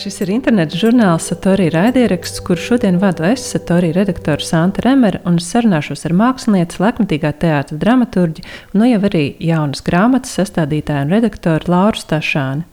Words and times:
Šis 0.00 0.22
ir 0.24 0.30
interneta 0.32 0.78
žurnāls 0.80 1.26
Satorī 1.28 1.66
raidieraksts, 1.74 2.40
kur 2.40 2.56
šodien 2.56 2.96
vadu 3.02 3.26
es, 3.28 3.42
Satorī 3.44 3.90
redaktoru 3.92 4.40
Santa 4.40 4.80
Remere, 4.86 5.18
un 5.28 5.34
sarunāšos 5.44 6.06
ar 6.08 6.14
mākslinieci, 6.16 6.78
laikmatīgā 6.80 7.34
teātra 7.42 7.76
dramaturģi 7.82 8.44
un 8.46 8.80
nu 8.80 8.88
jau 8.88 9.02
arī 9.10 9.26
jaunas 9.44 9.84
grāmatas 9.84 10.32
sastādītāju 10.38 11.04
un 11.04 11.12
redaktoru 11.12 11.68
Lauru 11.74 12.00
Stašāni. 12.00 12.64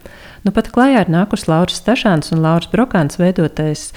Nu, 0.48 0.56
pat 0.56 0.72
klajā 0.72 1.04
ir 1.04 1.12
nākus 1.12 1.50
Lauras 1.52 1.82
Stašāns 1.82 2.32
un 2.32 2.46
Lauras 2.46 2.72
Brokāns 2.72 3.20
veidotais 3.20 3.90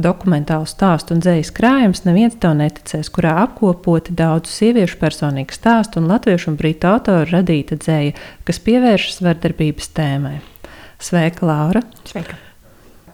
dokumentālu 0.00 0.64
stāstu 0.64 1.12
un 1.12 1.20
dzējas 1.20 1.52
krājums 1.60 2.06
Neviens 2.08 2.40
to 2.40 2.56
neticēs, 2.56 3.12
kurā 3.12 3.36
apkopoti 3.44 4.16
daudzu 4.16 4.54
sieviešu 4.54 4.96
personīgu 5.04 5.52
stāstu 5.52 6.00
un 6.00 6.08
latviešu 6.08 6.54
un 6.54 6.60
brītu 6.64 6.88
autoru 6.94 7.36
radīta 7.36 7.76
dzēja, 7.84 8.16
kas 8.48 8.64
pievēršas 8.64 9.20
vardarbības 9.28 9.96
tēmai. 10.00 10.38
Sveika, 10.96 11.44
Laura! 11.44 11.84
Sveika! 12.08 12.47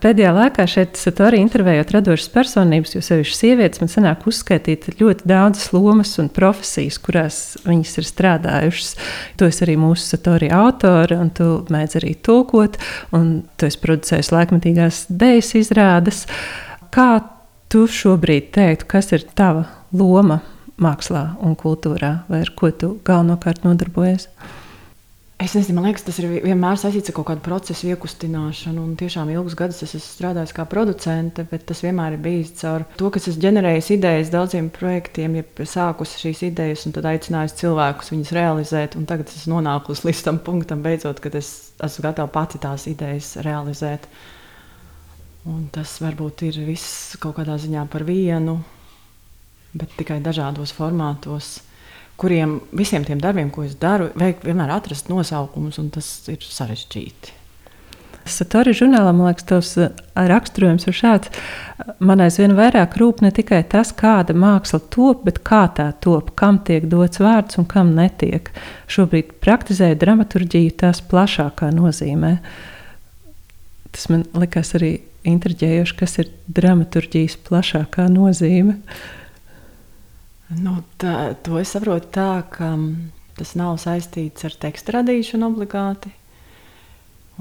Pēdējā 0.05 0.31
laikā 0.35 0.67
šeit 0.69 0.99
arī 1.25 1.39
intervējot 1.41 1.89
radošas 1.95 2.27
personības, 2.29 2.91
jo 2.93 2.99
sevišķi 3.01 3.37
sievietes 3.39 3.81
man 3.81 3.89
sanāk 3.89 4.27
uzskaitīt 4.29 4.99
ļoti 4.99 5.25
daudzas 5.25 5.71
lomas 5.73 6.11
un 6.21 6.27
profesijas, 6.29 6.99
kurās 7.01 7.39
viņas 7.65 7.93
ir 7.97 8.05
strādājušas. 8.05 8.91
Tu 9.33 9.47
esi 9.49 9.63
arī 9.65 9.79
mūsu 9.81 10.05
satorija 10.05 10.59
autore, 10.61 11.17
un 11.17 11.31
tu 11.33 11.47
mēdz 11.73 11.97
arī 11.97 12.13
tulkot, 12.21 12.77
un 13.17 13.31
tu 13.57 13.65
esi 13.65 13.81
producējis 13.81 14.29
laikmatīgās 14.35 14.99
dēļas 15.09 15.49
izrādes. 15.63 16.19
Kā 16.93 17.09
tu 17.73 17.87
šobrīd 17.89 18.51
teiktu, 18.53 18.85
kas 18.93 19.09
ir 19.17 19.25
tava 19.33 19.65
loma 19.89 20.43
mākslā 20.77 21.31
un 21.41 21.57
kultūrā, 21.57 22.19
vai 22.29 22.43
ar 22.45 22.53
ko 22.53 22.69
tu 22.69 22.91
galvenokārt 23.09 23.65
nodarbojies? 23.65 24.29
Es 25.35 25.51
nezinu, 25.51 25.75
man 25.75 25.89
liekas, 25.89 26.05
tas 26.07 26.15
ir 26.21 26.29
vienmēr 26.45 26.77
saistīts 26.79 27.11
ar 27.11 27.15
kaut 27.17 27.25
kādu 27.27 27.41
procesu 27.43 27.89
iekustināšanu. 27.89 28.79
Un 28.79 28.93
tiešām 28.95 29.27
ilgus 29.33 29.57
gadus 29.59 29.81
es 29.83 29.91
esmu 29.97 30.13
strādājis 30.13 30.53
kā 30.55 30.63
producente, 30.71 31.43
bet 31.49 31.65
tas 31.67 31.81
vienmēr 31.83 32.15
ir 32.15 32.21
bijis 32.23 32.53
caur 32.61 32.85
to, 32.95 33.09
ka 33.11 33.19
es 33.19 33.35
ģenerēju 33.43 33.83
idejas 33.97 34.31
daudziem 34.31 34.69
projektiem, 34.71 35.35
ja 35.41 35.67
sākus 35.67 36.15
šīs 36.21 36.45
idejas 36.47 36.87
un 36.87 36.95
tad 36.95 37.09
aicināju 37.11 37.51
cilvēkus 37.59 38.13
viņas 38.13 38.33
realizēt. 38.37 38.95
Tagad 39.11 39.35
es 39.35 39.43
nonāku 39.51 39.97
līdz 40.07 40.23
tam 40.29 40.39
punktam, 40.39 40.85
beidzot, 40.87 41.19
kad 41.19 41.35
es 41.35 41.51
esmu 41.83 42.07
gatava 42.07 42.31
pati 42.31 42.63
tās 42.63 42.87
idejas 42.87 43.35
realizēt. 43.43 44.07
Un 45.51 45.67
tas 45.75 45.99
varbūt 45.99 46.47
ir 46.47 46.63
viss 46.63 47.19
kaut 47.19 47.35
kādā 47.41 47.59
ziņā 47.59 47.83
par 47.91 48.07
vienu, 48.07 48.61
bet 49.75 49.99
tikai 49.99 50.23
dažādos 50.23 50.71
formātos 50.73 51.57
kuriem 52.17 52.59
visiem 52.75 53.05
tiem 53.05 53.21
darbiem, 53.21 53.49
ko 53.51 53.65
es 53.65 53.75
daru, 53.79 54.09
vajag 54.15 54.45
vienmēr 54.47 54.75
atrast 54.77 55.09
nosaukumus, 55.11 55.79
un 55.81 55.89
tas 55.93 56.07
ir 56.31 56.43
sarežģīti. 56.43 57.41
Satori 58.25 58.71
žurnālā, 58.73 59.11
man 59.13 59.29
liekas, 59.29 59.45
tas 59.45 59.71
eh, 59.77 59.91
raksturojums 60.17 60.87
ir 60.89 60.95
šāds. 60.97 61.29
Man 62.01 62.23
aizvien 62.25 62.55
vairāk 62.57 62.95
rūp 62.97 63.21
ne 63.21 63.29
tikai 63.35 63.59
tas, 63.69 63.91
kāda 63.93 64.33
māksla 64.33 64.79
top, 64.93 65.21
bet 65.27 65.43
kā 65.45 65.67
tā 65.77 65.91
top, 66.01 66.31
kam 66.39 66.57
tiek 66.65 66.87
dots 66.89 67.21
vārds 67.21 67.59
un 67.61 67.67
kam 67.69 67.91
netiek. 67.97 68.49
Šobrīd 68.89 69.35
praktizēju 69.45 69.99
dramaturģiju 70.01 70.73
tās 70.81 71.03
plašākā 71.05 71.69
nozīmē. 71.75 72.39
Tas 73.93 74.09
man 74.09 74.25
likās 74.33 74.73
arī 74.79 74.95
intriģējoši, 75.29 75.97
kas 75.99 76.17
ir 76.23 76.33
dramaturģijas 76.57 77.37
plašākā 77.45 78.07
nozīme. 78.09 78.79
Uh, 78.79 79.24
Nu, 80.53 80.77
tā, 81.01 81.33
to 81.41 81.57
es 81.57 81.71
saprotu 81.73 82.11
tā, 82.13 82.43
ka 82.53 82.75
tas 83.35 83.55
nav 83.57 83.79
saistīts 83.81 84.45
ar 84.45 84.53
tekstu 84.61 84.93
radīšanu 84.93 85.49
obligāti. 85.49 86.11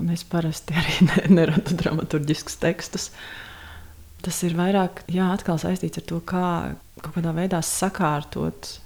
Un 0.01 0.09
es 0.15 0.25
parasti 0.27 0.75
arī 0.81 0.97
ne, 1.11 1.19
neradu 1.41 1.77
dramaturgiskus 1.79 2.57
tekstus. 2.63 3.11
Tas 4.25 4.41
ir 4.47 4.57
vairāk 4.57 5.05
jā, 5.13 5.29
saistīts 5.45 6.01
ar 6.01 6.09
to, 6.09 6.23
kā 6.25 6.47
kaut 7.03 7.13
kādā 7.19 7.35
veidā 7.37 7.61
sakārtot 7.61 8.79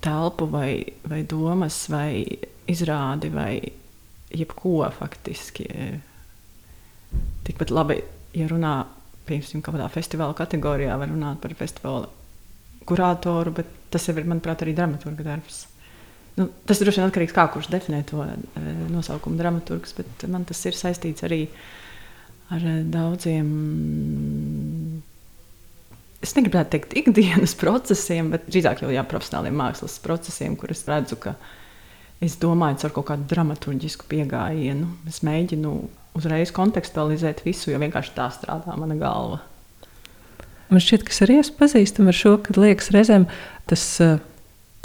telpu, 0.00 0.48
vai, 0.48 0.96
vai 1.04 1.22
domas, 1.28 1.82
vai 1.92 2.24
izrādi, 2.66 3.28
vai 3.34 3.60
jebko 4.32 4.80
faktiski. 4.96 5.68
Tikpat 7.44 7.70
labi, 7.70 8.00
ja 8.36 8.48
runā 8.48 8.78
piemēram, 9.26 9.62
kādā 9.66 9.88
festivāla 9.92 10.36
kategorijā, 10.38 10.96
var 10.98 11.10
runāt 11.10 11.42
par 11.42 11.54
festivāla 11.58 12.08
kuratoru, 12.86 13.52
bet 13.58 13.72
tas 13.92 14.06
jau 14.08 14.14
ir, 14.16 14.28
manuprāt, 14.28 14.62
arī 14.64 14.74
dramaturga 14.76 15.26
darbs. 15.26 15.64
Nu, 16.36 16.50
tas 16.68 16.80
droši 16.82 17.00
vien 17.00 17.08
atkarīgs 17.08 17.32
no 17.32 17.38
tā, 17.38 17.46
kurš 17.52 17.70
definē 17.72 18.02
to 18.08 18.20
e, 18.20 18.32
nosaukumu 18.92 19.38
dramaturgs, 19.40 19.94
bet 19.96 20.26
man 20.28 20.44
tas 20.48 20.60
ir 20.68 20.76
saistīts 20.76 21.24
arī 21.24 21.46
ar 22.52 22.60
e, 22.60 22.74
daudziem. 22.92 23.48
Es 26.24 26.34
negribētu 26.36 26.74
teikt, 26.74 26.96
ikdienas 27.00 27.56
procesiem, 27.62 28.34
bet 28.34 28.50
drīzāk 28.50 28.84
jau 28.84 28.92
jā, 28.92 29.04
profesionāliem 29.08 29.56
mākslas 29.56 29.96
procesiem, 30.04 30.58
kur 30.60 30.76
es 30.76 30.84
redzu, 30.88 31.16
ka 31.24 31.38
es 32.20 32.36
domāju 32.40 32.84
ar 32.88 32.96
kaut 32.98 33.08
kādu 33.14 33.28
dramaturgisku 33.32 34.08
pieejamību. 34.12 34.92
Es 35.08 35.22
mēģinu 35.24 35.72
uzreiz 36.16 36.52
kontekstualizēt 36.56 37.46
visu, 37.48 37.70
jo 37.72 37.80
vienkārši 37.80 38.16
tā 38.16 38.28
strādā 38.34 38.76
mana 38.76 38.96
galva. 39.00 39.40
Man 40.70 40.82
šķiet, 40.82 41.04
ka 41.06 41.14
es 41.14 41.22
arī 41.26 41.40
esmu 41.42 41.60
pazīstama 41.60 42.12
ar 42.12 42.18
šo, 42.18 42.36
ka 42.42 42.56
liekas 42.58 42.90
reizēm 42.94 43.28
tas 43.70 43.84
uh, 44.02 44.16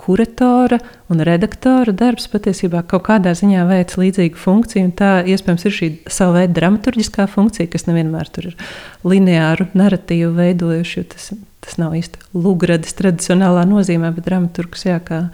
kuratora 0.01 0.79
un 1.11 1.21
redaktora 1.25 1.93
darbs 1.93 2.27
patiesībā 2.31 2.81
kaut 2.89 3.05
kādā 3.09 3.33
ziņā 3.37 3.65
veic 3.69 3.93
līdzīgu 3.99 4.39
funkciju. 4.41 4.91
Tā 4.97 5.11
iespējams 5.29 5.65
ir 5.67 5.75
šī 5.77 5.89
sava 6.09 6.39
veida 6.39 6.55
dramaturgiskā 6.57 7.27
funkcija, 7.29 7.69
kas 7.71 7.85
nevienmēr 7.89 8.31
tur 8.33 8.51
ir 8.51 8.57
lineāru 9.05 9.69
narratīvu 9.77 10.33
veidojuši. 10.39 11.05
Tas, 11.13 11.31
tas 11.61 11.77
nav 11.81 11.93
īsti 11.97 12.23
lūgradis 12.33 12.97
tradicionālā 12.97 13.67
nozīmē, 13.69 14.13
bet 14.15 14.25
dramaturgs 14.29 14.87
jā, 14.89 14.97
kā 15.05 15.27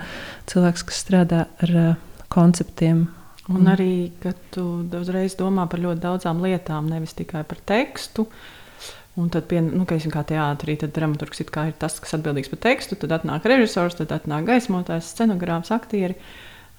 cilvēks, 0.52 0.88
kas 0.90 1.04
strādā 1.06 1.46
ar 1.64 1.76
uh, 1.76 1.94
konceptiem. 2.34 3.08
Un 3.48 3.70
arī, 3.72 4.12
ka 4.20 4.34
tu 4.52 4.66
uzreiz 5.00 5.38
domā 5.40 5.70
par 5.72 5.80
ļoti 5.80 6.04
daudzām 6.04 6.44
lietām, 6.44 6.90
nevis 6.92 7.16
tikai 7.16 7.46
par 7.48 7.62
tekstu. 7.64 8.28
Un 9.18 9.32
tad, 9.34 9.48
pie, 9.50 9.64
nu, 9.66 9.82
kā, 9.90 9.98
kā 10.14 10.22
teātrī, 10.30 10.76
tad 10.78 10.92
dramaturgs 10.94 11.42
ir 11.42 11.50
tas, 11.80 11.96
kas 12.04 12.14
atbildīgs 12.20 12.52
par 12.52 12.60
tekstu, 12.68 12.98
tad 13.02 13.16
atnāk 13.16 13.48
režisors, 13.50 13.98
tad 13.98 14.14
atnāk 14.14 14.46
gaismotājs, 14.46 15.10
scenogrāfs, 15.16 15.74
aktieri. 15.74 16.14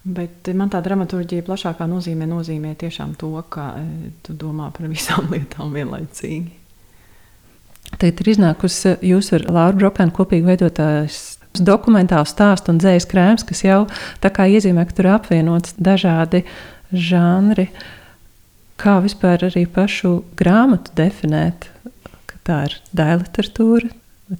Bet 0.06 0.46
man 0.54 0.70
tā 0.70 0.78
dramaturgija 0.84 1.42
plašākā 1.44 1.88
nozīmē 1.90 2.28
nozīmē 2.30 2.76
tiešām 2.78 3.16
to, 3.18 3.32
ka 3.50 3.72
e, 3.80 4.12
tu 4.22 4.36
domā 4.38 4.70
par 4.76 4.86
visām 4.86 5.26
lietām 5.34 5.74
vienlaicīgi. 5.74 6.54
Tagad 7.96 8.22
ir 8.22 8.30
iznākusi 8.34 8.94
jūsu 9.08 9.34
ar 9.40 9.46
Lauru 9.50 9.82
Brokānu 9.82 10.14
kopīgi 10.14 10.46
veidotājs 10.46 11.18
dokumentāls 11.58 12.30
stāsts 12.34 12.70
un 12.70 12.78
dzējas 12.78 13.08
krājums, 13.10 13.46
kas 13.48 13.64
jau 13.64 13.80
tā 14.22 14.30
kā 14.34 14.46
iezīmē, 14.46 14.84
ka 14.86 14.94
tur 14.94 15.10
apvienots 15.16 15.74
dažādi 15.80 16.44
žanri. 16.92 17.68
Kā 18.78 19.00
vispār 19.02 19.48
arī 19.48 19.64
pašu 19.66 20.20
grāmatu 20.38 20.94
definēt? 20.98 21.66
Tā 22.48 22.62
ir 22.68 22.78
daļa 22.96 23.20
literatūra, 23.22 23.90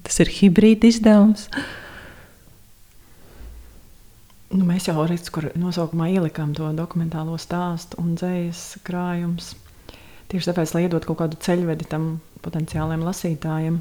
tas 0.05 0.19
ir 0.23 0.33
hibrīda 0.39 0.89
izdevums. 0.89 1.47
Nu, 4.49 4.63
mēs 4.65 4.87
jau 4.89 5.03
redz, 5.05 5.29
kur 5.29 5.51
nosaukumā 5.61 6.07
ielikām 6.09 6.55
to 6.57 6.71
dokumentālo 6.73 7.37
stāstu 7.37 7.99
un 8.01 8.15
dzīslas 8.17 8.81
krājumus. 8.85 9.51
Tieši 10.29 10.49
tāpēc, 10.49 10.73
lai 10.73 10.83
iedotu 10.87 11.11
kaut 11.11 11.19
kādu 11.21 11.37
ceļvedi 11.45 11.85
tam 11.89 12.15
potenciāliem 12.41 13.05
lasītājiem. 13.05 13.77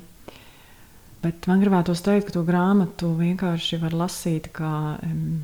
Bet 1.24 1.48
man 1.50 1.62
gribētos 1.64 2.04
teikt, 2.04 2.28
ka 2.28 2.36
to 2.36 2.44
grāmatu 2.46 3.10
vienkārši 3.16 3.80
var 3.82 3.96
lasīt 3.96 4.50
kā 4.54 4.72
um, 5.02 5.40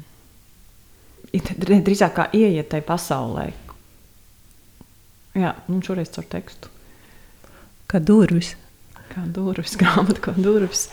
drīzāk 1.32 2.14
kā 2.14 2.28
ieiet 2.36 2.68
tajā 2.72 2.86
pasaulē. 2.86 3.48
Jā, 5.34 5.56
un 5.72 5.80
šoreiz 5.82 6.12
caur 6.14 6.28
tekstu. 6.30 6.70
Kā 7.90 7.98
durvis 7.98 8.52
kā 9.14 9.24
durvis, 9.30 9.78
grāmata 9.80 10.20
kā 10.28 10.36
durvis. 10.36 10.88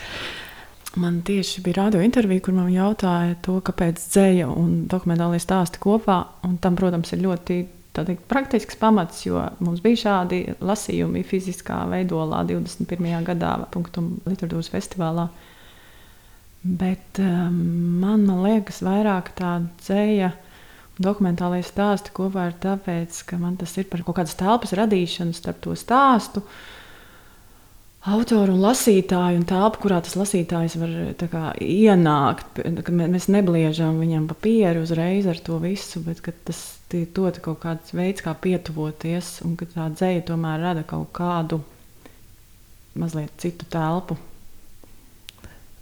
Man 1.00 1.22
tieši 1.24 1.62
bija 1.64 1.86
radio 1.86 2.02
intervija, 2.04 2.44
kur 2.44 2.56
man 2.58 2.72
jautāja, 2.74 3.38
to, 3.46 3.62
kāpēc 3.64 4.02
dzēja 4.12 4.50
un 4.52 4.88
dokumentālie 4.92 5.40
stāsti 5.40 5.80
kopā. 5.80 6.18
Un 6.48 6.58
tam, 6.64 6.76
protams, 6.80 7.14
ir 7.16 7.24
ļoti 7.24 7.62
teikt, 7.96 8.26
praktisks 8.32 8.76
pamats, 8.80 9.24
jo 9.26 9.40
mums 9.64 9.80
bija 9.84 10.02
šādi 10.04 10.42
lasījumi 10.60 11.24
fiziskā 11.28 11.84
veidolā 11.92 12.44
21. 12.50 13.08
gadā, 13.28 13.56
Punktum 13.72 14.18
literatūras 14.28 14.72
festivālā. 14.72 15.30
Bet 16.62 17.20
um, 17.24 17.56
man, 18.04 18.28
man 18.28 18.44
liekas, 18.46 18.84
vairāk 18.86 19.32
tā 19.38 19.58
dzēja 19.82 20.34
dokumentālajie 21.02 21.66
stāsti 21.66 22.14
kopā 22.14 22.52
ir 22.52 22.60
tāpēc, 22.62 23.24
ka 23.32 23.40
man 23.42 23.56
tas 23.58 23.74
ir 23.82 23.88
par 23.90 24.04
kaut 24.06 24.20
kādas 24.20 24.38
telpas 24.38 24.76
radīšanu 24.78 25.34
starp 25.34 25.64
to 25.64 25.74
stāstu 25.80 26.44
autoru 28.10 28.56
un 28.56 28.64
lasītāju 28.64 29.42
un 29.42 29.46
telpu, 29.50 29.84
kurā 29.84 30.00
tas 30.02 30.16
lasītājs 30.18 30.78
var 30.82 30.94
kā, 31.22 31.44
ienākt. 31.62 32.64
Mēs 32.90 33.28
nebliežam 33.30 34.00
viņam 34.02 34.26
papīru 34.32 34.86
uzreiz 34.86 35.28
ar 35.30 35.42
to 35.44 35.60
visu, 35.62 36.02
bet 36.06 36.24
tas 36.48 36.64
ir 36.98 37.08
kaut 37.14 37.62
kāds 37.62 37.94
veids, 37.96 38.24
kā 38.26 38.34
pietuvoties, 38.34 39.40
un 39.46 39.56
ka 39.60 39.70
tā 39.70 39.88
dzēja 39.94 40.26
tomēr 40.32 40.60
rada 40.60 40.84
kaut 40.88 41.14
kādu 41.16 41.62
mazliet 42.98 43.32
citu 43.40 43.70
telpu. 43.72 44.18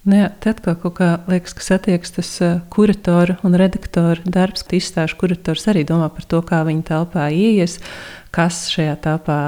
Nu 0.09 0.15
jā, 0.15 0.29
tad 0.41 0.61
kā 0.63 0.75
kaut 0.79 0.95
kā 0.99 1.09
liekas, 1.27 1.53
ka 1.57 1.63
satiekas 1.63 2.13
tas 2.15 2.29
uh, 2.43 2.61
kuratora 2.71 3.35
un 3.45 3.57
redaktora 3.59 4.23
darbs, 4.23 4.63
kad 4.63 4.77
izstāžu 4.79 5.17
kurators 5.19 5.67
arī 5.71 5.83
domā 5.87 6.07
par 6.13 6.27
to, 6.29 6.39
kā 6.45 6.61
viņa 6.67 6.85
telpā 6.87 7.27
ieies, 7.35 7.77
kas 8.33 8.67
šajā 8.71 8.95
telpā 9.03 9.41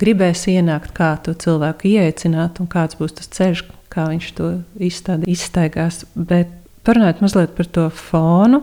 gribēs 0.00 0.46
ienākt, 0.50 0.92
kā 0.96 1.14
to 1.24 1.34
cilvēku 1.38 1.92
ieaicināt 1.94 2.60
un 2.62 2.70
kāds 2.70 2.98
būs 2.98 3.16
tas 3.20 3.30
ceļš, 3.36 3.64
kā 3.92 4.08
viņš 4.10 4.28
to 4.38 4.50
izstādi, 4.82 5.30
izstaigās. 5.30 6.02
Bet 6.14 6.52
parunājot 6.86 7.24
mazliet 7.24 7.56
par 7.56 7.70
to 7.70 7.88
fonu. 7.94 8.62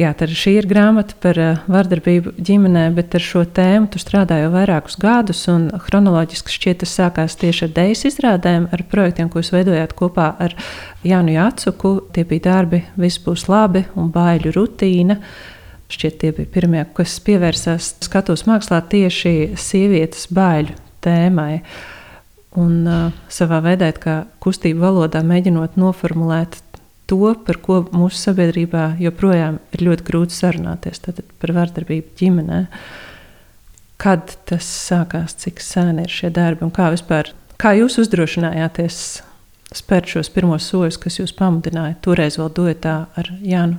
Jā, 0.00 0.14
tad 0.16 0.30
šī 0.32 0.54
ir 0.56 0.66
grāmata 0.70 1.12
par 1.20 1.36
uh, 1.36 1.58
vardarbību 1.68 2.32
ģimenē, 2.40 2.86
bet 2.96 3.12
ar 3.18 3.20
šo 3.20 3.42
tēmu 3.44 3.90
tu 3.92 4.00
strādāji 4.00 4.46
jau 4.46 4.52
vairākus 4.54 4.96
gadus. 5.02 5.42
Chronoloģiski 5.84 6.54
šķiet, 6.54 6.78
tas 6.80 6.94
sākās 6.96 7.36
tieši 7.36 7.66
ar 7.66 7.74
dēļas 7.76 8.06
izrādēm, 8.08 8.70
ar 8.72 8.84
projektiem, 8.88 9.28
ko 9.28 9.42
jūs 9.42 9.52
veidojāt 9.52 9.92
kopā 9.98 10.30
ar 10.40 10.56
Jānu 11.04 11.34
Jācuku. 11.34 11.92
Tie 12.16 12.24
bija 12.30 12.46
darbi, 12.46 12.80
viss 12.96 13.20
būs 13.20 13.44
labi 13.52 13.84
un 14.00 14.08
baiļu 14.14 14.54
rutīna. 14.56 15.18
Šķiet, 15.90 16.20
tie 16.22 16.30
bija 16.34 16.50
pirmie, 16.54 16.84
kas 16.94 17.16
pievērsās 17.26 17.94
skatuves 18.06 18.46
mākslā 18.46 18.78
tieši 18.92 19.56
sievietes 19.58 20.28
baiļu 20.34 20.76
tēmai. 21.02 21.62
Un 22.60 22.86
uh, 22.86 23.16
savā 23.30 23.60
veidā, 23.62 23.90
kā 23.94 24.16
kustību 24.42 24.82
valodā, 24.82 25.22
mēģinot 25.26 25.76
noformulēt 25.78 26.58
to, 27.10 27.34
par 27.46 27.58
ko 27.62 27.80
mūsu 27.90 28.18
sabiedrībā 28.28 28.84
joprojām 29.02 29.58
ir 29.74 29.84
ļoti 29.88 30.06
grūti 30.06 30.36
sarunāties, 30.36 31.02
tad 31.02 31.22
par 31.42 31.54
vardarbību 31.56 32.14
ģimenē. 32.18 32.60
Kad 34.00 34.36
tas 34.48 34.66
sākās, 34.66 35.34
cik 35.42 35.60
sēni 35.62 36.06
ir 36.06 36.14
šie 36.14 36.30
darbi 36.34 36.64
un 36.66 36.72
kā 36.74 36.88
vispār, 36.94 37.32
kā 37.60 37.74
jūs 37.76 37.98
uzdrošinājāties 38.04 39.00
spērt 39.76 40.14
šos 40.14 40.30
pirmos 40.34 40.70
soļus, 40.70 40.98
kas 41.02 41.18
jūs 41.20 41.34
pamudināja 41.36 41.98
toreiz 42.04 42.38
vēl 42.40 42.50
duetā 42.56 42.94
ar 43.18 43.34
Jānu? 43.42 43.78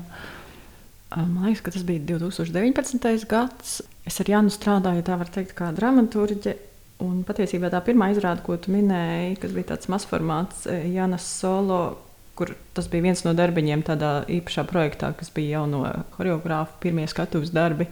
Man 1.12 1.44
liekas, 1.44 1.64
ka 1.66 1.72
tas 1.76 1.84
bija 1.84 2.00
2019. 2.14 3.26
gads. 3.28 3.82
Es 4.08 4.20
ar 4.24 4.30
Jānu 4.32 4.52
strādāju, 4.54 5.04
tā 5.04 5.18
var 5.20 5.32
teikt, 5.32 5.56
kā 5.58 5.72
dramaturģe. 5.76 6.56
Un 7.04 7.24
patiesībā 7.26 7.72
tā 7.74 7.82
pirmā 7.84 8.12
izrāde, 8.14 8.44
ko 8.46 8.56
tu 8.62 8.72
minēji, 8.72 9.40
kas 9.42 9.56
bija 9.56 9.72
tāds 9.74 9.90
mazformāts, 9.92 10.68
Jānis 10.70 11.26
Solo, 11.26 11.82
kur 12.38 12.54
tas 12.78 12.88
bija 12.92 13.08
viens 13.08 13.24
no 13.26 13.34
darbiņiem 13.36 13.84
tādā 13.88 14.12
īpašā 14.32 14.64
projektā, 14.70 15.10
kas 15.18 15.34
bija 15.34 15.58
jau 15.58 15.66
no 15.72 15.82
choreogrāfa 16.14 16.78
pirmie 16.84 17.08
skatuves 17.10 17.52
darbi. 17.56 17.90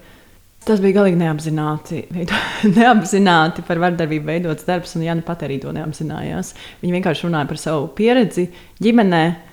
Tas 0.63 0.80
bija 0.83 1.00
galīgi 1.00 1.19
neapzināti, 1.19 2.04
neapzināti 2.77 3.66
par 3.68 3.81
vardarbību 3.81 4.30
veidots 4.30 4.68
darbs, 4.68 4.95
un 4.95 5.07
Jānis 5.07 5.27
pat 5.27 5.44
arī 5.48 5.57
to 5.63 5.74
neapzinājās. 5.75 6.54
Viņa 6.83 7.00
vienkārši 7.00 7.27
runāja 7.27 7.50
par 7.50 7.60
savu 7.60 7.92
pieredzi 7.98 8.48
ģimenei 8.80 9.48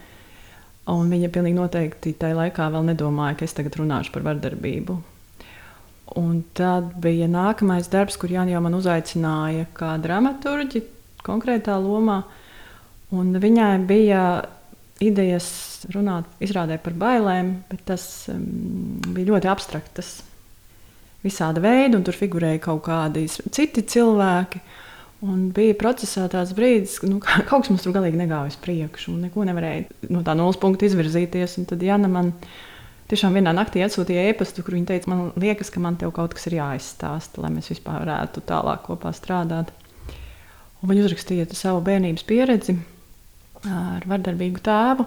Un 0.92 1.10
viņa 1.10 1.32
pilnīgi 1.34 1.58
noteikti 1.58 2.14
tajā 2.14 2.36
laikā 2.38 2.68
vēl 2.70 2.84
nedomāja, 2.92 3.38
ka 3.38 3.46
es 3.48 3.56
tagad 3.56 3.78
runāšu 3.80 4.12
par 4.14 4.26
vardarbību. 4.28 4.94
Un 6.16 6.36
tad 6.54 6.92
bija 7.02 7.26
nākamais 7.26 7.90
darbs, 7.90 8.14
kur 8.20 8.30
Jānis 8.30 8.54
jau 8.54 8.62
man 8.62 8.76
uzaicināja 8.78 9.66
kā 9.74 9.96
dramaturgi 9.98 10.84
konkrētā 11.26 11.74
lomā. 11.82 12.20
Un 13.16 13.34
viņai 13.42 13.72
bija 13.86 14.22
idejas 15.02 15.48
runāt, 15.92 16.28
izrādē 16.42 16.78
par 16.82 16.94
bailēm, 16.96 17.52
bet 17.70 17.82
tas 17.90 18.06
um, 18.32 18.46
bija 19.10 19.32
ļoti 19.34 19.50
abstraktas. 19.50 20.14
Visāda 21.26 21.60
veida, 21.62 21.98
un 21.98 22.04
tur 22.06 22.16
figurēja 22.16 22.62
kaut 22.68 22.84
kādi 22.86 23.26
citi 23.28 23.82
cilvēki. 23.82 24.62
Un 25.24 25.46
bija 25.56 25.72
procesā 25.80 26.26
tāds 26.28 26.52
brīdis, 26.56 26.98
ka 27.00 27.08
nu, 27.08 27.22
kaut 27.48 27.64
kas 27.64 27.70
mums 27.72 27.84
tur 27.86 27.94
galīgi 27.96 28.18
negāja 28.20 28.52
uz 28.52 28.58
priekšu, 28.60 29.14
un 29.14 29.24
neko 29.26 29.46
nevarēja 29.48 30.10
no 30.12 30.22
tā 30.26 30.36
nulles 30.36 30.60
punkta 30.60 30.88
izvirzīties. 30.88 31.56
Un 31.60 31.68
tad 31.70 31.84
Jana 31.84 32.10
man 32.12 32.34
tiešām 33.08 33.38
vienā 33.38 33.54
naktī 33.56 33.84
atsūtīja 33.86 34.26
e-pastu, 34.32 34.64
kur 34.66 34.76
viņa 34.76 34.90
teica, 34.92 35.12
man 35.12 35.30
liekas, 35.40 35.72
ka 35.72 35.80
man 35.80 35.96
te 35.96 36.10
kaut 36.12 36.36
kas 36.36 36.50
ir 36.50 36.58
jāizstāsta, 36.58 37.40
lai 37.40 37.54
mēs 37.54 37.72
vispār 37.72 38.04
varētu 38.04 38.44
tālāk 38.44 38.84
kopā 38.90 39.14
strādāt. 39.16 39.72
Un 40.82 40.92
viņa 40.92 41.06
uzrakstīja 41.06 41.48
savu 41.56 41.80
bērnības 41.86 42.26
pieredzi 42.28 42.76
ar 43.64 44.04
vardarbīgu 44.06 44.60
tēvu. 44.62 45.06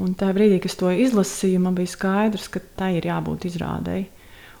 Un 0.00 0.14
tajā 0.16 0.32
brīdī, 0.32 0.56
kad 0.62 0.72
es 0.72 0.78
to 0.80 0.88
izlasīju, 0.88 1.60
man 1.60 1.76
bija 1.76 1.92
skaidrs, 1.92 2.48
ka 2.48 2.62
tai 2.78 2.94
ir 2.96 3.10
jābūt 3.10 3.44
izrādēji. 3.50 4.06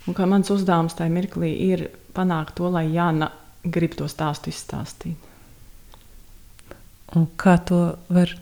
Un 0.04 0.16
ka 0.18 0.26
mans 0.28 0.50
uzdevums 0.52 0.98
tajā 0.98 1.08
mirklī 1.14 1.54
ir 1.70 1.86
panākt 2.12 2.58
to, 2.58 2.68
lai 2.68 2.90
Jana 2.92 3.30
grib 3.64 3.94
to 3.98 4.08
stāstu 4.10 4.50
izstāstīt. 4.52 5.30
Un 7.12 7.28
kā 7.36 7.58
to 7.60 7.94
var 8.12 8.32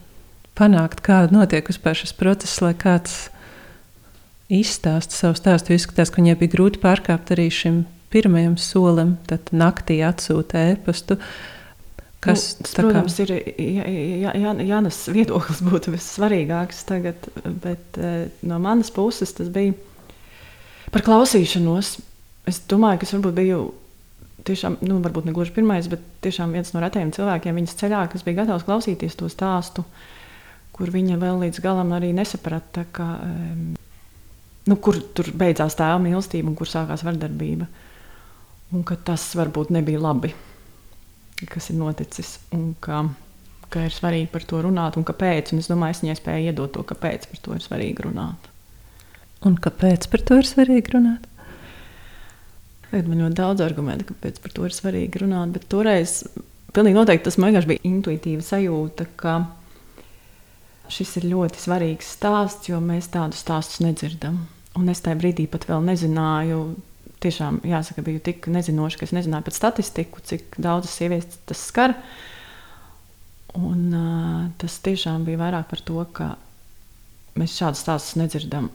panākt? 0.58 1.02
Kā 1.04 1.24
notiek 1.32 1.66
vispār 1.66 1.98
šis 1.98 2.14
process, 2.16 2.60
lai 2.62 2.72
kāds 2.78 3.28
izstāsta 4.50 5.16
savu 5.16 5.38
stāstu? 5.38 5.74
Izskatās, 5.74 6.12
ka 6.12 6.22
viņai 6.22 6.36
bija 6.40 6.54
grūti 6.54 6.82
pārkāpt 6.82 7.32
arī 7.34 7.48
šim 7.54 7.82
pirmajam 8.10 8.56
solim, 8.58 9.16
tad 9.30 9.50
naktī 9.54 10.00
atsūta 10.06 10.70
ēpastu. 10.72 11.18
Kas, 12.20 12.50
nu, 12.58 12.66
tas, 12.66 12.74
protams, 12.76 13.16
kā... 13.16 13.24
ir 13.24 14.66
Jānis 14.68 14.98
viedoklis 15.08 15.62
būtu 15.64 15.94
vissvarīgākais 15.94 16.82
tagad, 16.88 17.30
bet 17.62 17.96
eh, 17.96 18.26
no 18.44 18.58
manas 18.60 18.92
puses 18.92 19.32
tas 19.34 19.48
bija 19.52 19.72
par 20.92 21.06
klausīšanos. 21.06 21.94
Es 22.50 22.60
domāju, 22.68 23.00
ka 23.00 23.08
es 23.08 23.14
varbūt 23.16 23.38
biju 23.38 23.62
tiešām, 24.46 24.78
nu, 24.86 24.98
varbūt 25.04 25.28
ne 25.28 25.34
gluži 25.36 25.54
pirmais, 25.56 25.88
bet 25.90 26.02
tiešām 26.24 26.54
viens 26.56 26.72
no 26.74 26.82
retajiem 26.82 27.12
cilvēkiem 27.16 27.60
viņas 27.60 27.76
ceļā, 27.80 28.04
kas 28.12 28.24
bija 28.26 28.42
gatavs 28.42 28.66
klausīties 28.68 29.16
to 29.18 29.28
stāstu, 29.32 29.84
kur 30.76 30.92
viņa 30.92 31.18
vēl 31.20 31.40
līdz 31.44 31.62
galam 31.64 31.92
arī 31.96 32.12
nesaprata, 32.16 32.86
ka, 32.94 33.08
nu, 34.68 34.76
kur 34.80 35.00
tur 35.16 35.32
beidzās 35.36 35.76
tēva 35.78 35.98
mīlestība 36.02 36.52
un 36.52 36.58
kur 36.58 36.70
sākās 36.70 37.04
vardarbība. 37.06 37.68
Un 38.70 38.84
ka 38.86 38.94
tas 38.94 39.24
varbūt 39.34 39.72
nebija 39.74 39.98
labi, 39.98 40.30
kas 41.50 41.72
ir 41.72 41.80
noticis. 41.80 42.36
Un 42.54 42.70
ka, 42.78 43.02
ka 43.72 43.82
ir 43.88 43.94
svarīgi 43.94 44.28
par 44.30 44.46
to 44.46 44.60
runāt, 44.62 44.98
un 45.00 45.06
kāpēc. 45.08 45.50
Un 45.50 45.62
es 45.64 45.70
domāju, 45.70 45.96
es 45.96 46.04
viņai 46.04 46.20
spēju 46.20 46.52
iedot 46.52 46.72
to, 46.76 46.84
kāpēc 46.86 47.26
par 47.32 47.42
to 47.42 47.56
ir 47.58 47.66
svarīgi 47.66 48.06
runāt. 48.06 48.46
Un 49.48 49.56
kāpēc 49.58 50.06
par 50.12 50.22
to 50.28 50.38
ir 50.38 50.46
svarīgi 50.46 50.94
runāt? 50.94 51.26
Tagad 52.90 53.06
man 53.06 53.20
ļoti 53.22 53.38
daudz 53.38 53.62
argumentu, 53.62 54.08
kāpēc 54.08 54.40
par 54.42 54.54
to 54.54 54.66
ir 54.66 54.74
svarīgi 54.74 55.22
runāt. 55.22 55.52
Bet 55.54 55.68
toreiz 55.70 56.24
pilnīgi 56.74 56.98
noteikti 56.98 57.28
tas 57.28 57.38
man 57.38 57.52
vienkārši 57.52 57.70
bija 57.70 57.84
intuitīva 57.86 58.42
sajūta, 58.42 59.06
ka 59.20 59.34
šis 60.90 61.20
ir 61.20 61.28
ļoti 61.30 61.62
svarīgs 61.62 62.10
stāsts, 62.16 62.66
jo 62.70 62.80
mēs 62.82 63.12
tādus 63.14 63.44
stāstus 63.44 63.84
nedzirdam. 63.84 64.40
Un 64.78 64.90
es 64.90 65.02
tajā 65.04 65.20
brīdī 65.22 65.46
pat 65.50 65.68
vēl 65.70 65.86
nezināju. 65.86 66.60
Tiešām, 67.20 67.60
jāsaka, 67.68 68.02
biju 68.02 68.22
tik 68.24 68.46
nezinoša, 68.48 68.96
ka 68.96 69.04
es 69.04 69.10
nezināju 69.12 69.44
pat 69.46 69.58
statistiku, 69.58 70.22
cik 70.24 70.56
daudzas 70.56 70.94
sievietes 70.96 71.42
tas 71.46 71.62
skar. 71.68 71.94
Un, 73.58 73.82
uh, 73.92 74.44
tas 74.58 74.78
tiešām 74.82 75.26
bija 75.26 75.42
vairāk 75.42 75.68
par 75.70 75.82
to, 75.84 76.00
ka 76.16 76.30
mēs 77.38 77.58
šādus 77.60 77.84
stāstus 77.84 78.16
nedzirdam 78.18 78.70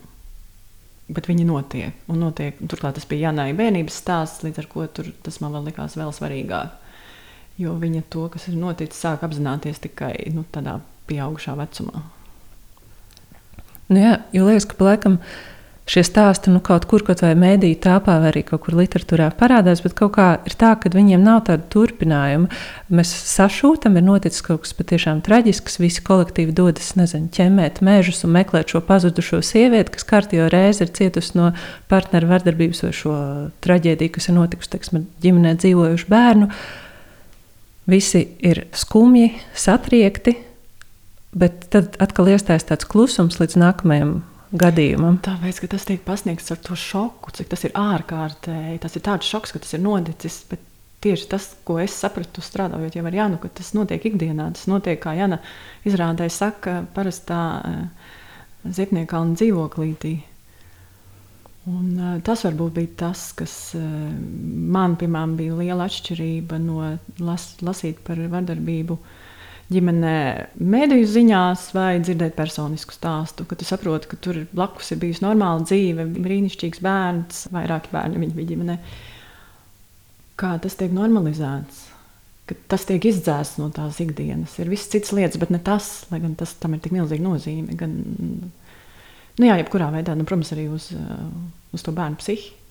bet 1.08 1.28
viņi 1.30 1.46
notiek. 1.46 1.94
Un 2.10 2.20
notiek 2.24 2.58
un 2.60 2.70
turklāt 2.70 2.98
tas 2.98 3.06
bija 3.08 3.28
Janai 3.28 3.52
bērnības 3.56 4.00
stāsts, 4.02 4.42
līdz 4.46 4.62
ar 4.62 4.68
to 4.72 4.86
tur, 4.98 5.12
tas 5.26 5.38
man 5.42 5.54
vēl 5.54 5.70
likās 5.70 5.96
vēl 5.98 6.12
svarīgāk. 6.14 6.82
Jo 7.60 7.76
viņa 7.80 8.02
to, 8.12 8.26
kas 8.32 8.48
ir 8.50 8.58
noticis, 8.60 9.00
sāk 9.00 9.22
apzināties 9.24 9.80
tikai 9.86 10.12
nu, 10.34 10.44
tādā 10.52 10.78
pieaugušā 11.08 11.54
vecumā. 11.56 12.02
Nu 13.86 14.02
jā, 14.02 14.16
jo 14.34 14.48
liekas, 14.48 14.66
ka 14.66 14.82
laikam 14.82 15.20
šie 15.86 16.02
stāsti 16.02 16.50
nu, 16.50 16.58
kaut 16.64 16.84
kur, 16.90 17.04
kaut 17.06 17.22
vai 17.22 17.32
mēdīņu 17.38 17.78
tāpā, 17.84 18.16
vai 18.22 18.30
arī 18.32 18.42
kaut 18.46 18.64
kur 18.64 18.74
literatūrā 18.78 19.28
parādās, 19.38 19.84
bet 19.84 19.94
kaut 19.98 20.16
kā 20.16 20.26
ir 20.48 20.56
tā, 20.58 20.72
ka 20.82 20.90
viņiem 20.90 21.22
nav 21.22 21.44
tāda 21.46 21.62
turpinājuma. 21.70 22.50
Mēs 22.90 23.12
sašūtam, 23.30 23.98
ir 23.98 24.06
noticis 24.06 24.42
kaut 24.46 24.64
kas 24.64 24.74
patiešām 24.76 25.22
traģisks. 25.26 25.78
Visi 25.82 26.02
kolektīvi 26.06 26.54
dodas, 26.56 26.90
nezinu, 26.98 27.30
ķemmēt 27.34 27.80
mežus 27.86 28.24
un 28.26 28.34
meklēt 28.34 28.74
šo 28.74 28.82
pazudušo 28.86 29.40
sievieti, 29.46 29.94
kas 29.94 30.08
kārtībā 30.10 30.50
reizi 30.50 30.84
ir 30.86 30.92
cietusi 30.98 31.38
no 31.38 31.52
partneru 31.90 32.32
vardarbības 32.34 32.82
vai 32.88 32.94
šo 32.96 33.16
traģēdiju, 33.62 34.16
kas 34.18 34.30
ir 34.30 34.38
notikusi 34.40 34.74
teiksim, 34.74 35.06
ģimenē 35.22 35.54
dzīvojušu 35.62 36.10
bērnu. 36.10 36.50
Visi 37.86 38.26
ir 38.42 38.64
skumji, 38.74 39.36
satriekti, 39.54 40.34
bet 41.36 41.68
tad 41.70 41.94
atkal 42.02 42.32
iestājas 42.32 42.66
tāds 42.66 42.88
klusums 42.90 43.38
līdz 43.38 43.62
nākamajam 43.62 44.16
gadījumam. 44.54 45.18
Tāpēc, 45.24 45.60
ka 45.62 45.70
tas 45.74 45.86
tiek 45.88 46.02
pasniegts 46.06 46.52
ar 46.54 46.60
to 46.62 46.76
šoku, 46.78 47.32
cik 47.34 47.50
tas 47.52 47.66
ir 47.66 47.74
ārkārtēji. 47.78 48.80
Tas 48.82 48.96
ir 48.98 49.04
tāds 49.06 49.28
šoks, 49.28 49.54
ka 49.54 49.62
tas 49.62 49.74
ir 49.76 49.82
noticis. 49.84 50.44
Tieši 51.04 51.26
tas, 51.30 51.50
ko 51.66 51.76
es 51.78 51.94
sapratu, 51.94 52.42
strādājot 52.42 52.96
jau 52.96 53.04
ar 53.06 53.14
Janu, 53.14 53.40
ka 53.42 53.50
tas 53.52 53.74
notiek 53.76 54.06
ikdienā. 54.08 54.48
Tas 54.56 54.68
notiek, 54.70 54.98
kā 55.02 55.12
Jana 55.18 55.40
izrādē 55.86 56.28
saka, 56.32 56.80
parastā 56.96 57.42
uh, 57.60 58.14
Ziepniekalna 58.64 59.36
dzīvoklītī. 59.36 60.14
Un, 61.66 61.92
uh, 61.98 62.16
tas 62.26 62.46
varbūt 62.46 62.74
bija 62.78 62.94
tas, 63.04 63.28
kas 63.36 63.54
uh, 63.76 63.84
man, 64.76 64.96
piemēram, 64.98 65.36
bija 65.38 65.60
liela 65.60 65.86
atšķirība 65.90 66.58
no 66.64 66.96
las, 67.20 67.52
lasīt 67.66 68.00
par 68.06 68.22
vardarbību 68.32 68.96
uh, 68.96 69.22
ģimenē, 69.72 70.18
mediju 70.62 71.08
ziņās, 71.10 71.66
vai 71.74 71.96
dzirdēt 71.98 72.36
personisku 72.38 72.94
stāstu, 72.94 73.46
ka 73.48 73.58
tu 73.58 73.66
saproti, 73.66 74.10
ka 74.12 74.18
tur 74.22 74.44
blakus 74.54 74.92
ir 74.94 75.00
bijusi 75.02 75.24
normāla 75.24 75.64
dzīve, 75.66 76.06
brīnišķīgs 76.14 76.82
bērns, 76.84 77.42
vairāki 77.54 77.90
bērni 77.94 78.22
viņa 78.22 78.36
bija 78.36 78.52
ģimenē. 78.52 78.76
Kā 80.38 80.52
tas 80.62 80.78
tiek 80.78 80.94
normalizēts? 80.94 81.82
Tas 82.70 82.84
tiek 82.86 83.02
izdzēsts 83.08 83.58
no 83.58 83.72
tās 83.74 83.98
ikdienas. 84.04 84.54
Ir 84.62 84.70
viss 84.70 84.86
cits 84.92 85.10
lietas, 85.16 85.40
bet 85.42 85.50
ne 85.50 85.58
tas, 85.58 86.04
lai 86.12 86.20
gan 86.22 86.36
tas 86.38 86.52
tam 86.60 86.76
ir 86.76 86.84
tik 86.84 86.94
milzīga 86.94 87.24
nozīme. 87.24 87.74
Gan, 87.80 87.96
nu 89.40 89.48
jā, 89.48 89.56
jebkurā 89.58 89.90
veidā, 89.96 90.14
nu, 90.14 90.28
protams, 90.28 90.52
arī 90.54 90.68
uz, 90.70 90.92
uz 91.74 91.82
to 91.82 91.96
bērnu 91.96 92.22
psihiku. 92.22 92.65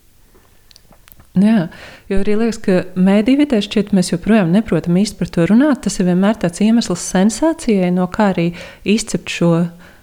Jā, 1.36 1.66
jo 2.08 2.18
arī 2.22 2.36
liekas, 2.40 2.58
ka 2.64 2.76
mēdīņu 2.96 3.42
vidē 3.42 3.58
šķiet, 3.64 3.90
mēs 3.96 4.14
joprojām 4.14 4.54
neprotam 4.54 4.96
īsti 4.96 5.18
par 5.18 5.28
to 5.34 5.44
runāt. 5.50 5.82
Tas 5.84 5.98
ir 6.00 6.08
vienmēr 6.08 6.38
tāds 6.40 6.62
iemesls 6.64 7.02
sensācijai, 7.12 7.90
no 7.92 8.06
kā 8.08 8.30
arī 8.32 8.46
izcept 8.88 9.34
šo 9.34 9.50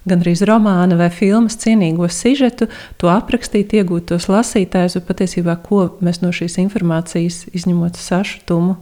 gandrīz 0.06 0.44
romāna 0.46 0.98
vai 1.00 1.08
filmas 1.10 1.56
cienīgo 1.58 2.06
sižetu, 2.12 2.68
to 3.00 3.10
aprakstīt, 3.10 3.74
iegūt 3.74 4.12
tos 4.12 4.28
lasītājus, 4.30 4.98
bet 5.00 5.08
patiesībā 5.10 5.56
ko 5.64 5.88
mēs 6.04 6.20
no 6.22 6.30
šīs 6.34 6.58
informācijas, 6.62 7.44
izņemot 7.56 7.98
sašutumu, 7.98 8.76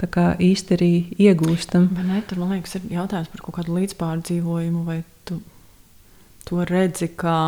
tā 0.00 0.10
kā 0.12 0.28
īsti 0.42 0.76
arī 0.76 0.92
iegūstam. 1.16 1.88
Ne, 1.96 2.20
tur, 2.28 2.42
man 2.42 2.58
liekas, 2.58 2.76
ir 2.76 2.90
jautājums 2.98 3.30
par 3.32 3.46
kaut 3.46 3.60
kādu 3.60 3.78
līdzpārdzīvojumu, 3.78 4.84
vai 4.84 5.00
tu 5.24 5.40
to 6.44 6.66
redzi 6.68 7.08
kā 7.16 7.38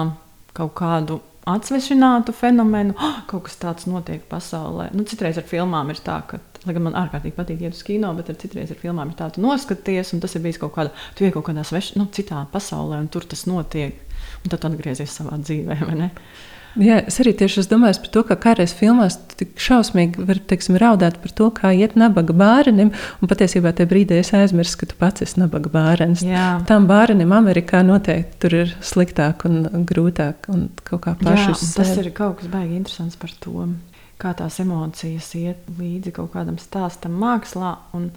kaut 0.57 0.73
kādu 0.79 1.21
atsvešinātu 1.49 2.35
fenomenu, 2.37 2.97
oh, 2.99 3.21
kaut 3.31 3.47
kas 3.49 3.59
tāds 3.63 3.89
notiek 3.91 4.25
pasaulē. 4.31 4.91
Nu, 4.97 5.07
citreiz 5.09 5.41
ar 5.41 5.47
filmām 5.49 5.93
ir 5.93 6.03
tā, 6.05 6.21
ka, 6.29 6.41
lai 6.67 6.77
gan 6.77 6.87
man 6.89 6.99
ārkārtīgi 6.99 7.37
patīk 7.37 7.65
iet 7.65 7.77
uz 7.77 7.85
kino, 7.87 8.13
bet 8.19 8.31
ar 8.33 8.39
citreiz 8.41 8.73
ar 8.75 8.81
filmām 8.81 9.13
ir 9.13 9.19
tā, 9.19 9.31
tu 9.35 9.45
noskaties, 9.45 10.13
un 10.15 10.25
tas 10.25 10.37
ir 10.37 10.45
bijis 10.45 10.61
kaut 10.63 10.75
kādā, 10.77 10.93
tu 11.19 11.27
ej 11.27 11.35
kaut 11.37 11.49
kādā 11.49 11.65
svešā, 11.67 11.99
nu, 12.01 12.09
citā 12.15 12.45
pasaulē, 12.53 13.01
un 13.05 13.11
tur 13.13 13.27
tas 13.29 13.47
notiek. 13.51 14.05
Un 14.45 14.53
tad 14.53 14.65
atgriezies 14.69 15.15
savā 15.15 15.39
dzīvē, 15.41 15.77
vai 15.89 15.97
ne? 15.99 16.09
Jā, 16.77 16.99
es 17.09 17.17
arī 17.23 17.33
tieši 17.39 17.65
domāju 17.71 18.03
par 18.05 18.11
to, 18.15 18.23
ka 18.29 18.37
kādreiz 18.39 18.75
filmās 18.77 19.17
tik 19.39 19.57
šausmīgi 19.63 20.27
var 20.29 20.41
teiksim, 20.51 20.77
raudāt 20.79 21.17
par 21.23 21.33
to, 21.35 21.49
kā 21.55 21.73
iet 21.75 21.97
nabaga 21.99 22.35
bērnam. 22.37 22.93
Un 23.23 23.31
patiesībā 23.31 23.73
tajā 23.75 23.91
brīdī 23.91 24.19
es 24.21 24.35
aizmirsu, 24.37 24.77
ka 24.83 24.91
tu 24.91 24.99
pats 25.01 25.25
esi 25.25 25.41
nabaga 25.41 25.73
bērns. 25.73 26.23
Tam 26.69 26.87
bērnam 26.91 27.35
Amerikā 27.39 27.81
noteikti 27.87 28.41
tur 28.45 28.59
ir 28.61 28.75
sliktāk 28.85 29.47
un 29.49 29.85
grūtāk. 29.89 30.51
Un 30.53 30.69
Jā, 31.57 31.57
un 31.57 31.75
tas 31.81 31.95
ir 32.03 32.13
kaut 32.17 32.43
kas 32.43 32.53
baigi 32.53 32.79
interesants 32.79 33.19
par 33.21 33.33
to, 33.43 33.69
kā 34.21 34.35
tās 34.39 34.61
emocijas 34.63 35.33
iet 35.39 35.69
līdzi 35.79 36.15
kaut 36.19 36.33
kādam 36.35 36.59
stāstam 36.63 37.17
mākslā. 37.19 37.77
Un, 37.97 38.11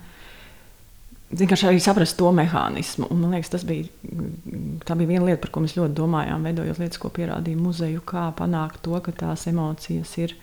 vienkārši 1.32 1.68
arī 1.70 1.82
saprast 1.84 2.18
to 2.20 2.30
mehānismu. 2.36 3.08
Un, 3.12 3.22
man 3.24 3.36
liekas, 3.36 3.52
tas 3.54 3.66
bija, 3.68 3.88
bija 4.12 5.10
viena 5.10 5.26
lieta, 5.26 5.42
par 5.44 5.54
ko 5.54 5.64
mēs 5.64 5.78
ļoti 5.78 5.96
domājām, 5.98 6.48
veidojot 6.48 6.82
lietas, 6.82 7.00
ko 7.02 7.12
pierādīja 7.14 7.60
muzeju, 7.60 8.04
kā 8.08 8.30
panākt 8.38 8.84
to, 8.86 8.98
ka 9.04 9.14
tās 9.24 9.48
emocijas 9.52 10.14
ir 10.22 10.36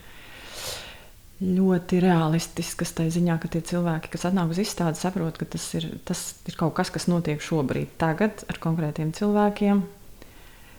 ļoti 1.45 2.01
realistiskas. 2.03 2.95
Tā 2.97 3.07
ziņā, 3.13 3.39
ka 3.43 3.51
tie 3.53 3.63
cilvēki, 3.69 4.11
kas 4.15 4.27
atnāk 4.31 4.55
uz 4.55 4.63
izstādi, 4.65 5.01
saprot, 5.01 5.39
ka 5.39 5.49
tas 5.57 5.69
ir, 5.79 5.91
tas 6.09 6.25
ir 6.49 6.59
kaut 6.59 6.75
kas, 6.79 6.93
kas 6.95 7.09
notiek 7.11 7.43
šobrīd, 7.45 7.95
tagad 8.01 8.45
ar 8.51 8.61
konkrētiem 8.63 9.15
cilvēkiem. 9.17 9.85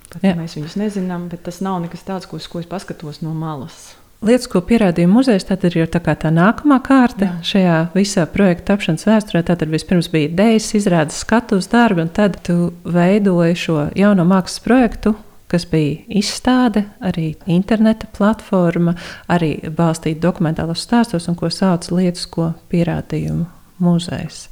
Pat, 0.10 0.26
mēs 0.26 0.58
viņus 0.58 0.80
nezinām, 0.82 1.28
bet 1.30 1.46
tas 1.46 1.62
nav 1.62 1.78
nekas 1.84 2.02
tāds, 2.08 2.26
ko, 2.26 2.40
ko 2.42 2.64
es 2.64 2.70
paskatos 2.70 3.22
no 3.22 3.36
malas. 3.38 3.92
Lietas, 4.20 4.50
ko 4.52 4.60
pierādīja 4.68 5.08
muzejs, 5.08 5.46
tad 5.48 5.64
ir 5.64 5.78
tā, 5.88 6.02
tā 6.04 6.28
nākamā 6.36 6.82
kārta 6.84 7.24
Jā. 7.24 7.36
šajā 7.52 7.76
visā 7.94 8.26
projekta 8.28 8.74
tapšanas 8.74 9.06
vēsturē. 9.08 9.46
Tad 9.48 9.64
vispirms 9.72 10.10
bija 10.12 10.28
idejas, 10.28 10.68
izrādes 10.76 11.22
skatuves 11.24 11.70
darbi, 11.72 12.04
un 12.04 12.12
tad 12.12 12.36
tu 12.44 12.74
veidoji 12.84 13.56
šo 13.56 13.78
jauno 13.96 14.26
mākslas 14.28 14.60
projektu, 14.66 15.14
kas 15.50 15.64
bija 15.72 16.02
izstāde, 16.20 16.84
arī 17.00 17.30
interneta 17.48 18.10
platforma, 18.18 18.98
arī 19.32 19.54
balstīta 19.72 20.20
dokumentālos 20.28 20.84
stāstos, 20.84 21.30
un 21.32 21.40
ko 21.40 21.48
sauc 21.48 21.88
lietas, 21.96 22.28
ko 22.28 22.52
pierādījumu 22.74 23.48
muzejs. 23.80 24.50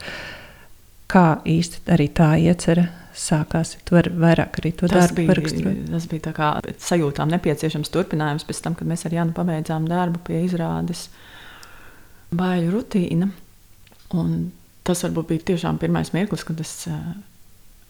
Kā 1.12 1.42
īsti 1.44 1.84
arī 1.92 2.08
tā 2.16 2.32
iecerē 2.40 2.88
sākās. 3.18 3.76
Tu 3.86 3.96
vari 3.96 4.12
vairāk 4.14 4.60
arī 4.62 4.72
to 4.78 4.90
tas 4.90 5.08
darbu 5.08 5.26
paraksturot. 5.30 5.80
Tas 5.92 6.08
bija 6.12 6.26
tā 6.30 6.34
kā 6.38 6.52
sajūtām 6.88 7.32
nepieciešams 7.34 7.92
turpinājums 7.94 8.46
pēc 8.48 8.62
tam, 8.66 8.78
kad 8.78 8.90
mēs 8.90 9.08
ar 9.08 9.16
Jānu 9.18 9.36
pabeidzām 9.38 9.88
darbu 9.90 10.22
pie 10.28 10.44
izrādes 10.46 11.08
baiļu 12.38 12.74
rutīna. 12.76 13.32
Un 14.18 14.36
tas 14.88 15.04
varbūt 15.04 15.32
bija 15.32 15.48
tiešām 15.52 15.80
pirmais 15.82 16.14
mirklis, 16.16 16.46
kad 16.48 16.62
es 16.64 16.74
uh, 16.92 17.02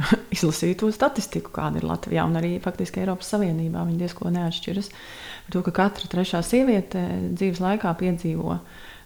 izlasīju 0.35 0.81
to 0.81 0.91
statistiku, 0.95 1.51
kāda 1.53 1.81
ir 1.81 1.87
Latvijā 1.87 2.25
un 2.27 2.37
arī 2.39 2.55
faktiski 2.63 3.03
Eiropas 3.03 3.31
Savienībā. 3.33 3.85
Viņi 3.87 4.01
diezko 4.01 4.31
neatšķiras. 4.33 4.91
Par 5.47 5.55
to, 5.55 5.63
ka 5.67 5.75
katra 5.81 6.11
trešā 6.11 6.43
sieviete 6.45 7.03
dzīves 7.33 7.61
laikā 7.63 7.93
piedzīvo 7.99 8.59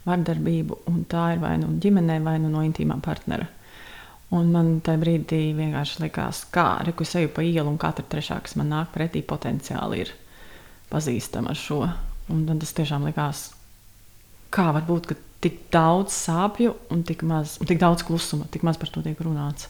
vardarbību, 0.07 0.83
un 0.89 1.03
tā 1.09 1.33
ir 1.35 1.41
vai 1.43 1.55
nu 1.61 1.75
ģimenē, 1.81 2.21
vai 2.25 2.39
nu 2.41 2.49
no 2.49 2.63
intīmā 2.65 2.97
partnera. 3.05 3.45
Un 4.31 4.51
man 4.53 4.77
tajā 4.79 5.00
brīdī 5.01 5.41
vienkārši 5.57 6.05
likās, 6.05 6.45
kā 6.55 6.77
arī 6.79 6.93
es 7.03 7.15
eju 7.19 7.33
pa 7.35 7.43
ielu, 7.43 7.67
un 7.67 7.79
katra 7.79 8.05
trešā, 8.07 8.38
kas 8.45 8.55
man 8.55 8.71
nāk 8.71 8.93
pretī, 8.93 9.23
potenciāli 9.27 10.05
ir 10.05 10.13
pazīstama 10.91 11.51
ar 11.51 11.59
šo. 11.59 11.81
Un 12.31 12.45
tas 12.47 12.71
tiešām 12.77 13.09
likās, 13.09 13.50
kā 14.55 14.69
var 14.71 14.88
būt, 14.88 15.11
tik 15.43 15.59
daudz 15.73 16.15
sāpju 16.15 16.73
un 16.93 17.03
tik, 17.03 17.25
maz, 17.27 17.57
un 17.59 17.67
tik 17.67 17.81
daudz 17.81 18.05
klusuma, 18.07 18.47
tik 18.51 18.63
maz 18.63 18.79
par 18.79 18.93
to 18.93 19.03
tiek 19.03 19.19
runāts. 19.19 19.67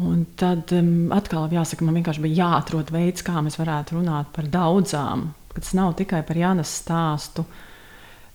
Un 0.00 0.22
tad 0.38 0.70
um, 0.72 1.10
atkal 1.12 1.50
jāsaka, 1.52 1.84
man 1.84 1.98
vienkārši 1.98 2.22
bija 2.24 2.46
jāatrod 2.46 2.92
veids, 2.94 3.24
kā 3.26 3.42
mēs 3.42 3.58
varētu 3.60 3.98
runāt 3.98 4.30
par 4.32 4.48
daudzām. 4.48 5.32
Tas 5.50 5.74
nav 5.76 5.96
tikai 5.98 6.22
par 6.24 6.38
Jānas 6.38 6.72
stāstu, 6.78 7.42
uh, 7.42 7.69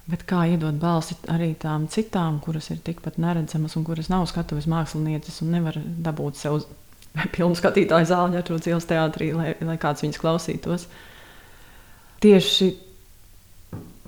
Bet 0.05 0.27
kā 0.29 0.43
iedot 0.51 0.75
balsi 0.77 1.15
arī 1.33 1.55
tām 1.57 1.87
citām, 1.89 2.37
kuras 2.43 2.69
ir 2.69 2.81
tikpat 2.85 3.17
neredzamas 3.21 3.73
un 3.79 3.85
kuras 3.87 4.11
nav 4.11 4.27
skatuves 4.29 4.67
mākslinieces 4.69 5.41
un 5.41 5.55
nevar 5.55 5.79
dabūt 5.81 6.37
sev 6.37 6.59
pilnu 7.35 7.57
skatītāju 7.57 8.09
zāli, 8.11 8.43
tur 8.45 8.61
ielas 8.61 8.85
teātrī, 8.89 9.31
lai, 9.33 9.55
lai 9.65 9.77
kāds 9.81 10.05
viņas 10.05 10.21
klausītos. 10.21 10.85
Tieši 12.21 12.69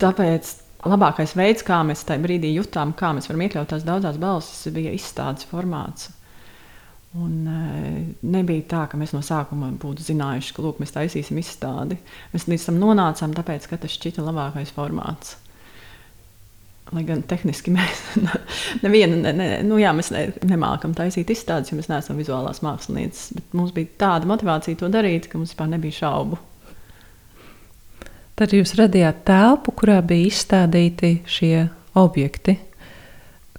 tāpēc 0.02 0.52
labākais 0.88 1.34
veids, 1.38 1.66
kā 1.66 1.82
mēs 1.86 2.06
tajā 2.08 2.22
brīdī 2.24 2.54
jutām, 2.54 2.94
kā 2.98 3.12
mēs 3.18 3.30
varam 3.30 3.44
iekļaut 3.48 3.74
tās 3.74 3.88
daudzās 3.88 4.22
balsis, 4.22 4.70
bija 4.74 4.94
izstādes 4.94 5.50
formāts. 5.50 6.12
Un, 7.18 7.34
e, 7.50 8.04
nebija 8.28 8.68
tā, 8.70 8.84
ka 8.92 9.00
mēs 9.00 9.16
no 9.16 9.24
sākuma 9.26 9.72
būtu 9.82 10.06
zinājuši, 10.12 10.54
ka 10.54 10.62
lūk, 10.62 10.82
mēs 10.84 10.94
taisīsim 10.94 11.40
izstādi. 11.42 11.98
Mēs 12.34 12.46
līdz 12.52 12.70
tam 12.70 12.80
nonācām, 12.84 13.34
tāpēc, 13.38 13.66
ka 13.72 13.80
tas 13.82 13.98
šķita 13.98 14.26
labākais 14.28 14.74
formāts. 14.76 15.38
Lai 16.96 17.04
gan 17.04 17.24
tehniski 17.28 17.72
mēs 17.76 18.04
nevienu, 18.84 19.20
ne, 19.26 19.34
ne, 19.36 19.48
nu 19.68 19.80
jā, 19.82 19.92
mēs 19.96 20.12
ne, 20.16 20.28
nemākam 20.48 20.94
taisīt 20.96 21.34
izstādes, 21.34 21.72
jo 21.72 21.80
mēs 21.80 21.90
neesam 21.92 22.20
vizuālās 22.20 22.64
mākslinieces. 22.64 23.34
Bet 23.38 23.58
mums 23.58 23.74
bija 23.76 23.92
tāda 24.06 24.30
motivācija 24.30 24.80
to 24.80 24.92
darīt, 24.94 25.28
ka 25.28 25.40
mums 25.40 25.52
vispār 25.52 25.72
nebija 25.74 26.00
šaubu. 26.04 26.40
Tad 28.38 28.54
jūs 28.54 28.76
radījāt 28.78 29.24
telpu, 29.26 29.74
kurā 29.80 29.98
bija 30.06 30.30
izstādīti 30.30 31.18
šie 31.26 31.68
objekti. 31.98 32.60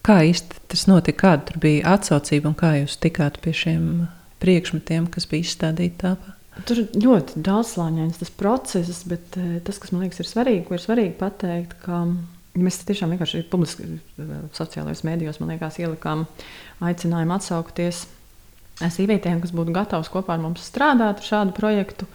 Kā 0.06 0.20
īsti 0.25 0.62
tas 0.70 0.87
notika? 0.88 1.26
Kāda 1.26 1.49
tur 1.50 1.61
bija 1.64 1.97
atsaucība 1.97 2.52
un 2.52 2.56
kā 2.56 2.76
jūs 2.78 2.94
tikāt 3.02 3.40
pie 3.42 3.52
šiem 3.52 3.88
priekšmetiem, 4.40 5.11
kas 5.12 5.26
bija 5.28 5.44
izstādīti 5.44 5.99
telpā? 6.04 6.37
Tur 6.66 6.85
ļoti 6.94 7.42
daudzslāņains 7.47 8.23
tas 8.23 8.30
process, 8.35 9.02
bet 9.11 9.37
eh, 9.38 9.58
tas, 9.66 9.78
kas 9.82 9.92
man 9.92 10.06
liekas, 10.06 10.23
ir 10.23 10.30
svarīgi, 10.30 10.64
ir 10.75 10.82
svarīgi 10.82 11.14
pateikt, 11.18 11.76
ka 11.85 12.04
Mēs 12.58 12.80
tiešām 12.88 13.12
vienkārši 13.14 13.44
publiski 13.52 13.86
sociālajos 14.56 15.04
mēdījos, 15.06 15.40
man 15.42 15.52
liekas, 15.54 15.78
ielikām 15.82 16.24
aicinājumu 16.84 17.36
atsaukties 17.36 18.06
sievietēm, 18.78 19.42
kas 19.42 19.52
būtu 19.54 19.74
gatavas 19.74 20.10
kopā 20.12 20.36
ar 20.36 20.42
mums 20.42 20.66
strādāt 20.68 21.20
ar 21.20 21.26
šādu 21.26 21.54
projektu. 21.56 22.08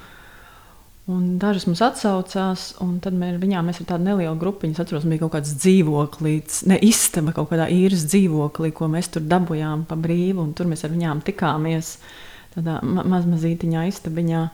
Un 1.12 1.34
dažas 1.36 1.66
mums 1.68 1.82
atsaucās, 1.84 2.70
un 2.84 2.96
tad 3.04 3.16
mēs, 3.20 3.36
viņām, 3.42 3.68
mēs 3.68 3.82
ar 3.84 3.90
tādu 3.90 4.08
nelielu 4.08 4.38
grupiņu, 4.40 4.78
atceros, 4.80 5.04
bija 5.04 5.26
kaut 5.26 5.34
kāds 5.34 5.52
dzīvoklis, 5.60 6.62
ne 6.72 6.78
istaba, 6.88 7.34
kaut 7.36 7.50
kādā 7.50 7.68
īres 7.76 8.06
dzīvoklī, 8.08 8.72
ko 8.72 8.88
mēs 8.92 9.12
tur 9.12 9.26
dabūjām 9.28 9.84
pa 9.90 9.98
brīvu, 10.00 10.46
un 10.46 10.54
tur 10.56 10.70
mēs 10.72 10.86
ar 10.88 10.94
viņām 10.96 11.26
tikāmies 11.28 11.98
tādā 12.54 12.78
ma 12.88 13.04
mazmazītiņā 13.18 13.84
istabiņā. 13.90 14.46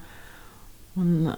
Un 0.98 1.30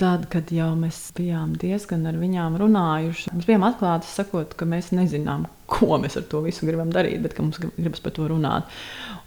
tad, 0.00 0.26
kad 0.32 0.50
jau 0.54 0.70
mēs 0.78 0.98
bijām 1.16 1.52
diezgan 1.60 2.06
ar 2.08 2.16
viņām 2.20 2.56
runājuši, 2.60 3.34
mēs 3.36 3.48
bijām 3.48 3.66
atklāti 3.68 4.08
sakot, 4.08 4.56
ka 4.58 4.68
mēs 4.68 4.90
nezinām, 4.96 5.46
ko 5.70 5.98
mēs 6.00 6.16
ar 6.18 6.26
to 6.30 6.40
visu 6.44 6.66
gribam 6.68 6.90
darīt, 6.94 7.20
bet 7.24 7.36
mums 7.40 7.60
gribas 7.60 8.02
par 8.02 8.14
to 8.16 8.28
runāt. 8.30 8.68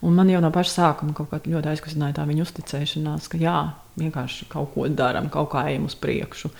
Un 0.03 0.17
man 0.17 0.31
jau 0.31 0.41
no 0.43 0.51
paša 0.53 0.73
sākuma 0.73 1.15
kaut 1.17 1.31
kā 1.31 1.41
ļoti 1.45 1.73
aizkustināja 1.73 2.17
tā 2.17 2.27
viņa 2.29 2.45
uzticēšanās, 2.47 3.29
ka 3.31 3.39
jā, 3.41 3.57
vienkārši 4.01 4.49
kaut 4.51 4.73
ko 4.73 4.89
darām, 4.89 5.29
kaut 5.33 5.51
kā 5.53 5.67
ejam 5.71 5.87
uz 5.89 5.95
priekšu. 5.99 6.51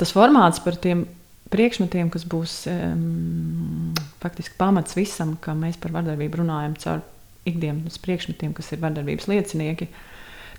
Tas 0.00 0.12
formāts 0.14 0.60
par 0.64 0.76
tiem 0.82 1.06
priekšmetiem, 1.52 2.10
kas 2.12 2.24
būs 2.28 2.54
um, 2.72 3.92
faktiski 4.22 4.56
pamats 4.58 4.96
visam, 4.96 5.36
ka 5.40 5.54
mēs 5.56 5.78
par 5.80 5.94
vardarbību 5.94 6.42
runājam 6.42 6.78
caur 6.82 7.04
ikdienas 7.48 7.98
priekšmetiem, 8.02 8.54
kas 8.56 8.72
ir 8.72 8.82
vardarbības 8.82 9.28
liecinieki. 9.30 9.88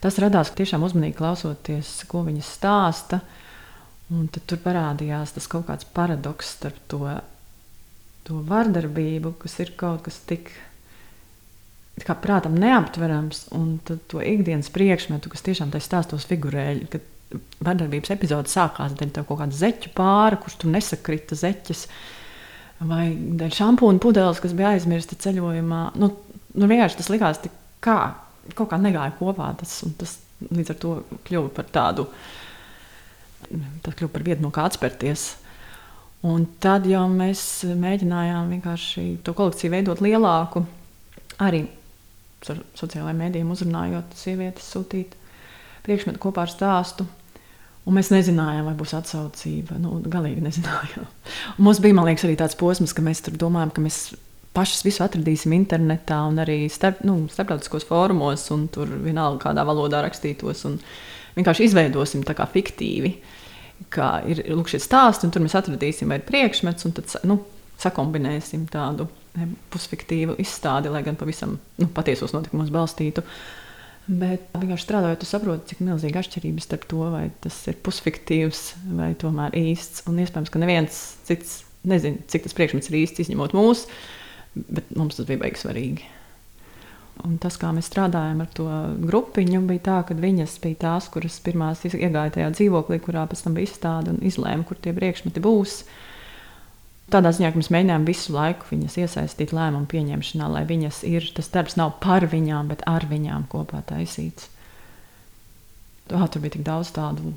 Tas 0.03 0.19
radās 0.19 0.51
tiešām 0.51 0.83
uzmanīgi 0.83 1.15
klausoties, 1.15 2.01
ko 2.12 2.25
viņas 2.25 2.51
stāsta. 2.57 3.22
Un 4.12 4.27
tad 4.27 4.43
tur 4.50 4.60
parādījās 4.60 5.31
tas 5.38 5.48
kaut 5.48 5.69
kāds 5.69 5.88
paradoks 5.95 6.50
starp 6.57 6.81
to, 6.91 7.07
to 8.27 8.41
vardarbību, 8.50 9.31
kas 9.39 9.55
ir 9.63 9.72
kaut 9.79 10.03
kas 10.07 10.19
tik 10.27 10.51
kā 12.03 12.15
prātam 12.19 12.57
neaptverams, 12.60 13.45
un 13.55 13.77
to 13.86 14.19
ikdienas 14.19 14.72
priekšmetu, 14.74 15.31
kas 15.31 15.45
tiešām 15.45 15.72
tajā 15.72 15.86
stāstos 15.88 16.27
figurēļ. 16.29 16.83
Vardarbības 17.63 18.12
epizode 18.13 18.51
sākās 18.51 18.93
ar 18.93 19.13
kaut 19.24 19.39
kādu 19.39 19.57
zeķu 19.57 19.93
pāri, 19.95 20.41
kurš 20.41 20.60
tur 20.62 20.74
nesakrita 20.74 21.38
zeķes, 21.39 21.86
vai 22.83 23.07
dēļ 23.39 23.55
šampūna 23.55 24.03
pudeles, 24.03 24.41
kas 24.43 24.53
bija 24.57 24.75
aizmirsta 24.75 25.17
ceļojumā. 25.24 25.86
Nu, 26.01 26.12
nu 26.60 26.69
vienkārši 26.69 27.00
tas 27.00 27.10
likās 27.13 27.41
tik 27.45 27.55
kā 27.83 28.01
kaut 28.51 28.71
kā 28.71 28.79
negāja 28.81 29.15
kopā. 29.19 29.51
Tas, 29.59 29.81
tas 30.00 30.17
līdz 30.50 30.73
ar 30.73 30.79
to 30.81 30.95
kļuva 31.27 31.53
par 31.55 31.69
tādu, 31.73 32.07
tas 33.83 33.95
kļuva 33.95 34.12
par 34.13 34.27
vietu, 34.27 34.43
no 34.43 34.51
kā 34.53 34.67
atspērties. 34.67 35.29
Un 36.27 36.45
tad 36.63 36.85
jau 36.88 37.03
mēs 37.12 37.41
mēģinājām 37.79 38.53
vienkārši 38.55 39.07
to 39.27 39.33
kolekciju 39.35 39.73
veidot 39.73 40.03
lielāku, 40.03 40.63
arī 41.43 41.65
ar 42.51 42.62
sociālajiem 42.79 43.19
mēdījiem 43.25 43.51
uzrunājot 43.51 44.15
sievietes, 44.19 44.69
sūtīt 44.71 45.17
priekšmetu 45.83 46.21
kopā 46.23 46.45
ar 46.45 46.51
stāstu. 46.51 47.07
Un 47.83 47.97
mēs 47.97 48.13
nezinājām, 48.13 48.69
vai 48.69 48.75
būs 48.79 48.93
atsaucība. 48.95 49.75
Nu, 49.83 49.97
galīgi 50.07 50.43
nezinājām. 50.45 51.07
Un 51.57 51.65
mums 51.67 51.81
bija 51.83 52.05
liekas, 52.07 52.23
arī 52.23 52.38
tāds 52.39 52.55
posms, 52.55 52.95
ka 52.95 53.03
mēs 53.03 53.19
domājam, 53.35 53.73
ka 53.75 53.83
mēs 53.83 53.97
pašas 54.53 54.83
visu 54.86 55.03
atradīsim 55.05 55.53
internetā 55.55 56.19
un 56.29 56.38
arī 56.43 56.63
starp, 56.72 57.01
nu, 57.07 57.24
starptautiskos 57.31 57.88
fórumos, 57.89 58.45
un 58.53 58.67
tur 58.74 58.91
vienalga 59.03 59.50
kādā 59.50 59.65
valodā 59.67 60.03
rakstītos. 60.05 60.65
Vienkārši 61.33 61.69
izveidosim 61.69 62.22
tā 62.27 62.36
kā 62.38 62.45
fiktīvi, 62.50 63.15
kā 63.93 64.19
ir 64.29 64.43
lūk, 64.53 64.69
šie 64.69 64.81
stāsti, 64.83 65.25
un 65.25 65.33
tur 65.33 65.43
mēs 65.45 65.57
atradīsim 65.57 66.13
arī 66.13 66.25
priekšmetus, 66.27 66.88
un 66.89 66.95
tad 67.00 67.17
nu, 67.29 67.39
sakombinēsim 67.81 68.67
tādu 68.72 69.10
pusfiktīvu 69.74 70.38
izstādi, 70.41 70.93
lai 70.93 71.01
gan 71.05 71.17
pavisam 71.17 71.57
nu, 71.81 71.89
patiesos 71.93 72.36
notikumos 72.36 72.69
balstītu. 72.74 73.25
Bet 74.03 74.51
vienkārši 74.51 74.83
strādājot, 74.83 75.22
tu 75.22 75.27
saproti, 75.29 75.72
cik 75.72 75.86
milzīga 75.88 76.22
atšķirība 76.22 76.62
starp 76.62 76.86
to, 76.91 77.05
vai 77.10 77.29
tas 77.41 77.55
ir 77.72 77.77
pusfiktīvs 77.86 78.63
vai 79.00 79.13
tomēr 79.17 79.55
īsts. 79.57 80.03
Un 80.12 80.19
iespējams, 80.22 80.51
ka 80.51 80.60
neviens 80.62 81.00
cits 81.25 81.62
nezina, 81.88 82.19
cik 82.29 82.45
tas 82.45 82.57
priekšmets 82.57 82.91
ir 82.91 83.00
īsts, 83.00 83.24
izņemot 83.24 83.55
mūsu 83.55 83.88
bet 84.55 84.91
mums 84.98 85.17
tas 85.17 85.27
bija 85.29 85.41
beigas 85.41 85.65
svarīgi. 85.65 86.05
Un 87.24 87.36
tas, 87.38 87.60
kā 87.62 87.69
mēs 87.75 87.91
strādājām 87.91 88.41
ar 88.41 88.50
to 88.57 88.65
grupiņu, 89.05 89.62
bija 89.69 89.83
tā, 89.86 89.98
ka 90.07 90.15
viņas 90.17 90.55
bija 90.63 90.79
tās, 90.88 91.12
kuras 91.13 91.38
pirmās 91.45 91.83
iegāja 91.86 92.33
tajā 92.39 92.50
dzīvoklī, 92.55 92.98
kurā 93.05 93.27
pēc 93.29 93.45
tam 93.45 93.57
bija 93.57 93.69
izstāde 93.69 94.15
un 94.15 94.24
izlēma, 94.25 94.65
kur 94.67 94.79
tie 94.81 94.95
priekšmeti 94.98 95.43
būs. 95.43 95.83
Tādā 97.13 97.29
ziņā, 97.36 97.51
ka 97.53 97.62
mēs 97.62 97.69
mēģinājām 97.75 98.07
visu 98.07 98.33
laiku 98.33 98.72
viņas 98.72 98.98
iesaistīt 99.03 99.53
lēmumu 99.53 99.86
pieņemšanā, 99.91 100.50
lai 100.55 100.63
viņas 100.65 101.03
ir, 101.05 101.29
tas 101.38 101.51
darbs 101.53 101.77
nav 101.77 102.00
par 102.01 102.25
viņām, 102.31 102.74
bet 102.74 102.81
ar 102.89 103.05
viņām 103.05 103.45
kopā 103.51 103.83
taisīts. 103.91 104.50
Tā, 106.10 106.25
tur 106.27 106.41
bija 106.43 106.57
tik 106.57 106.65
daudz 106.65 106.91
tādu 106.95 107.36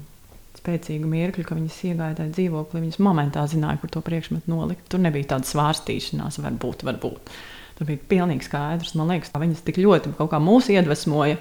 spēcīgu 0.67 1.07
mirkli, 1.09 1.45
ka 1.47 1.57
viņas 1.57 1.77
iegāja 1.93 2.17
tajā 2.19 2.33
dzīvoklī. 2.35 2.83
Viņas 2.83 3.03
momentā 3.07 3.45
zināja, 3.51 3.79
kur 3.81 3.93
to 3.95 4.03
priekšmetu 4.05 4.51
nolikt. 4.51 4.89
Tur 4.91 5.03
nebija 5.05 5.37
tāda 5.37 5.47
svārstīšanās, 5.47 6.41
varbūt, 6.43 6.83
varbūt. 6.89 7.31
Tur 7.79 7.89
bija 7.89 8.03
pilnīgi 8.11 8.49
skaidrs. 8.49 8.97
Man 8.99 9.13
liekas, 9.13 9.31
ka 9.31 9.43
viņas 9.43 9.63
tik 9.67 9.79
ļoti 9.85 10.17
kaut 10.19 10.33
kā 10.33 10.41
mūs 10.43 10.71
iedvesmoja. 10.75 11.39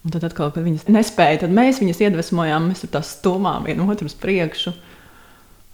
Un 0.00 0.14
tad, 0.14 0.24
atkal, 0.30 0.52
kad 0.54 0.64
viņas 0.64 0.86
nespēja, 0.88 1.42
tad 1.42 1.52
mēs 1.52 1.82
viņas 1.82 2.00
iedvesmojām, 2.06 2.70
mēs 2.70 2.86
tur 2.86 2.94
tā 2.94 3.02
stumām 3.04 3.66
vienotru 3.68 4.08
uz 4.08 4.16
priekšu. 4.16 4.72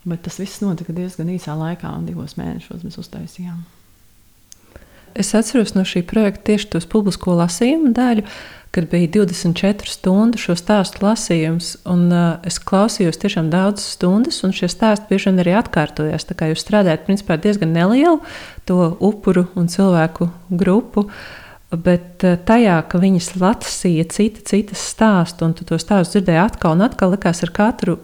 Bet 0.06 0.24
tas 0.26 0.40
viss 0.40 0.62
notika 0.62 0.94
diezgan 0.94 1.30
īsā 1.34 1.54
laikā, 1.58 1.92
un 1.94 2.06
divos 2.08 2.38
mēnešos 2.38 2.86
mēs 2.86 2.98
uztaisījām. 3.02 3.62
Es 5.16 5.32
atceros 5.34 5.72
no 5.76 5.86
šī 5.88 6.02
projekta 6.06 6.52
tieši 6.52 6.68
tos 6.74 6.86
publisko 6.92 7.36
lasījumu 7.38 7.94
daļu, 7.96 8.26
kad 8.76 8.90
bija 8.90 9.08
24 9.14 9.88
stundu 9.88 10.40
šo 10.40 10.52
stāstu 10.58 11.00
lasījums. 11.06 11.70
Un, 11.88 12.10
uh, 12.12 12.26
es 12.44 12.58
klausījos 12.60 13.16
tiešām 13.22 13.48
daudzas 13.52 13.94
stundas, 13.96 14.42
un 14.44 14.52
šie 14.56 14.68
stāsti 14.68 15.08
bieži 15.08 15.30
vien 15.30 15.40
arī 15.40 15.54
atkārtojās. 15.56 16.28
Tā 16.28 16.36
kā 16.36 16.50
jūs 16.50 16.60
strādājat 16.66 17.06
principā 17.08 17.38
diezgan 17.40 17.72
nelielu 17.72 18.20
to 18.68 18.90
upuru 19.00 19.46
un 19.56 19.72
cilvēku 19.72 20.28
grupu. 20.52 21.06
Bet 21.66 22.22
tajā, 22.46 22.76
ka 22.86 22.98
viņas 23.02 23.32
lasīja 23.40 24.04
cita, 24.14 24.42
citas 24.46 24.84
stāstu, 24.92 25.48
un 25.48 25.54
tu 25.58 25.64
to 25.66 25.80
stāstu 25.82 26.20
dzirdēji 26.20 26.38
atkal 26.44 26.76
un 26.76 26.84
atkal, 26.86 27.10
likās 27.16 27.42
ar 27.42 27.50
katru 27.56 27.96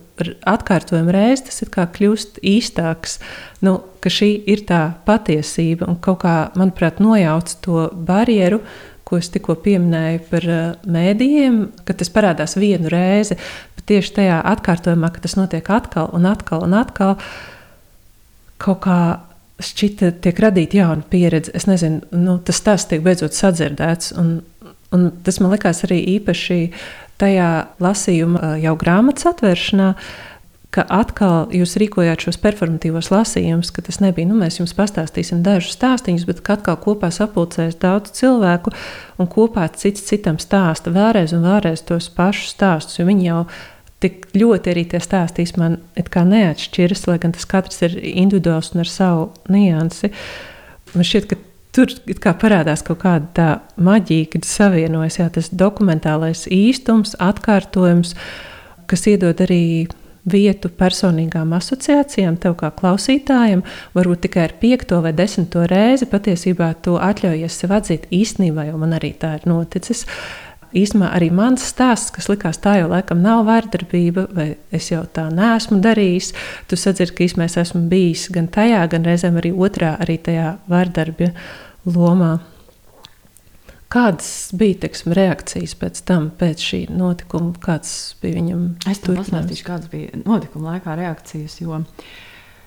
atkārtojumu 0.50 1.14
reizi, 1.14 1.46
tas 1.46 1.62
kā 1.70 1.86
kļūst 1.94 2.40
īstāks. 2.42 3.20
Nu, 3.62 3.78
ka 4.02 4.10
šī 4.10 4.32
ir 4.50 4.64
tā 4.66 4.82
patiesība 5.06 5.86
un 5.86 6.00
kaut 6.02 6.24
kā, 6.24 6.34
manuprāt, 6.58 6.98
nojauc 7.02 7.54
to 7.62 7.86
barjeru, 7.94 8.62
ko 9.06 9.20
es 9.22 9.30
tikko 9.30 9.54
pieminēju 9.62 10.22
par 10.30 10.48
uh, 10.48 10.60
mēdījiem, 10.88 11.62
ka 11.86 11.94
tas 11.94 12.10
parādās 12.10 12.56
vienu 12.58 12.90
reizi, 12.90 13.38
bet 13.76 13.86
tieši 13.90 14.16
tajā 14.18 14.38
atkārtojumā, 14.56 15.12
ka 15.14 15.22
tas 15.22 15.38
notiek 15.38 15.70
atkal 15.70 16.10
un 16.16 16.26
atkal 16.30 16.66
un 16.66 16.74
atkal, 16.80 17.18
kaut 18.62 18.82
kā 18.82 19.02
šķita, 19.64 20.12
tiek 20.24 20.40
radīta 20.42 20.80
jauna 20.80 21.06
pieredze. 21.10 21.52
Es 21.56 21.68
nezinu, 21.70 22.02
nu, 22.16 22.38
tas 22.44 22.60
tas 22.64 22.86
tiek 22.90 23.02
beidzot 23.04 23.36
sadzirdēts. 23.36 24.12
Un, 24.20 24.34
un 24.94 25.08
tas 25.24 25.40
man 25.42 25.54
likās 25.54 25.84
arī 25.86 26.00
īpaši 26.18 26.58
tajā 27.22 27.48
lasījuma 27.82 28.56
jau 28.62 28.76
grāmatas 28.80 29.30
atvēršanā. 29.32 29.94
Ka 30.72 30.86
atkal 30.88 31.50
jūs 31.52 31.74
rīkojāt 31.76 32.22
šos 32.24 32.38
performatīvos 32.40 33.10
lasījumus, 33.12 33.68
ka 33.76 33.82
tas 33.84 33.98
nebija, 34.00 34.24
nu, 34.30 34.38
mēs 34.40 34.56
jums 34.56 34.72
pastāstīsim 34.72 35.42
dažus 35.44 35.74
stāstīņus, 35.76 36.24
bet 36.24 36.40
ka 36.40 36.54
atkal 36.56 36.78
kopā 36.80 37.10
sapulcēs 37.12 37.76
daudz 37.82 38.14
cilvēku 38.16 38.72
un 39.20 39.28
kopā 39.28 39.66
cits 39.76 40.06
citam 40.08 40.40
stāsta 40.40 40.88
vēlreiz 40.94 41.34
un 41.36 41.44
vēlreiz 41.44 41.84
tos 41.84 42.08
pašus 42.16 42.54
stāstus, 42.56 43.02
viņi 43.04 43.28
jau 43.28 43.42
tik 44.02 44.26
ļoti 44.36 44.72
arī 44.72 44.84
tie 44.90 45.00
stāstīs 45.02 45.54
man 45.60 45.78
neatšķiras, 45.96 47.06
lai 47.08 47.18
gan 47.22 47.34
tas 47.36 47.46
katrs 47.48 47.82
ir 47.86 47.96
individuāls 48.02 48.72
un 48.74 48.82
ar 48.84 48.90
savu 48.90 49.30
niansi. 49.52 50.12
Man 50.92 51.06
šķiet, 51.08 51.30
ka 51.30 51.38
tur 51.72 51.92
kā 52.22 52.34
parādās 52.36 52.84
kaut 52.86 53.00
kāda 53.04 53.30
tā 53.36 53.48
maģija, 53.80 54.32
kad 54.34 54.46
savienojas 54.48 55.18
jā, 55.20 55.28
tas 55.32 55.48
dokumentālais 55.48 56.44
īstums, 56.52 57.16
atkārtojums, 57.22 58.14
kas 58.90 59.08
iedod 59.08 59.40
arī 59.44 59.62
vietu 60.28 60.70
personīgām 60.78 61.50
asociācijām, 61.56 62.36
tev 62.42 62.54
kā 62.60 62.70
klausītājam, 62.76 63.64
varbūt 63.96 64.26
tikai 64.28 64.46
ar 64.46 64.54
piekto 64.60 65.00
vai 65.02 65.14
desmito 65.16 65.64
reizi 65.66 66.06
patiesībā 66.10 66.72
to 66.84 66.98
atļaujies 67.02 67.58
sev 67.58 67.74
atzīt 67.78 68.06
īstenībā, 68.14 68.68
jo 68.70 68.78
man 68.78 68.94
arī 68.98 69.14
tā 69.18 69.34
ir 69.40 69.48
noticis. 69.50 70.06
Īsumā 70.72 71.10
arī 71.12 71.28
mans 71.34 71.64
stāsts, 71.68 72.12
kas 72.14 72.30
likās 72.32 72.60
tā 72.62 72.78
jau 72.80 72.86
laikam 72.92 73.20
nav 73.24 73.44
vardarbība, 73.48 74.26
vai 74.32 74.46
es 74.72 74.88
jau 74.92 75.02
tā 75.04 75.26
neesmu 75.32 75.82
darījis, 75.84 76.32
tu 76.70 76.78
sadzirdi, 76.80 77.16
ka 77.18 77.26
īsumā 77.26 77.48
es 77.50 77.58
esmu 77.60 77.84
bijis 77.90 78.28
gan 78.32 78.48
tajā, 78.52 78.80
gan 78.92 79.04
reizēm 79.04 79.36
arī 79.42 79.52
otrā, 79.52 79.96
arī 80.00 80.16
tajā 80.24 80.56
vardarbības 80.72 81.92
lomā. 81.92 82.38
Kādas 83.92 84.28
bija 84.56 84.78
teksim, 84.86 85.12
reakcijas 85.12 85.74
pēc 85.76 85.98
tam, 86.08 86.30
pēc 86.40 86.62
šī 86.64 86.78
notikuma? 86.96 87.52
Kāds 87.60 88.14
bija 88.22 88.38
viņam? 88.38 88.62
Es 88.88 89.02
tam 89.04 89.18
pastāstīšu, 89.18 89.66
kādas 89.66 89.90
bija 89.92 90.22
notikuma 90.22 90.78
laikā 90.78 90.94
reakcijas. 90.96 91.58
Jo 91.60 91.82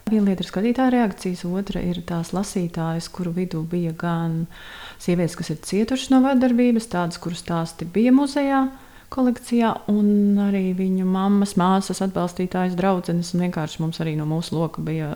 viena 0.05 0.29
lieta 0.29 0.43
ir 0.43 0.49
skatītāja 0.49 0.93
reakcijas, 0.93 1.43
otra 1.49 1.81
ir 1.81 1.97
tās 2.05 2.29
lasītājas, 2.35 3.07
kuru 3.09 3.31
vidū 3.33 3.63
bija 3.65 3.93
gan 3.97 4.43
sievietes, 5.01 5.37
kas 5.39 5.49
ir 5.49 5.61
cietušas 5.65 6.11
no 6.13 6.19
vardarbības, 6.25 6.89
tādas, 6.91 7.17
kuras 7.21 7.41
stāsti 7.41 7.87
bija 7.89 8.13
muzejā. 8.13 8.67
Kolekcijā, 9.15 9.69
un 9.89 10.37
arī 10.41 10.73
viņu 10.75 11.05
mammas, 11.07 11.53
māsas, 11.57 12.01
atbalstītājas, 12.03 12.73
draudzenes. 12.75 13.29
Vienkārši 13.37 13.79
mums 13.83 14.01
arī 14.03 14.15
no 14.17 14.25
mūsu 14.27 14.57
loka 14.57 14.81
bija 14.83 15.11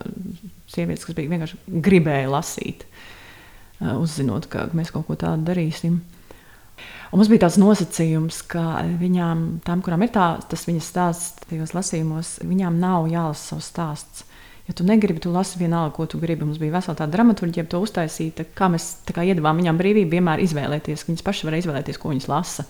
sievietes, 0.70 1.04
kas 1.04 1.18
bija 1.18 1.32
vienkārši 1.34 1.58
gribēja 1.84 2.30
lasīt. 2.30 2.86
Uh, 2.86 3.98
uzzinot, 3.98 4.46
ka 4.50 4.68
mēs 4.78 4.94
kaut 4.94 5.08
ko 5.10 5.18
tādu 5.20 5.50
darīsim. 5.50 6.00
Un 7.10 7.18
mums 7.18 7.28
bija 7.30 7.44
tāds 7.44 7.58
nosacījums, 7.60 8.40
ka 8.50 8.80
viņām, 9.02 9.44
tām, 9.66 9.82
kurām 9.84 10.06
ir 10.06 10.14
tā, 10.14 10.32
tas 10.48 10.66
viņas 10.70 10.90
stāsts 10.94 11.46
tajos 11.50 11.74
lasījumos, 11.76 12.38
viņām 12.46 12.78
nav 12.80 13.10
jālasa 13.10 13.54
savs 13.54 13.70
stāsts. 13.74 14.26
Ja 14.70 14.76
tu 14.78 14.86
negribi, 14.86 15.18
tu 15.22 15.32
lasi 15.34 15.58
vienalga, 15.58 15.90
ko 15.96 16.06
tu 16.06 16.20
gribi. 16.22 16.46
Mums 16.46 16.60
bija 16.62 16.76
vesela 16.76 16.94
tāda 16.94 17.16
dramaturgija, 17.16 17.66
to 17.66 17.80
uztaisīta, 17.82 18.46
kā 18.54 18.70
mēs 18.70 18.92
kā 19.10 19.24
iedavām 19.26 19.58
viņām 19.58 19.80
brīvību 19.80 20.14
vienmēr 20.14 20.44
izvēlēties, 20.44 21.08
viņas 21.08 21.26
pašas 21.26 21.48
var 21.48 21.58
izvēlēties, 21.58 21.98
ko 21.98 22.12
viņas 22.12 22.28
lasa. 22.30 22.66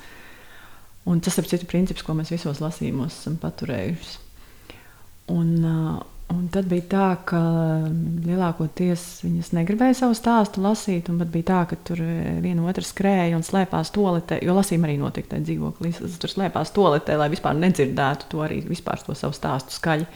Un 1.11 1.21
tas 1.25 1.37
ir 1.41 1.49
cits 1.51 1.69
princips, 1.69 2.05
ko 2.07 2.17
mēs 2.17 2.33
visos 2.33 2.63
lasījumos 2.65 3.21
esam 3.21 3.37
paturējuši. 3.43 4.17
Un, 5.37 5.53
uh, 5.61 6.01
Un 6.31 6.45
tad 6.53 6.69
bija 6.71 6.85
tā, 6.87 7.07
ka 7.27 7.39
lielākoties 7.91 9.03
viņas 9.25 9.49
negribēja 9.57 9.97
savu 9.99 10.15
stāstu 10.15 10.63
lasīt, 10.63 11.09
un 11.11 11.19
pat 11.19 11.31
bija 11.33 11.47
tā, 11.49 11.61
ka 11.73 11.79
tur 11.89 12.03
viena 12.45 12.67
otra 12.71 12.85
skrēja 12.87 13.35
un 13.39 13.43
slēpās 13.47 13.91
toaletē, 13.97 14.39
jo 14.47 14.55
lasījuma 14.55 14.87
arī 14.87 14.95
notika 15.01 15.33
tajā 15.33 15.49
dzīvoklī. 15.49 15.91
Tur 16.23 16.31
slēpās 16.31 16.71
toaletē, 16.77 17.17
lai 17.19 17.27
vispār 17.33 17.59
nedzirdētu 17.59 18.31
to 18.31 18.45
arī 18.47 18.61
vispār 18.69 19.03
to 19.03 19.17
savu 19.19 19.35
stāstu 19.35 19.75
skaļi. 19.75 20.07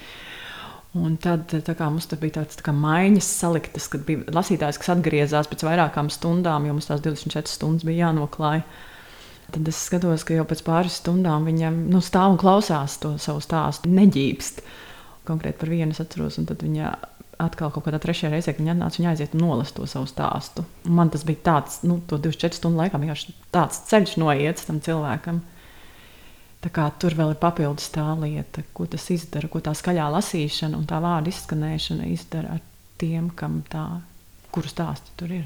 Un 0.95 1.17
tad 1.19 1.51
kā, 1.51 1.89
mums 1.91 2.07
bija 2.21 2.37
tāds 2.39 2.61
tā 2.61 2.71
maiņas 2.71 3.29
saliktas, 3.41 3.89
kad 3.91 4.05
bija 4.07 4.31
lasītājs, 4.35 4.79
kas 4.79 4.93
atgriezās 4.95 5.49
pēc 5.51 5.65
vairākām 5.67 6.11
stundām, 6.13 6.69
jo 6.69 6.77
mums 6.77 6.87
tās 6.87 7.03
24 7.03 7.51
stundas 7.51 7.87
bija 7.87 8.07
jānoklāj. 8.07 8.63
Tad 9.55 9.71
es 9.71 9.81
skatos, 9.89 10.23
ka 10.27 10.37
jau 10.39 10.45
pēc 10.49 10.63
pāris 10.67 11.01
stundām 11.03 11.49
viņam 11.49 11.83
nu, 11.91 11.99
stāv 12.03 12.37
un 12.37 12.39
klausās 12.41 12.95
to 13.03 13.17
savu 13.23 13.43
stāstu, 13.43 13.91
neģīpst 13.91 14.63
konkrēti 15.27 15.61
par 15.61 15.73
vienu 15.73 15.97
es 15.97 16.01
atceros, 16.05 16.39
un 16.39 16.47
tad 16.49 16.63
viņa 16.63 16.93
atkal 17.43 17.73
kaut 17.75 17.87
kādā 17.89 17.99
trešajā 18.03 18.31
reizē, 18.33 18.55
kad 18.55 18.63
viņa 18.63 18.75
atnāca, 18.77 19.01
viņa 19.01 19.11
aiziet 19.11 19.35
un 19.35 19.45
nolasa 19.45 19.75
to 19.77 19.89
savu 19.91 20.07
stāstu. 20.11 20.65
Man 20.87 21.11
tas 21.11 21.25
bija 21.27 21.43
tāds, 21.49 21.81
nu, 21.87 21.99
to 22.09 22.21
24 22.23 22.61
stundu 22.61 22.81
laikā 22.83 23.01
vienkārši 23.03 23.35
tāds 23.55 23.83
ceļš 23.91 24.17
noiets 24.23 24.69
tam 24.69 24.79
cilvēkam. 24.85 25.43
Tur 26.73 27.17
vēl 27.19 27.35
ir 27.35 27.41
papildus 27.41 27.91
tā 27.93 28.07
lieta, 28.17 28.63
ko 28.73 28.87
tas 28.89 29.05
izdara, 29.13 29.51
ko 29.53 29.61
tā 29.61 29.75
skaļā 29.77 30.07
lasīšana 30.15 30.79
un 30.79 30.87
tā 30.89 31.01
vārdu 31.03 31.33
izskanēšana 31.33 32.09
izdara 32.09 32.57
ar 32.57 32.63
tiem, 33.01 33.29
kam 33.37 33.61
tā, 33.69 33.85
kuru 34.55 34.71
stāsti 34.71 35.13
tur 35.21 35.35
ir. 35.43 35.45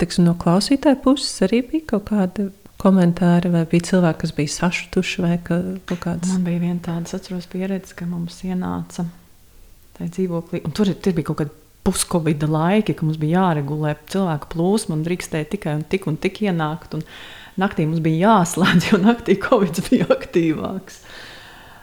Tiksim, 0.00 0.24
no 0.24 0.36
klausītāja 0.38 0.96
puses 1.02 1.34
arī 1.44 1.60
bija 1.66 1.90
kaut 1.92 2.08
kāda 2.08 2.48
komentāri, 2.80 3.50
vai 3.52 3.66
bija 3.68 3.90
cilvēki, 3.90 4.20
kas 4.22 4.34
bija 4.36 4.54
sašutuši, 4.54 5.22
vai 5.24 5.36
ka, 5.44 5.58
kaut 5.90 6.04
kādas. 6.06 6.32
Man 6.32 6.46
bija 6.46 6.62
viena 6.62 6.80
tāda, 6.84 7.10
atceros, 7.18 7.48
pieredze, 7.50 7.96
ka 7.98 8.08
mums 8.08 8.40
ienāca 8.46 9.04
tajā 9.98 10.14
dzīvoklī, 10.16 10.62
un 10.64 10.76
tur, 10.76 10.92
tur 10.96 11.16
bija 11.18 11.28
kaut 11.28 11.42
kāda 11.42 11.58
puskavida 11.84 12.48
laiki, 12.50 12.94
ka 12.96 13.06
mums 13.06 13.20
bija 13.20 13.40
jāregulē 13.40 13.94
cilvēku 14.12 14.50
plūsma 14.54 14.96
un 14.96 15.04
drīkstēja 15.04 15.48
tikai 15.54 15.76
un 15.78 15.84
tik 15.88 16.08
un 16.10 16.18
tik 16.20 16.42
ienākt. 16.44 16.96
Un 16.96 17.04
naktī 17.60 17.86
mums 17.88 18.02
bija 18.04 18.30
jāslēdz, 18.30 18.90
jo 18.90 19.00
naktī 19.02 19.36
Covid 19.40 19.82
bija 19.88 20.08
aktīvāks. 20.16 21.02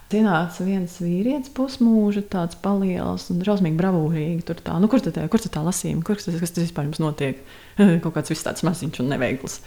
Ienāca 0.08 0.64
viens 0.64 0.94
vīrietis, 1.04 1.52
pusmūža, 1.52 2.22
tāds 2.32 2.56
paliels 2.64 3.26
un 3.34 3.42
drausmīgi 3.42 3.76
bravūrīgi. 3.76 4.46
Tur 4.48 4.62
tā, 4.64 4.78
nu, 4.80 4.88
kur 4.88 5.04
tad 5.04 5.20
kur 5.28 5.44
tad 5.44 5.52
tā 5.58 5.64
lasījuma, 5.66 6.06
kur 6.08 6.16
tas, 6.16 6.38
kas 6.40 6.56
tas 6.56 6.64
vispār 6.64 6.88
jums 6.88 7.02
notiek? 7.04 7.42
Kaut 8.04 8.14
kāds 8.16 8.32
viss 8.32 8.46
tāds 8.48 8.64
maziņš 8.64 9.02
un 9.04 9.12
neveikls. 9.12 9.60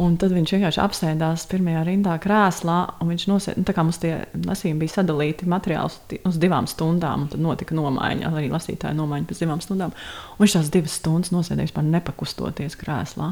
Un 0.00 0.18
tad 0.20 0.32
viņš 0.36 0.50
vienkārši 0.52 0.80
apsēdās 0.80 1.46
pirmajā 1.48 1.82
rindā 1.88 2.16
krēslā, 2.20 2.78
un 3.00 3.12
viņš 3.12 3.22
nosēdās. 3.30 3.60
Nu, 3.60 3.64
tā 3.68 3.72
kā 3.76 3.84
mums 3.84 4.00
tie 4.00 4.14
lasījumi 4.44 4.82
bija 4.82 4.94
sadalīti 4.98 5.48
materiāls 5.48 5.96
uz 6.28 6.36
divām 6.40 6.68
stundām, 6.68 7.24
un 7.24 7.30
tad 7.32 7.40
notika 7.40 7.76
nomaiņa, 7.76 8.32
arī 8.32 8.50
lasītāja 8.52 8.96
nomaiņa 8.96 9.28
pēc 9.28 9.40
divām 9.44 9.62
stundām. 9.64 9.94
Un 10.36 10.44
viņš 10.44 10.56
tās 10.58 10.72
divas 10.72 10.98
stundas 11.00 11.32
nosēdēja 11.32 11.70
vispār 11.70 11.88
nepakustoties 11.88 12.76
krēslā. 12.80 13.30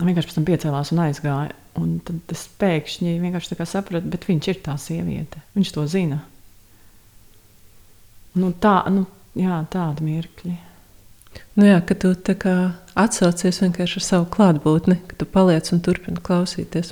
Vienkārši 0.00 0.30
pēc 0.30 0.36
tam 0.38 0.46
piecēlās 0.48 0.92
un 0.94 1.02
aizgāja. 1.04 1.54
Un 1.78 1.96
tad 2.06 2.34
es 2.34 2.44
pēkšņi 2.60 3.16
vienkārši 3.22 3.56
sapratu, 3.66 4.06
bet 4.10 4.26
viņš 4.28 4.48
ir 4.50 4.60
tā 4.62 4.76
sieviete. 4.78 5.42
Viņš 5.56 5.72
to 5.74 5.86
zina. 5.90 6.20
Nu, 8.34 8.50
tā, 8.58 8.80
nu, 8.90 9.06
jā, 9.38 9.60
tādi 9.70 10.06
mirkļi. 10.06 10.54
Nu 11.58 11.66
jā, 11.66 11.78
ka 11.86 11.94
tu 11.98 12.12
atsaucies 12.98 13.60
vienkārši 13.62 14.00
ar 14.00 14.06
savu 14.06 14.28
klātbūtni, 14.34 14.98
ka 15.10 15.18
tu 15.18 15.26
paliec 15.30 15.70
un 15.74 15.82
turpini 15.82 16.22
klausīties. 16.22 16.90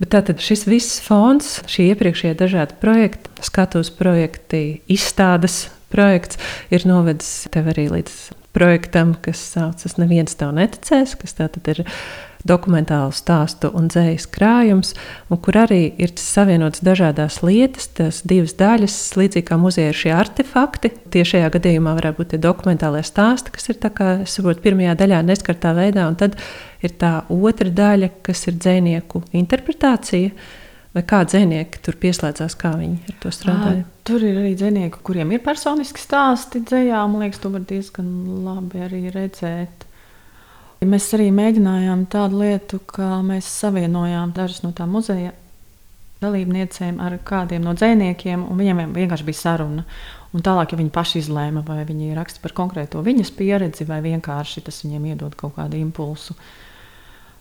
Bet 0.00 0.12
tātad 0.14 0.40
šis 0.40 0.64
viss 0.64 1.00
fons, 1.04 1.58
šī 1.68 1.90
iepriekšējā 1.92 2.36
dažādi 2.40 2.76
projekti, 2.80 3.32
skatus 3.44 3.92
projekti, 3.92 4.80
izstādes 4.88 5.66
projekts 5.92 6.40
ir 6.72 6.86
novedis 6.88 7.50
tev 7.52 7.68
arī 7.74 7.90
līdz 7.92 8.39
projektam, 8.56 9.14
kas 9.22 9.42
saucas 9.54 9.96
Neviens 10.00 10.34
tev 10.38 10.54
neticēs, 10.56 11.16
kas 11.20 11.36
tātad 11.38 11.70
ir 11.70 11.84
dokumentālu 12.46 13.12
stāstu 13.12 13.68
un 13.76 13.90
dzējas 13.92 14.26
krājums, 14.32 14.94
un 15.28 15.40
kur 15.44 15.58
arī 15.60 15.82
ir 16.00 16.14
savienotas 16.16 16.80
dažādas 16.84 17.40
lietas, 17.44 17.90
tās 17.96 18.22
divas 18.24 18.54
daļas, 18.58 18.96
līdzīgi 19.20 19.46
kā 19.50 19.58
muzejā 19.60 19.92
ir 19.92 19.98
šie 20.00 20.14
artefakti. 20.16 20.92
Tie 21.12 21.24
šajā 21.26 21.50
gadījumā 21.56 21.94
varētu 21.98 22.22
būt 22.22 22.38
dokumentālie 22.40 23.02
stāsti, 23.06 23.52
kas 23.54 23.68
ir 23.72 23.80
saprot, 23.80 24.62
pirmajā 24.64 24.96
daļā 25.02 25.20
neskartā 25.28 25.74
veidā, 25.76 26.08
un 26.08 26.16
tad 26.20 26.38
ir 26.80 26.96
tā 27.00 27.20
otra 27.28 27.68
daļa, 27.68 28.14
kas 28.24 28.46
ir 28.48 28.56
dzinieku 28.56 29.24
interpretācija. 29.36 30.32
Vai 30.90 31.04
kā 31.06 31.20
dzinieki 31.22 31.78
tur 31.86 31.94
pieslēdzās, 32.02 32.56
kā 32.58 32.72
viņi 32.74 33.12
ar 33.12 33.18
to 33.22 33.30
strādāja? 33.30 33.84
À, 33.84 33.98
tur 34.08 34.24
ir 34.26 34.40
arī 34.40 34.56
dzinieki, 34.58 35.02
kuriem 35.06 35.30
ir 35.36 35.42
personiski 35.44 36.02
stāsti 36.02 36.64
dzējā. 36.66 37.04
Man 37.06 37.22
liekas, 37.22 37.38
to 37.42 37.52
var 37.54 37.62
diezgan 37.68 38.08
labi 38.42 38.82
arī 38.88 39.04
redzēt. 39.14 39.86
Mēs 40.80 41.06
arī 41.14 41.28
mēģinājām 41.36 42.06
tādu 42.10 42.40
lietu, 42.40 42.80
ka 42.90 43.20
mēs 43.22 43.46
savienojām 43.60 44.32
dažas 44.34 44.64
no 44.64 44.72
tām 44.74 44.96
muzeja 44.96 45.34
dalībniecēm 46.20 46.98
ar 47.00 47.16
kādiem 47.24 47.62
no 47.64 47.74
dziniekiem, 47.76 48.42
un 48.50 48.58
viņiem 48.58 48.82
vienkārši 48.96 49.28
bija 49.28 49.40
saruna. 49.40 49.86
Un 50.34 50.44
tālāk, 50.46 50.72
ja 50.72 50.78
viņi 50.80 50.92
paši 50.94 51.22
izlēma, 51.22 51.62
vai 51.66 51.84
viņi 51.86 52.14
raksta 52.18 52.42
par 52.42 52.54
konkrēto 52.56 53.02
viņas 53.06 53.32
pieredzi, 53.38 53.86
vai 53.88 54.02
vienkārši 54.04 54.66
tas 54.66 54.82
viņiem 54.84 55.10
iedod 55.12 55.34
kaut 55.38 55.56
kādu 55.56 55.78
impulsu, 55.80 56.36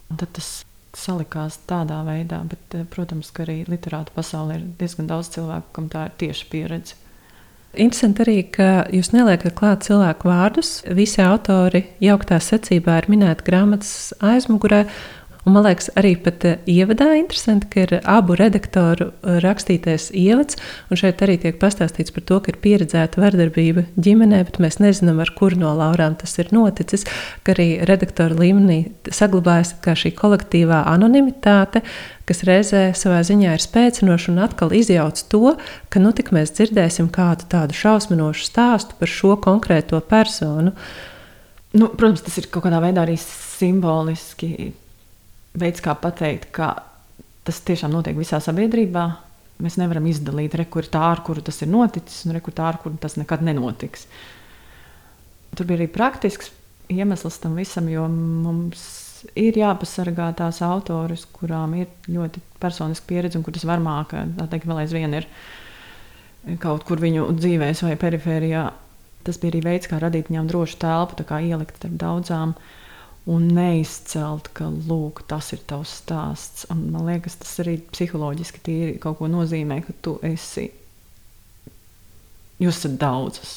tad 0.10 0.30
tas 0.38 0.60
salikās 1.00 1.60
tādā 1.70 2.02
veidā. 2.08 2.42
Bet, 2.50 2.80
protams, 2.94 3.32
ka 3.36 3.46
arī 3.46 3.62
literāta 3.70 4.14
pasaulē 4.16 4.60
ir 4.60 4.66
diezgan 4.80 5.10
daudz 5.10 5.32
cilvēku, 5.36 5.72
kam 5.76 5.92
tā 5.92 6.08
ir 6.10 6.18
tieši 6.26 6.50
pieredze. 6.52 7.00
Interesanti 7.78 8.24
arī, 8.24 8.38
ka 8.50 8.68
jūs 8.90 9.12
neliekat 9.14 9.54
klāt 9.58 9.86
cilvēku 9.86 10.32
vārdus. 10.32 10.80
Visi 10.98 11.22
autori 11.22 11.84
jauktā 12.02 12.40
secībā 12.42 12.98
ir 12.98 13.08
minēti 13.14 13.46
grāmatas 13.46 14.10
aizmugurē. 14.26 14.88
Un, 15.48 15.54
man 15.56 15.64
liekas, 15.64 15.88
arī 15.96 16.12
pat 16.20 16.44
eh, 16.44 16.58
ievadā 16.68 17.14
interesanti, 17.16 17.70
ka 17.72 17.84
ir 17.86 17.94
abu 18.04 18.36
redaktoru 18.36 19.08
eh, 19.10 19.38
rakstītais 19.40 20.10
ievads. 20.18 20.58
Šeit 21.00 21.22
arī 21.24 21.38
tiek 21.40 21.56
pastāstīts 21.62 22.12
par 22.12 22.26
to, 22.28 22.40
ka 22.44 22.52
ir 22.52 22.58
pieredzēta 22.60 23.22
vardarbība 23.24 23.86
ģimenē, 23.96 24.42
bet 24.50 24.60
mēs 24.60 24.82
nezinām, 24.84 25.22
ar 25.24 25.32
kuru 25.38 25.62
no 25.62 25.72
laurām 25.80 26.18
tas 26.20 26.36
ir 26.44 26.52
noticis. 26.56 27.08
Ka 27.48 27.56
arī 27.56 27.70
redaktoru 27.88 28.36
līmenī 28.42 28.80
saglabājas 29.16 29.78
šī 29.80 30.12
kolektīvā 30.18 30.82
anonimitāte, 30.92 31.86
kas 32.28 32.44
reizē 32.48 32.84
savā 32.98 33.22
ziņā 33.26 33.56
ir 33.56 33.64
spēcinoša 33.64 34.34
un 34.34 34.44
atkal 34.44 34.76
izjauc 34.76 35.24
to, 35.32 35.56
ka 35.90 36.04
nu 36.04 36.12
tik 36.16 36.34
mēs 36.36 36.52
dzirdēsim 36.60 37.08
kādu 37.16 37.48
tādu 37.50 37.80
šausminošu 37.80 38.44
stāstu 38.52 39.00
par 39.00 39.16
šo 39.16 39.40
konkrēto 39.40 40.04
personu. 40.04 40.76
Nu, 41.80 41.88
protams, 41.94 42.26
tas 42.26 42.36
ir 42.42 42.52
kaut 42.52 42.68
kādā 42.68 42.84
veidā 42.84 43.08
arī 43.08 43.16
simboliski 43.22 44.74
veids, 45.60 45.82
kā 45.84 45.96
pateikt, 46.00 46.50
ka 46.56 46.74
tas 47.48 47.62
tiešām 47.66 47.94
notiek 47.94 48.18
visā 48.18 48.40
sabiedrībā. 48.44 49.06
Mēs 49.60 49.76
nevaram 49.80 50.06
izdalīt, 50.08 50.56
kur 50.72 50.88
tā, 50.88 51.02
ar 51.12 51.24
kuru 51.26 51.44
tas 51.44 51.60
ir 51.66 51.72
noticis, 51.72 52.24
un 52.28 52.40
kur 52.44 52.56
tā, 52.56 52.70
ar 52.70 52.80
kuru 52.80 53.00
tas 53.02 53.18
nekad 53.20 53.44
nenotiks. 53.44 54.06
Tur 55.58 55.68
bija 55.68 55.82
arī 55.82 55.90
praktisks 55.92 56.54
iemesls 56.90 57.42
tam 57.44 57.58
visam, 57.60 57.90
jo 57.92 58.06
mums 58.10 58.84
ir 59.36 59.58
jāpasargā 59.60 60.30
tās 60.40 60.62
autoris, 60.64 61.26
kurām 61.36 61.76
ir 61.82 61.90
ļoti 62.08 62.42
personiska 62.62 63.10
pieredze 63.10 63.40
un 63.40 63.44
kuras 63.44 63.68
varmāk, 63.68 64.16
tā 64.38 64.48
teikt, 64.48 64.70
vēl 64.70 64.86
aizvien 64.86 65.18
ir 65.20 65.28
kaut 66.64 66.86
kur 66.88 67.02
viņu 67.04 67.28
dzīvēs 67.36 67.84
vai 67.84 67.98
perifērijā. 68.00 68.70
Tas 69.28 69.42
bija 69.42 69.52
arī 69.52 69.66
veids, 69.66 69.90
kā 69.92 70.00
radīt 70.00 70.32
viņām 70.32 70.48
drošu 70.48 70.80
telpu, 70.80 71.26
kā 71.28 71.42
ielikt 71.44 71.82
starp 71.82 71.98
daudzām 72.00 72.56
uh, 72.56 72.79
un 73.30 73.46
neizcelt, 73.54 74.50
ka 74.58 74.68
lūk, 74.74 75.24
tas 75.30 75.52
ir 75.54 75.62
tavs 75.70 76.00
stāsts. 76.02 76.66
Un, 76.74 76.88
man 76.94 77.06
liekas, 77.10 77.38
tas 77.42 77.60
arī 77.64 77.78
psiholoģiski 77.92 78.62
tīri 78.66 79.00
kaut 79.02 79.20
ko 79.20 79.30
nozīmē, 79.30 79.82
ka 79.86 79.96
tu 80.06 80.16
esi. 80.26 80.70
Jūs 82.60 82.82
esat 82.82 82.98
daudzas. 83.02 83.54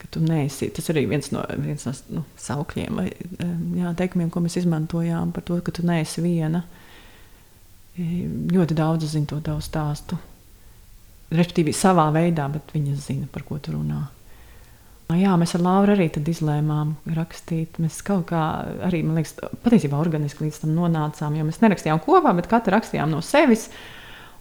Ka 0.00 0.08
tu 0.12 0.22
neesi. 0.24 0.68
Tas 0.76 0.92
arī 0.92 1.06
viens 1.10 1.32
no, 1.32 1.42
viens 1.64 1.86
no 1.88 1.94
nu, 2.18 2.24
saukļiem 2.40 3.00
vai 3.00 3.08
jā, 3.10 3.94
teikumiem, 3.98 4.30
ko 4.32 4.44
mēs 4.44 4.60
izmantojām 4.60 5.32
par 5.36 5.46
to, 5.48 5.58
ka 5.64 5.74
tu 5.74 5.84
neesi 5.88 6.24
viena. 6.24 6.62
Ļoti 7.96 8.76
daudz 8.76 9.08
zina 9.10 9.32
to 9.32 9.40
tavu 9.44 9.64
stāstu. 9.64 10.20
Respektīvi, 11.30 11.72
savā 11.76 12.08
veidā, 12.14 12.48
bet 12.52 12.72
viņa 12.74 12.96
zina, 13.00 13.28
par 13.32 13.44
ko 13.46 13.58
tu 13.62 13.74
runā. 13.76 14.00
Jā, 15.16 15.32
mēs 15.40 15.56
ar 15.56 15.62
Lauru 15.64 15.94
arī 15.96 16.06
izlēmām 16.10 16.92
rakstīt. 17.16 17.80
Mēs 17.82 17.98
kaut 18.06 18.28
kā 18.28 18.42
arī, 18.86 19.00
man 19.06 19.18
liekas, 19.18 19.32
patiesībā 19.64 19.98
organiski 19.98 20.44
līdz 20.44 20.60
tam 20.62 20.76
nonācām, 20.76 21.38
jo 21.38 21.46
mēs 21.48 21.58
nerakstījām 21.64 22.02
kopā, 22.04 22.30
bet 22.36 22.50
katra 22.50 22.76
rakstījām 22.76 23.10
no 23.10 23.22
sevis. 23.24 23.68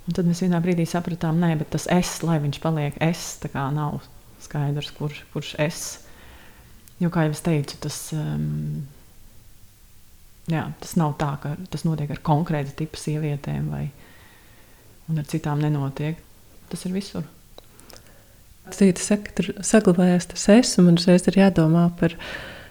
Un 0.06 0.18
tad 0.18 0.30
mēs 0.30 0.44
vienā 0.44 0.60
brīdī 0.62 0.86
sapratām, 0.90 1.40
nē, 1.42 1.56
bet 1.62 1.72
tas 1.74 1.88
es, 1.94 2.20
lai 2.26 2.38
viņš 2.44 2.62
paliek 2.62 3.00
es, 3.02 3.24
tā 3.42 3.50
kā 3.54 3.66
nav 3.74 4.02
skaidrs, 4.44 4.92
kur, 4.98 5.16
kurš 5.34 5.56
es. 5.62 5.82
Jo, 7.02 7.10
kā 7.14 7.26
jau 7.26 7.34
es 7.34 7.44
teicu, 7.46 7.80
tas, 7.86 7.98
um, 8.18 8.84
jā, 10.52 10.68
tas 10.84 10.96
nav 11.00 11.16
tā, 11.22 11.34
ka 11.42 11.56
tas 11.72 11.86
notiek 11.88 12.14
ar 12.14 12.22
konkrētu 12.26 12.76
tipu 12.84 13.00
sievietēm 13.00 13.70
vai 13.74 13.88
ar 15.16 15.30
citām 15.30 15.62
nenotiek. 15.64 16.20
Tas 16.70 16.86
ir 16.86 16.94
visur. 16.94 17.26
Citi 18.76 19.04
saka, 19.04 19.30
ka 19.30 19.38
tur 19.40 19.52
saglabājās 19.66 20.30
tas 20.32 20.48
es, 20.54 20.78
un 20.82 20.94
uzreiz 20.96 21.28
ir 21.30 21.40
jādomā 21.42 21.90
par 22.00 22.16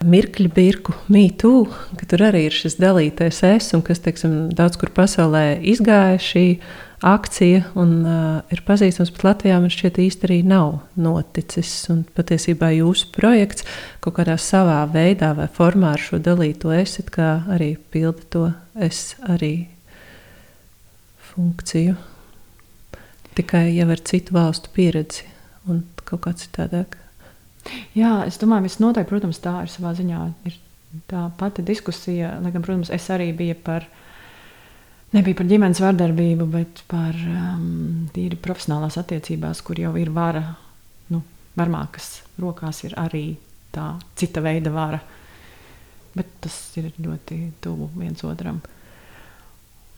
mirkļu 0.07 0.51
birku, 0.55 0.95
mītū, 1.11 1.53
ka 1.99 2.07
tur 2.11 2.29
arī 2.29 2.45
ir 2.49 2.55
šis 2.55 2.79
dalītais 2.79 3.41
es, 3.49 3.73
un 3.75 3.83
kas, 3.87 4.03
teiksim, 4.05 4.37
daudz 4.55 4.79
kur 4.79 4.93
pasaulē 4.95 5.59
izgāja 5.67 6.21
šī 6.23 6.45
akcija 7.03 7.63
un 7.79 7.93
uh, 8.03 8.41
ir 8.51 8.63
pazīstams, 8.67 9.13
bet 9.15 9.25
Latvijā 9.27 9.59
man 9.63 9.71
šķiet 9.71 10.01
īsti 10.03 10.27
arī 10.27 10.39
nav 10.47 10.81
noticis. 10.99 11.71
Un 11.95 12.03
patiesībā 12.17 12.73
jūsu 12.75 13.11
projekts 13.15 13.67
kaut 14.03 14.19
kādā 14.19 14.35
savā 14.43 14.81
veidā 14.91 15.33
vai 15.39 15.47
formā 15.51 15.95
ar 15.95 16.03
šo 16.03 16.19
dalīto 16.23 16.75
es, 16.75 16.99
kā 17.15 17.45
arī 17.55 17.77
pilda 17.93 18.27
to 18.35 18.45
es 18.75 19.15
arī 19.31 19.69
funkciju. 21.33 21.95
Tikai 23.39 23.69
jau 23.77 23.91
ar 23.95 24.03
citu 24.03 24.35
valstu 24.35 24.71
pieredzi 24.75 25.38
un 25.71 25.85
kaut 26.09 26.25
kā 26.27 26.33
citādāk. 26.39 26.97
Jā, 27.97 28.23
es 28.29 28.39
domāju, 28.41 28.69
visnotaļ, 28.69 29.07
protams, 29.09 29.41
tā 29.45 29.55
ir 29.65 29.73
savā 29.73 29.93
ziņā. 29.99 30.21
Ir 30.49 30.57
tā 31.11 31.27
pati 31.39 31.65
diskusija, 31.67 32.37
lai 32.43 32.53
gan, 32.55 32.65
protams, 32.65 32.93
es 32.95 33.09
arī 33.13 33.29
biju 33.37 33.59
par, 33.65 33.85
nebija 35.13 35.39
par 35.41 35.51
ģimenes 35.51 35.83
vardarbību, 35.85 36.49
bet 36.53 36.83
par 36.91 37.19
um, 37.19 38.09
tīri 38.15 38.39
profesionālās 38.41 38.97
attiecībās, 39.01 39.61
kur 39.67 39.81
jau 39.81 39.93
ir 40.01 40.13
vara, 40.15 40.45
nu, 41.13 41.23
varmākas 41.59 42.23
rokās 42.41 42.85
ir 42.89 42.97
arī 43.01 43.27
tā 43.75 43.93
cita 44.17 44.43
veida 44.45 44.73
vara. 44.73 45.01
Bet 46.17 46.39
tas 46.43 46.57
ir 46.81 46.91
ļoti 46.97 47.43
tuvu 47.63 47.93
viens 47.99 48.25
otram. 48.27 48.63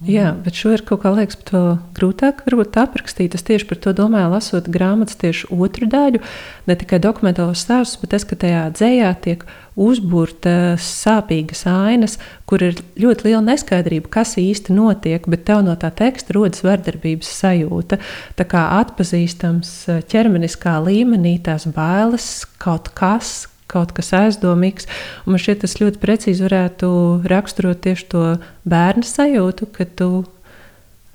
Jā, 0.09 0.31
bet 0.33 0.57
šo 0.57 0.71
ir 0.73 0.81
kaut 0.89 1.03
kā 1.03 1.11
liekas, 1.13 1.37
vēl 1.53 1.75
grūtāk 1.93 2.39
aprakstīt. 2.81 3.35
Es 3.37 3.45
tieši 3.45 3.67
par 3.69 3.77
to 3.85 3.93
domāju, 3.93 4.31
lasot 4.33 4.71
grāmatas 4.73 5.19
tieši 5.21 5.51
otru 5.53 5.85
daļu, 5.93 6.23
ne 6.65 6.77
tikai 6.81 6.97
dokumentālos 7.05 7.61
stāstus, 7.67 8.01
bet 8.01 8.15
tas, 8.15 8.25
ka 8.25 8.39
tajā 8.41 8.63
dzējā 8.73 9.11
tiek 9.21 9.45
uzbūrta 9.77 10.79
sāpīgas 10.81 11.67
ainas, 11.69 12.17
kur 12.49 12.65
ir 12.65 12.81
ļoti 12.97 13.29
liela 13.29 13.43
neskaidrība, 13.45 14.09
kas 14.17 14.39
īsti 14.41 14.73
notiek, 14.73 15.29
bet 15.29 15.45
tev 15.45 15.67
no 15.69 15.77
tā 15.77 15.93
teksta 15.93 16.33
rodas 16.39 16.65
vardarbības 16.65 17.37
sajūta. 17.37 18.01
Tā 18.41 18.49
kā 18.49 18.67
atpazīstams 18.81 19.75
ķermeniskā 20.09 20.79
līmenī 20.81 21.37
tās 21.45 21.69
bailes, 21.77 22.47
kaut 22.57 22.89
kas, 22.97 23.50
kaut 23.71 23.95
kas 23.97 24.13
aizdomīgs. 24.19 24.91
Un 25.25 25.37
man 25.37 25.43
šķiet, 25.43 25.63
tas 25.63 25.79
ļoti 25.81 26.03
precīzi 26.03 26.45
varētu 26.47 26.91
raksturot 27.31 27.83
tieši 27.87 28.11
to 28.13 28.27
bērnu 28.69 29.07
sajūtu, 29.07 29.71
ka 29.77 29.89
tu 29.99 30.11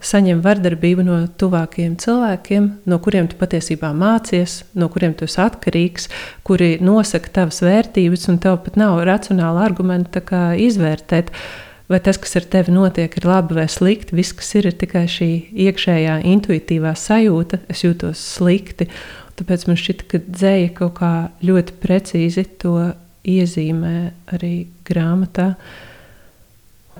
saņem 0.05 0.41
vardarbību 0.45 1.05
no 1.05 1.17
tuvākajiem 1.39 1.95
cilvēkiem, 2.01 2.69
no 2.89 2.99
kuriem 3.01 3.29
tu 3.31 3.37
patiesībā 3.39 3.91
mācies, 3.95 4.61
no 4.77 4.89
kuriem 4.93 5.15
tu 5.17 5.27
esi 5.27 5.39
atkarīgs, 5.41 6.09
kuri 6.45 6.75
nosaka 6.83 7.31
tavas 7.39 7.61
vērtības, 7.65 8.27
un 8.31 8.41
tev 8.43 8.59
pat 8.65 8.79
nav 8.79 9.01
racionāla 9.07 9.65
argumenta 9.65 10.21
izvērtēt. 10.61 11.31
Vai 11.85 11.99
tas, 12.01 12.17
kas 12.17 12.33
ar 12.39 12.47
tevi 12.49 12.73
notiek, 12.73 13.13
ir 13.13 13.27
labi 13.29 13.59
vai 13.59 13.67
slikti, 13.69 14.15
viss, 14.17 14.33
kas 14.33 14.55
ir, 14.57 14.71
ir 14.71 14.77
tikai 14.81 15.03
šī 15.05 15.29
iekšējā 15.67 16.15
intuitīvā 16.31 16.95
sajūta, 16.97 17.61
es 17.69 17.83
jūtos 17.85 18.23
slikti. 18.33 18.87
Tāpēc 19.35 19.65
man 19.67 19.79
šķiet, 19.79 20.05
ka 20.07 20.21
dzēja 20.23 20.69
kaut 20.77 20.93
kā 21.01 21.11
ļoti 21.43 21.75
precīzi 21.83 22.45
to 22.61 22.75
iezīmē 23.27 23.95
arī 24.35 24.67
grāmatā. 24.87 25.55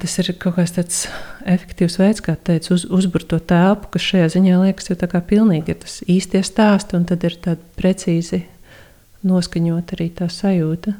Tas 0.01 0.17
ir 0.19 0.33
kaut 0.41 0.57
kāds 0.57 0.73
tāds 0.75 1.05
efektīvs 1.47 1.95
veids, 2.01 2.23
kā 2.25 2.35
teicu, 2.35 2.73
uz, 2.75 2.83
uzbūvēt 2.91 3.29
to 3.31 3.39
telpu, 3.39 3.93
kas 3.93 4.07
šajā 4.09 4.33
ziņā 4.33 4.57
liekas, 4.65 4.89
jau 4.91 4.97
tā 4.99 5.07
kā 5.11 5.21
pilnīgi 5.23 5.71
ir 5.71 5.79
tas 5.85 6.01
īstie 6.11 6.41
stāsti, 6.43 6.97
un 6.99 7.07
tad 7.07 7.23
ir 7.23 7.37
tāda 7.39 7.63
precīzi 7.79 8.41
noskaņot 9.25 9.95
arī 9.95 10.09
tā 10.17 10.27
sajūta. 10.27 10.97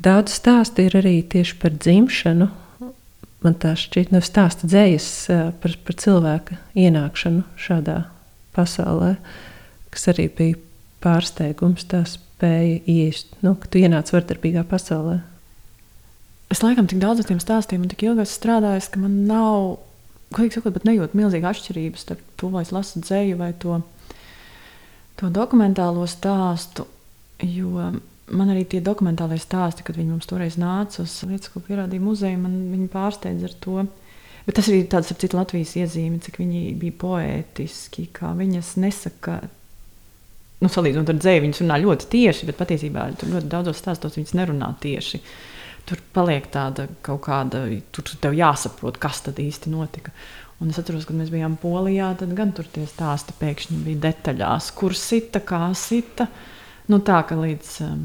Daudz 0.00 0.32
stāstu 0.32 0.86
ir 0.86 0.96
arī 1.02 1.18
tieši 1.20 1.60
par 1.60 1.76
dzimšanu. 1.76 2.48
Man 3.44 3.60
tā 3.60 3.74
šķiet, 3.76 4.14
no 4.14 4.24
stāsta 4.24 4.68
dzējas 4.68 5.12
par, 5.60 5.76
par 5.84 6.00
cilvēka 6.00 6.56
ienākšanu 6.80 7.44
šādā 7.60 8.00
pasaulē. 8.56 9.14
Uh, 9.20 9.49
kas 9.94 10.08
arī 10.12 10.28
bija 10.36 10.58
pārsteigums, 11.04 11.86
tā 11.90 12.04
spēja 12.08 12.80
ienākt, 12.88 13.36
nu, 13.44 13.54
ka 13.60 13.70
tu 13.70 13.80
ienāc 13.80 14.12
vardarbīgā 14.14 14.64
pasaulē. 14.68 15.20
Es 16.50 16.64
laikam 16.64 16.88
tik 16.90 16.98
daudz 17.02 17.22
tiem 17.26 17.38
stāstiem 17.42 17.84
un 17.84 17.90
tik 17.92 18.02
ilgi 18.06 18.24
esmu 18.24 18.36
strādājis, 18.36 18.90
ka 18.90 19.00
man 19.02 19.20
nav, 19.28 19.78
godīgi 20.34 20.58
sakot, 20.58 20.74
pat 20.74 20.86
nejūt 20.88 21.14
milzīgu 21.18 21.46
atšķirību 21.46 22.00
starp 22.00 22.24
to, 22.40 22.50
vai 22.50 22.64
es 22.66 22.72
lasu 22.74 23.02
dzēju 23.04 23.38
vai 23.38 23.52
to, 23.62 23.78
to 25.20 25.30
dokumentālo 25.30 26.08
stāstu. 26.10 26.88
Jo 27.40 27.92
man 28.30 28.50
arī 28.52 28.64
tie 28.68 28.80
dokumentālie 28.84 29.38
stāsti, 29.40 29.84
kad 29.86 29.98
viņi 29.98 30.12
mums 30.14 30.28
toreiz 30.30 30.58
nāca 30.60 31.04
uz 31.04 31.14
lietas, 31.26 31.52
ko 31.52 31.62
pierādīja 31.64 32.02
muzeja, 32.02 32.40
man 32.40 32.56
viņi 32.72 32.90
pārsteidz 32.92 33.46
ar 33.46 33.54
to. 33.62 33.86
Bet 34.46 34.56
tas 34.56 34.68
arī 34.70 34.82
ir 34.82 34.90
tāds, 34.90 35.12
ap 35.12 35.20
citu 35.22 35.38
Latvijas 35.38 35.76
iezīme, 35.78 36.18
cik 36.24 36.40
viņi 36.40 36.74
bija 36.80 36.98
poētiski, 36.98 38.08
kā 38.16 38.32
viņas 38.38 38.74
nesaka 38.82 39.38
nu, 40.60 40.68
salīdzinot 40.68 41.12
ar 41.12 41.18
dzēju, 41.20 41.44
viņas 41.46 41.62
runā 41.64 41.78
ļoti 41.80 42.10
tieši, 42.12 42.48
bet 42.50 42.58
patiesībā 42.60 43.06
tur 43.20 43.32
ļoti 43.34 43.48
daudzos 43.50 43.80
stāstos 43.80 44.18
viņas 44.18 44.36
nerunā 44.36 44.70
tieši. 44.82 45.22
Tur 45.88 46.02
paliek 46.14 46.46
tāda 46.52 46.86
kaut 47.04 47.22
kāda, 47.24 47.64
tur 47.94 48.12
tev 48.20 48.36
jāsaprot, 48.36 49.00
kas 49.00 49.24
tad 49.26 49.40
īsti 49.42 49.72
notika. 49.72 50.12
Un 50.60 50.68
es 50.68 50.76
atceros, 50.76 51.06
kad 51.08 51.16
mēs 51.16 51.32
bijām 51.32 51.56
Polijā, 51.56 52.10
tad 52.20 52.34
gan 52.36 52.52
tur 52.52 52.66
tie 52.68 52.84
stāsti 52.88 53.32
pēkšņi 53.40 53.78
bija 53.86 54.02
detaļās, 54.10 54.68
kur 54.76 54.92
sita, 54.96 55.40
kā 55.40 55.70
sita. 55.78 56.26
Nu, 56.92 56.98
tā 57.00 57.22
ka 57.24 57.38
līdz, 57.38 57.70
um, 57.86 58.02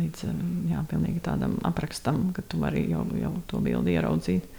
līdz 0.00 0.24
um, 0.26 0.40
jā, 0.72 0.82
tādam 1.22 1.54
aprakstam, 1.68 2.32
ka 2.34 2.42
tu 2.42 2.58
vari 2.58 2.88
jau, 2.90 3.04
jau 3.20 3.30
to 3.46 3.62
bildi 3.62 3.94
ieraudzīt. 3.94 4.56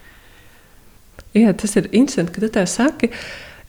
Jā, 1.36 1.52
tas 1.52 1.76
ir 1.76 1.92
interesanti, 1.92 2.32
ka 2.34 2.46
tu 2.46 2.52
tā 2.56 2.64
saki. 2.70 3.12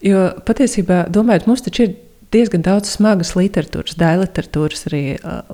Jo 0.06 0.28
patiesībā, 0.46 1.08
domājot, 1.12 1.50
mums 1.50 1.66
taču 1.66 1.88
ir 1.88 1.98
diezgan 2.34 2.62
daudz 2.66 2.92
smagas 2.94 3.32
literatūras, 3.38 3.96
daļliteratūras 4.00 4.86
arī 4.90 5.02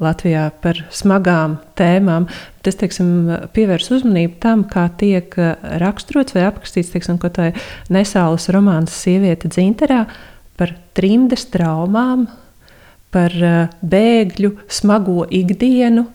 Latvijā 0.02 0.46
par 0.62 0.82
smagām 0.94 1.58
tēmām. 1.78 2.28
Es 2.66 2.78
teiksim, 2.80 3.30
pievērsu 3.54 4.00
uzmanību 4.00 4.40
tam, 4.42 4.64
kā 4.70 4.88
tiek 5.00 5.36
raksturots 5.82 6.34
vai 6.36 6.48
aprakstīts 6.48 6.90
teiksim, 6.94 7.20
nesālas 7.94 8.48
romāns 8.54 8.96
Sieviete 8.96 9.50
dzinterā 9.52 10.04
par 10.58 10.74
trimdes 10.96 11.46
traumām, 11.52 12.26
par 13.14 13.32
eh, 13.40 13.56
bēgļu 13.80 14.52
smago 14.72 15.24
ikdienu, 15.32 16.06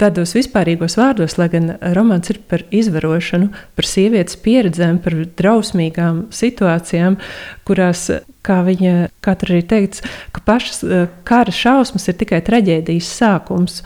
tādos 0.00 0.34
vispārīgos 0.36 0.98
vārdos, 1.00 1.36
lai 1.40 1.48
gan 1.52 1.74
romāns 1.96 2.32
ir 2.32 2.40
par 2.50 2.64
izvarošanu, 2.74 3.50
par 3.78 3.88
sievietes 3.88 4.38
pieredzēm, 4.44 5.00
par 5.04 5.16
drausmīgām 5.40 6.26
situācijām, 6.34 7.18
kurās, 7.68 8.08
kā 8.46 8.60
viņa 8.66 9.10
katra 9.24 9.56
arī 9.56 9.66
teikts, 9.74 10.04
ka 10.34 10.44
pašas 10.46 10.82
eh, 10.84 11.06
kara 11.28 11.54
šausmas 11.54 12.10
ir 12.10 12.18
tikai 12.20 12.42
traģēdijas 12.46 13.14
sākums, 13.20 13.80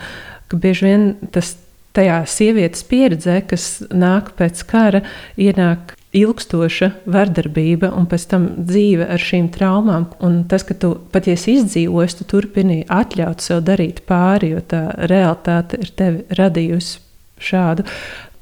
ka 0.51 0.59
bieži 0.61 0.89
vien 0.89 1.07
tas 1.35 1.55
tajā 1.95 2.19
sievietes 2.27 2.83
pieredzē, 2.89 3.39
kas 3.47 3.79
nāk 3.93 4.33
pēc 4.39 4.65
kara, 4.67 5.01
ienāk 5.39 5.94
ilgstoša 6.15 6.89
vardarbība 7.11 7.91
un 7.97 8.07
pēc 8.09 8.27
tam 8.31 8.47
dzīve 8.57 9.07
ar 9.11 9.21
šīm 9.21 9.49
traumām. 9.53 10.07
Un 10.23 10.43
tas, 10.49 10.65
ka 10.67 10.77
tu 10.79 10.93
patiesi 11.13 11.57
izdzīvosi, 11.59 12.19
tu 12.21 12.29
turpini 12.35 12.83
atļaut 12.91 13.43
sev 13.43 13.63
darīt 13.67 14.03
pāri, 14.09 14.53
jo 14.55 14.63
tā 14.63 14.87
realitāte 15.11 15.81
ir 15.83 15.91
tevi 15.97 16.39
radījusi 16.39 17.01
šādu. 17.45 17.85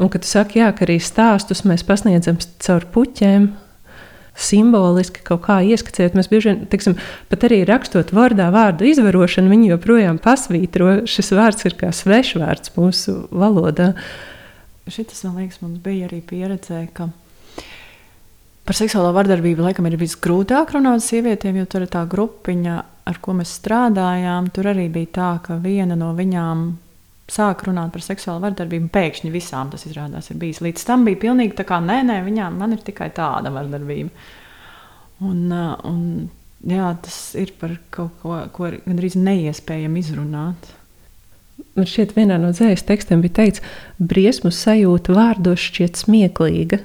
Un 0.01 0.09
kad 0.13 0.23
tu 0.23 0.29
saki, 0.29 0.61
jā, 0.61 0.71
ka 0.75 0.85
arī 0.85 0.99
stāstus 1.01 1.63
mēs 1.67 1.85
pasniedzam 1.87 2.39
caur 2.63 2.85
puķiem, 2.93 3.51
simboliski 4.33 5.21
kaut 5.25 5.43
kā 5.45 5.59
ieskicēt. 5.65 6.15
Mēs 6.17 6.29
bieži 6.31 6.49
vien, 6.51 6.61
teiksim, 6.69 6.97
pat 7.29 7.45
arī 7.47 7.61
rakstot 7.69 8.13
vārdā 8.15 8.49
vārdu 8.53 8.87
izvarošanu, 8.89 9.51
viņi 9.53 9.73
joprojām 9.75 10.19
pasvītro. 10.21 11.03
Šis 11.09 11.33
vārds 11.37 11.67
ir 11.69 11.77
kā 11.79 11.91
svešvārds 11.93 12.73
mūsu 12.77 13.19
valodā. 13.33 13.93
Šis, 14.89 15.21
man 15.27 15.43
liekas, 15.43 15.61
mums 15.63 15.79
bija 15.83 16.09
arī 16.09 16.19
pieredzē, 16.27 16.87
ka 16.95 17.11
Par 18.63 18.77
seksuālo 18.79 19.11
vardarbību 19.15 19.65
laikam 19.65 19.89
ir 19.89 19.99
visgrūtāk 19.99 20.71
runāt 20.77 21.03
sievietēm, 21.03 21.57
jo 21.59 21.67
tur 21.67 21.83
ir 21.83 21.91
tā 21.91 22.05
grupiņa 22.07 22.77
ar 23.09 23.19
ko 23.23 23.35
mēs 23.35 23.57
strādājām, 23.59 24.47
tur 24.55 24.69
arī 24.71 24.87
bija 24.91 25.11
tā, 25.17 25.31
ka 25.43 25.57
viena 25.59 25.97
no 25.99 26.13
viņām 26.15 26.69
sāk 27.33 27.65
runāt 27.67 27.93
par 27.93 28.03
seksuālu 28.05 28.43
vardarbību. 28.43 28.91
Pēkšņi 28.93 29.31
visām 29.33 29.71
tas 29.73 29.83
izrādās 29.87 30.29
ir 30.31 30.39
bijis. 30.39 30.61
Līdz 30.63 30.85
tam 30.87 31.03
bija 31.07 31.21
pilnīgi 31.25 31.57
tā, 31.59 31.65
kā 31.67 31.79
nē, 31.83 32.01
nē, 32.07 32.21
viņām 32.27 32.55
man 32.59 32.75
ir 32.75 32.83
tikai 32.85 33.09
tāda 33.15 33.51
vardarbība. 33.53 34.11
Un, 35.23 35.43
un, 35.51 35.99
jā, 36.67 36.93
tas 37.03 37.19
ir 37.39 37.53
par 37.59 37.77
kaut 37.93 38.15
ko, 38.21 38.39
ko 38.55 38.71
gandrīz 38.85 39.17
neiespējami 39.19 40.03
izrunāt. 40.03 40.71
Man 41.77 41.87
šķiet, 41.89 42.15
vienā 42.17 42.39
no 42.41 42.51
dzīslas 42.53 42.85
tekstiem 42.85 43.21
bija 43.23 43.39
teikts, 43.39 43.63
briesmu 43.97 44.51
sajūta 44.53 45.15
vārdos 45.15 45.63
šķiet 45.69 45.99
smieklīga. 46.03 46.83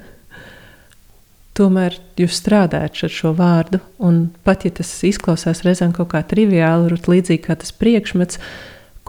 Tomēr 1.59 1.97
jūs 2.15 2.37
strādājat 2.39 3.03
ar 3.03 3.11
šo 3.11 3.33
vārdu, 3.35 3.81
un 3.99 4.29
pat 4.47 4.63
ja 4.63 4.71
tas 4.77 4.93
izklausās 5.03 5.65
reizēm 5.65 5.91
kaut 5.95 6.13
kā 6.13 6.23
triviāli, 6.23 6.95
līdzīgi 7.11 7.41
kā 7.49 7.57
tas 7.59 7.73
priekšmets, 7.75 8.39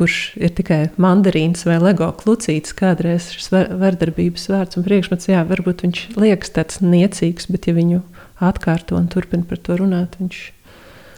kurš 0.00 0.16
ir 0.40 0.50
tikai 0.56 0.80
mandarīns 0.98 1.62
vai 1.68 1.76
lego 1.78 2.08
klucītis, 2.18 2.74
kādreiz 2.74 3.28
šis 3.36 3.52
vardarbības 3.52 4.48
vārds 4.50 4.80
un 4.80 4.86
priekšmets, 4.86 5.30
jā, 5.30 5.44
varbūt 5.46 5.84
viņš 5.86 6.06
liekas 6.18 6.56
tāds 6.56 6.80
niecīgs, 6.82 7.50
bet 7.52 7.68
ja 7.70 7.76
viņu 7.76 8.00
atkārto 8.50 8.98
un 8.98 9.06
turpina 9.12 9.46
par 9.46 9.60
to 9.62 9.76
runāt, 9.78 10.18
viņš 10.18 10.48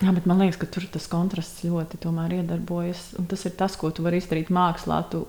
Jā, 0.02 0.10
bet 0.10 0.24
man 0.26 0.40
liekas, 0.42 0.58
ka 0.58 0.66
tur 0.66 0.82
tas 0.90 1.04
kontrasts 1.06 1.62
ļoti 1.62 2.00
iedarbojas. 2.02 3.12
Un 3.20 3.28
tas 3.30 3.44
ir 3.46 3.52
tas, 3.54 3.76
ko 3.78 3.92
tu 3.94 4.02
vari 4.02 4.18
izdarīt 4.18 4.50
mākslā. 4.50 4.98
Tu 5.12 5.20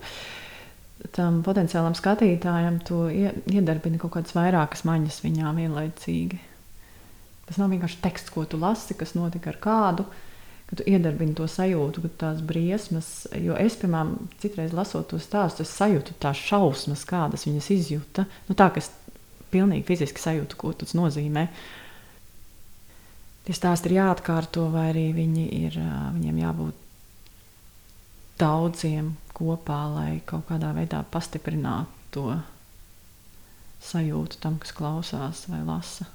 tam 1.11 1.41
potenciālam 1.43 1.95
skatītājam 1.97 2.79
tu 2.87 3.03
iedarbini 3.11 3.99
kaut 4.01 4.15
kādas 4.15 4.35
vairākas 4.37 4.85
maņas 4.87 5.19
viņā 5.25 5.53
vienlaicīgi. 5.57 6.39
Tas 7.49 7.59
nav 7.59 7.73
vienkārši 7.73 7.99
teksts, 8.03 8.31
ko 8.31 8.45
tu 8.47 8.59
lasi, 8.61 8.95
kas 8.95 9.17
notika 9.17 9.51
ar 9.51 9.59
kādu. 9.63 10.07
Kad 10.69 10.79
tu 10.79 10.85
iedarbini 10.89 11.35
to 11.37 11.45
sajūtu, 11.49 12.05
ka 12.05 12.11
tās 12.21 12.39
briesmas, 12.47 13.09
jo 13.35 13.57
es, 13.59 13.75
piemēram, 13.81 14.15
citreiz 14.41 14.71
lasot 14.73 15.09
to 15.11 15.19
stāstu, 15.21 15.65
es 15.67 15.73
sajūtu 15.75 16.15
tās 16.23 16.39
šausmas, 16.39 17.03
kādas 17.05 17.43
viņas 17.49 17.67
izjūta. 17.75 18.25
Nu, 18.47 18.55
tā, 18.57 18.69
ka 18.71 18.81
es 18.81 18.89
pilnīgi 19.53 19.85
fiziski 19.91 20.23
sajūtu, 20.23 20.57
ko 20.57 20.71
tas 20.79 20.95
nozīmē. 20.97 21.49
Tie 23.43 23.53
stāsti 23.53 23.91
ir 23.91 23.99
jāatkārto, 23.99 24.69
vai 24.71 24.87
arī 24.93 25.09
viņi 25.13 25.45
ir, 25.65 25.77
viņiem 26.15 26.39
jābūt 26.45 26.82
daudziem 28.41 29.13
kopā, 29.33 29.83
lai 29.93 30.09
kaut 30.29 30.47
kādā 30.49 30.73
veidā 30.75 31.03
pastiprinātu 31.13 31.89
to 32.13 32.27
sajūtu 33.83 34.39
tam, 34.43 34.59
kas 34.61 34.73
klausās 34.75 35.45
vai 35.51 35.61
lasa. 35.65 36.07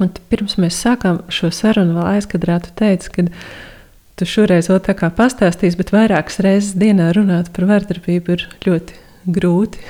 Un 0.00 0.08
pirms 0.32 0.56
mēs 0.60 0.78
sākām 0.80 1.20
šo 1.32 1.50
sarunu, 1.52 1.98
vēl 1.98 2.16
aizkadrā 2.16 2.56
tu 2.64 2.72
teici, 2.76 3.10
ka 3.12 3.26
tu 4.16 4.28
šoreiz 4.28 4.70
vēl 4.70 4.80
tā 4.84 4.94
kā 4.96 5.10
pastāstīsi, 5.12 5.76
bet 5.80 5.92
vairākas 5.92 6.40
reizes 6.44 6.76
dienā 6.80 7.10
runāt 7.16 7.52
par 7.56 7.68
vardarbību 7.68 8.36
ir 8.36 8.46
ļoti 8.64 8.96
grūti. 9.36 9.82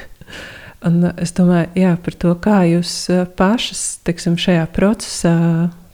Un 0.87 1.04
es 1.20 1.35
domāju 1.37 1.68
jā, 1.76 1.92
par 2.00 2.16
to, 2.16 2.33
kā 2.40 2.62
jūs 2.70 2.94
eh, 3.12 3.24
pašas 3.37 4.00
teiksim, 4.06 4.38
šajā 4.40 4.64
procesā, 4.74 5.35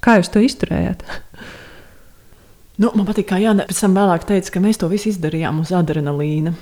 kā 0.04 0.20
jūs 0.20 0.30
to 0.32 0.42
izturējāt. 0.46 1.02
Nu, 2.76 2.90
man 2.92 3.06
patīk, 3.08 3.30
kā 3.30 3.38
Jānis 3.40 3.70
pēc 3.70 3.78
tam 3.86 3.94
vēlāk 3.96 4.26
teica, 4.28 4.52
ka 4.52 4.60
mēs 4.60 4.76
to 4.80 4.88
visu 4.92 5.08
izdarījām 5.08 5.62
uz 5.62 5.70
adrenalīna. 5.72 6.52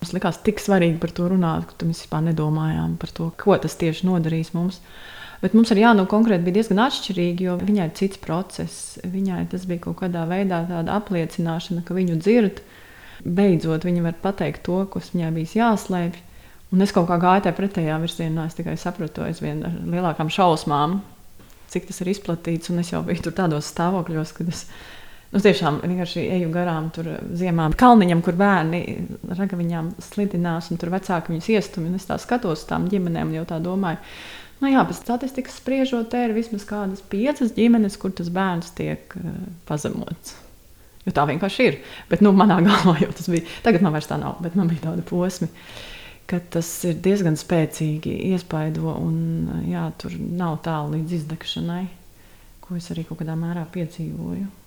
Mums 0.00 0.14
likās 0.16 0.40
tik 0.42 0.58
svarīgi 0.58 0.98
par 0.98 1.12
to 1.14 1.28
runāt, 1.30 1.68
ka 1.70 1.86
mēs 1.86 2.02
vispār 2.02 2.24
nedomājām 2.30 2.96
par 2.98 3.12
to, 3.14 3.28
ko 3.38 3.54
tas 3.60 3.76
tieši 3.78 4.08
nodarīs 4.08 4.50
mums. 4.56 4.80
Bet 5.40 5.54
mums 5.56 5.70
ar 5.72 5.78
Jānu 5.80 6.06
konkrēti 6.10 6.44
bija 6.44 6.58
diezgan 6.58 6.82
atšķirīgi, 6.84 7.46
jo 7.46 7.54
viņai 7.60 7.86
ir 7.86 7.94
cits 7.96 8.20
process. 8.20 8.98
Viņai 9.06 9.44
tas 9.52 9.68
bija 9.68 9.86
kaut 9.86 10.00
kādā 10.02 10.26
veidā 10.28 10.64
apliecināšana, 10.96 11.84
ka 11.86 11.96
viņu 11.96 12.18
dzird. 12.20 12.60
Beidzot, 13.22 13.86
viņa 13.86 14.04
var 14.04 14.18
pateikt 14.20 14.64
to, 14.66 14.82
kas 14.90 15.12
viņai 15.14 15.30
bija 15.36 15.60
jāslēpj. 15.62 16.26
Un 16.74 16.84
es 16.84 16.92
kaut 16.96 17.08
kā 17.08 17.16
gāju 17.22 17.46
tajā 17.46 17.56
pretējā 17.56 17.96
virzienā. 18.02 18.46
Es 18.50 18.58
tikai 18.58 18.76
sapratu 18.80 19.24
aizvien 19.26 19.62
ar 19.68 19.78
lielākām 19.94 20.30
šausmām, 20.32 21.00
cik 21.72 21.88
tas 21.88 22.02
ir 22.02 22.12
izplatīts. 22.12 22.72
Un 22.72 22.82
es 22.82 22.92
jau 22.92 23.04
biju 23.06 23.32
tādos 23.36 23.68
stāvokļos, 23.72 24.34
kad 24.36 24.52
es 24.52 24.66
nu, 25.30 25.40
tiešām 25.42 25.80
vienkārši 25.84 26.26
eju 26.38 26.50
garām 26.54 26.90
tur 26.94 27.12
ziemā 27.38 27.70
kalniņam, 27.78 28.22
kur 28.26 28.38
bērni 28.40 28.82
ragaviņām 29.30 29.94
slidinās, 30.10 30.70
un 30.72 30.80
tur 30.80 30.92
vecāki 30.94 31.34
viņus 31.34 31.50
iestumj. 31.54 31.94
Es 31.98 32.08
tā 32.10 32.18
skatos 32.22 32.64
uz 32.64 32.68
tām 32.68 32.88
ģimenēm 32.90 33.34
jau 33.38 33.46
tā 33.48 33.60
domāju. 33.62 34.02
Nu, 34.60 34.68
jā, 34.68 34.82
pēc 34.84 34.98
statistikas 35.00 35.56
spriežot, 35.56 36.10
te 36.12 36.20
ir 36.26 36.36
vismaz 36.36 36.66
kādas 36.68 37.00
piecas 37.08 37.54
ģimenes, 37.56 37.96
kur 38.00 38.12
tas 38.12 38.28
bērns 38.32 38.74
tiek 38.76 39.14
uh, 39.16 39.38
pazemots. 39.68 40.34
Jo 41.06 41.14
tā 41.16 41.24
vienkārši 41.30 41.68
ir. 41.70 41.78
Bet 42.10 42.20
nu, 42.24 42.34
manā 42.36 42.58
galvā 42.66 42.98
jau 43.00 43.08
tas 43.16 43.30
bija. 43.32 43.46
Tagad 43.64 43.86
man 43.86 43.96
vairs 43.96 44.10
tā 44.10 44.20
nav, 44.20 44.36
bet 44.44 44.58
man 44.58 44.68
bija 44.68 44.90
tāda 44.90 45.06
posma. 45.06 45.48
Tas 46.30 46.68
ir 46.86 47.00
diezgan 47.02 47.34
spēcīgi 47.34 48.12
iespaido 48.28 48.92
un 48.92 49.64
jā, 49.66 49.88
tur 49.98 50.12
nav 50.14 50.60
tālu 50.62 50.94
līdz 50.94 51.16
izdegšanai, 51.16 51.82
ko 52.62 52.76
es 52.78 52.86
arī 52.92 53.02
kaut 53.08 53.18
kādā 53.18 53.34
mērā 53.34 53.64
piedzīvoju. 53.74 54.59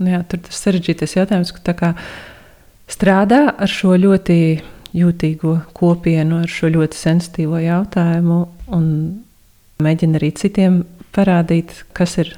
Nu 0.00 0.14
jā, 0.14 0.20
tur 0.28 0.40
tas 0.46 0.60
sarežģītais 0.64 1.16
jautājums, 1.18 1.52
ka 1.60 1.74
kā 1.76 1.90
strādā 2.90 3.42
ar 3.52 3.70
šo 3.70 3.96
ļoti 4.00 4.38
jūtīgo 4.96 5.56
kopienu, 5.76 6.40
ar 6.44 6.50
šo 6.50 6.70
ļoti 6.74 6.98
sensitīvo 6.98 7.60
jautājumu 7.62 8.40
un 8.74 8.86
mēģina 9.84 10.18
arī 10.18 10.32
citiem 10.40 10.80
parādīt, 11.14 11.74
kas 11.96 12.16
ir 12.22 12.32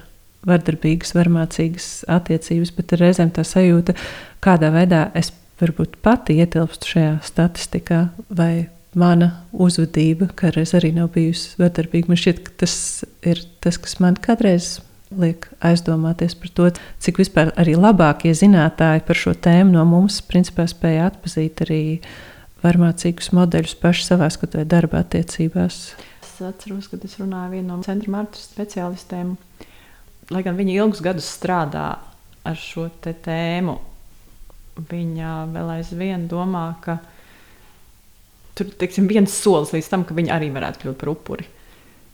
vardarbīgas, 0.48 1.14
varmācīgas 1.14 1.88
attiecības, 2.10 2.74
bet 2.76 2.96
reizēm 2.98 3.30
tā 3.34 3.44
sajūta, 3.46 3.94
kādā 4.42 4.72
veidā 4.74 5.06
es 5.18 5.30
varbūt 5.62 6.00
pati 6.02 6.40
ietilpstu 6.42 6.96
šajā 6.96 7.12
statistikā, 7.26 8.04
vai 8.28 8.66
mana 8.98 9.30
uzvedība 9.52 10.28
kādreiz 10.36 10.74
arī 10.76 10.90
nav 10.96 11.12
bijusi 11.14 11.54
vardarbīga. 11.60 12.10
Man 12.10 12.20
šķiet, 12.20 12.42
ka 12.44 12.56
tas 12.64 12.74
ir 13.24 13.44
tas, 13.62 13.78
kas 13.80 14.00
man 14.02 14.18
kādreiz 14.20 14.80
liek 15.20 15.48
aizdomāties 15.64 16.34
par 16.38 16.52
to, 16.56 16.68
cik 17.02 17.20
vispār 17.22 17.52
arī 17.60 17.74
labākie 17.78 18.32
zinātāji 18.36 19.04
par 19.08 19.18
šo 19.18 19.34
tēmu 19.34 19.74
no 19.76 19.84
mums 19.88 20.20
principā 20.28 20.66
spēja 20.70 21.10
atpazīt 21.10 21.64
arī 21.66 21.82
varmācīgus 22.62 23.32
modeļus 23.34 23.76
paši 23.82 24.06
savā 24.06 24.30
skatuvē 24.32 24.64
darba 24.68 25.02
attiecībās. 25.02 25.78
Es 26.22 26.34
atceros, 26.46 26.88
kad 26.90 27.04
es 27.06 27.18
runāju 27.20 27.56
vienu 27.56 27.68
no 27.72 27.80
centra 27.86 28.12
marta 28.14 28.40
speciālistēm, 28.40 29.34
lai 30.32 30.44
gan 30.46 30.58
viņi 30.58 30.78
ilgus 30.78 31.02
gadus 31.04 31.30
strādā 31.30 31.86
ar 32.42 32.58
šo 32.58 32.88
tēmu 33.02 33.78
viņa 34.76 35.32
vēl 35.52 35.74
aizvien 35.78 36.28
domā, 36.30 36.66
ka 36.84 36.98
tur 38.56 38.70
ir 38.72 39.08
viens 39.08 39.32
solis 39.32 39.72
līdz 39.74 39.90
tam, 39.90 40.04
ka 40.04 40.16
viņa 40.16 40.36
arī 40.36 40.50
varētu 40.54 40.84
kļūt 40.84 41.00
par 41.00 41.12
upuri. 41.12 41.48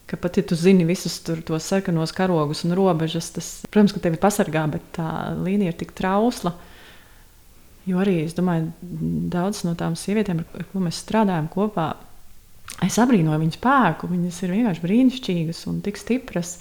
Ka 0.08 0.16
pat 0.16 0.38
ja 0.40 0.44
tu 0.48 0.56
zini 0.56 0.86
visus 0.88 1.18
tos 1.20 1.68
sarkanos 1.68 2.14
karogus 2.16 2.64
un 2.64 2.72
robežas, 2.78 3.28
tas, 3.34 3.48
protams, 3.68 3.92
ka 3.92 4.00
tevi 4.06 4.20
pasargā, 4.20 4.64
bet 4.72 4.86
tā 4.96 5.08
līnija 5.36 5.74
ir 5.74 5.78
tik 5.78 5.92
trausla. 5.98 6.54
Jo 7.88 8.00
arī 8.00 8.22
es 8.24 8.36
domāju, 8.36 8.70
daudzas 9.32 9.66
no 9.68 9.74
tām 9.76 9.96
sievietēm, 9.96 10.40
ar 10.44 10.66
ko 10.72 10.80
mēs 10.84 11.02
strādājam 11.04 11.48
kopā, 11.52 11.90
es 12.84 12.98
abrīnoju 13.00 13.44
viņu 13.44 13.56
spēku. 13.58 14.08
Viņas 14.10 14.42
ir 14.44 14.56
vienkārši 14.56 14.84
brīnišķīgas 14.84 15.62
un 15.70 15.80
tik 15.84 16.00
stipras. 16.00 16.56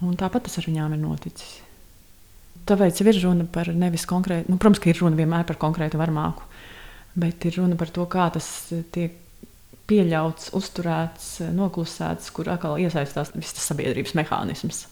Un 0.00 0.14
tāpat 0.18 0.46
tas 0.46 0.58
ar 0.58 0.66
viņām 0.66 0.94
ir 0.96 1.02
noticis. 1.02 1.58
Tāpēc 2.68 3.00
ir 3.02 3.16
runa 3.24 3.46
par 3.50 3.70
nevis 3.74 4.06
konkrētu, 4.08 4.50
nu, 4.52 4.58
protams, 4.60 4.80
ka 4.82 4.90
ir 4.92 5.00
runa 5.02 5.18
vienmēr 5.18 5.46
par 5.48 5.58
konkrētu 5.60 5.98
varmāku, 6.00 6.44
bet 7.18 7.44
ir 7.48 7.58
runa 7.58 7.78
par 7.78 7.90
to, 7.94 8.04
kā 8.10 8.28
tas 8.34 8.46
tiek 8.94 9.16
pieļauts, 9.90 10.52
uzturēts, 10.56 11.28
noklusēts, 11.56 12.30
kur 12.34 12.50
atkal 12.52 12.78
iesaistās 12.80 13.34
viss 13.34 13.56
tas 13.56 13.68
sabiedrības 13.72 14.16
mehānisms. 14.18 14.86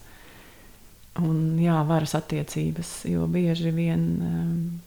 Un, 1.18 1.56
jā, 1.58 1.74
varas 1.87 2.14
attiecības, 2.14 2.92
jo 3.11 3.26
bieži 3.30 3.72
vien, 3.74 4.04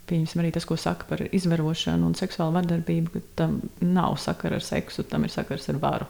pieņemsim 0.08 0.40
arī 0.40 0.54
tas, 0.56 0.68
ko 0.68 0.78
saka 0.80 1.10
par 1.10 1.26
izvarošanu 1.28 2.08
un 2.08 2.16
seksuālu 2.16 2.56
vardarbību, 2.56 3.12
ka 3.12 3.24
tam 3.42 3.58
nav 3.84 4.16
sakara 4.22 4.62
ar 4.62 4.64
seksu, 4.64 5.04
tam 5.04 5.28
ir 5.28 5.34
sakars 5.34 5.68
ar 5.74 5.82
varu. 5.82 6.08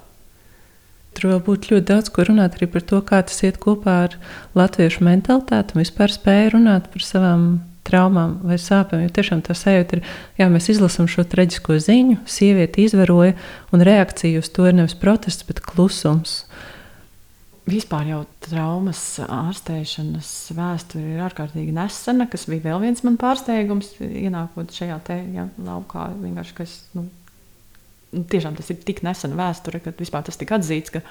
Tur 1.18 1.32
vēl 1.34 1.42
būtu 1.44 1.74
ļoti 1.74 1.88
daudz 1.90 2.12
ko 2.14 2.24
runāt 2.28 2.56
arī 2.56 2.70
par 2.72 2.86
to, 2.88 3.02
kā 3.04 3.24
tas 3.26 3.42
iet 3.44 3.58
kopā 3.64 3.98
ar 4.06 4.14
latviešu 4.56 5.04
mentalitāti 5.04 5.76
un 5.76 5.84
vispār 5.84 6.14
spēju 6.14 6.54
runāt 6.54 6.88
par 6.94 7.04
savām 7.04 7.50
traumām 7.92 8.40
vai 8.48 8.58
sāpēm. 8.62 9.04
Jo 9.06 9.14
tiešām 9.14 9.44
tā 9.46 9.56
sajūta 9.58 10.00
ir, 10.00 10.04
ja 10.40 10.48
mēs 10.52 10.72
izlasām 10.74 11.10
šo 11.12 11.28
traģisko 11.28 11.78
ziņu, 11.84 12.22
sieviete 12.30 12.86
izvaroja, 12.86 13.36
un 13.76 13.84
reakcija 13.86 14.42
uz 14.42 14.50
to 14.56 14.70
ir 14.70 14.78
nevis 14.80 14.96
protests, 14.98 15.46
bet 15.48 15.60
klusums. 15.66 16.42
Vispār 17.70 18.08
jau 18.10 18.22
traumas 18.42 19.02
ārstēšanas 19.22 20.30
vēsture 20.58 21.14
ir 21.14 21.26
ārkārtīgi 21.28 21.76
nesena, 21.76 22.26
kas 22.32 22.48
bija 22.50 22.72
vēl 22.72 22.82
viens 22.88 23.04
man 23.06 23.20
pārsteigums, 23.22 23.94
ienākot 24.02 24.74
šajā 24.74 24.98
te, 25.06 25.20
ja, 25.36 25.46
laukā. 25.62 26.08
Vienkārši, 26.24 26.56
kas, 26.58 26.74
nu, 26.98 27.06
tiešām 28.34 28.58
tas 28.58 28.74
ir 28.74 28.82
tik 28.82 29.04
nesen 29.06 29.38
vēsture, 29.38 29.84
kad 29.86 30.02
vispār 30.02 30.26
tas 30.26 30.42
tika 30.42 30.58
atzīts. 30.58 30.96
Ka, 30.96 31.04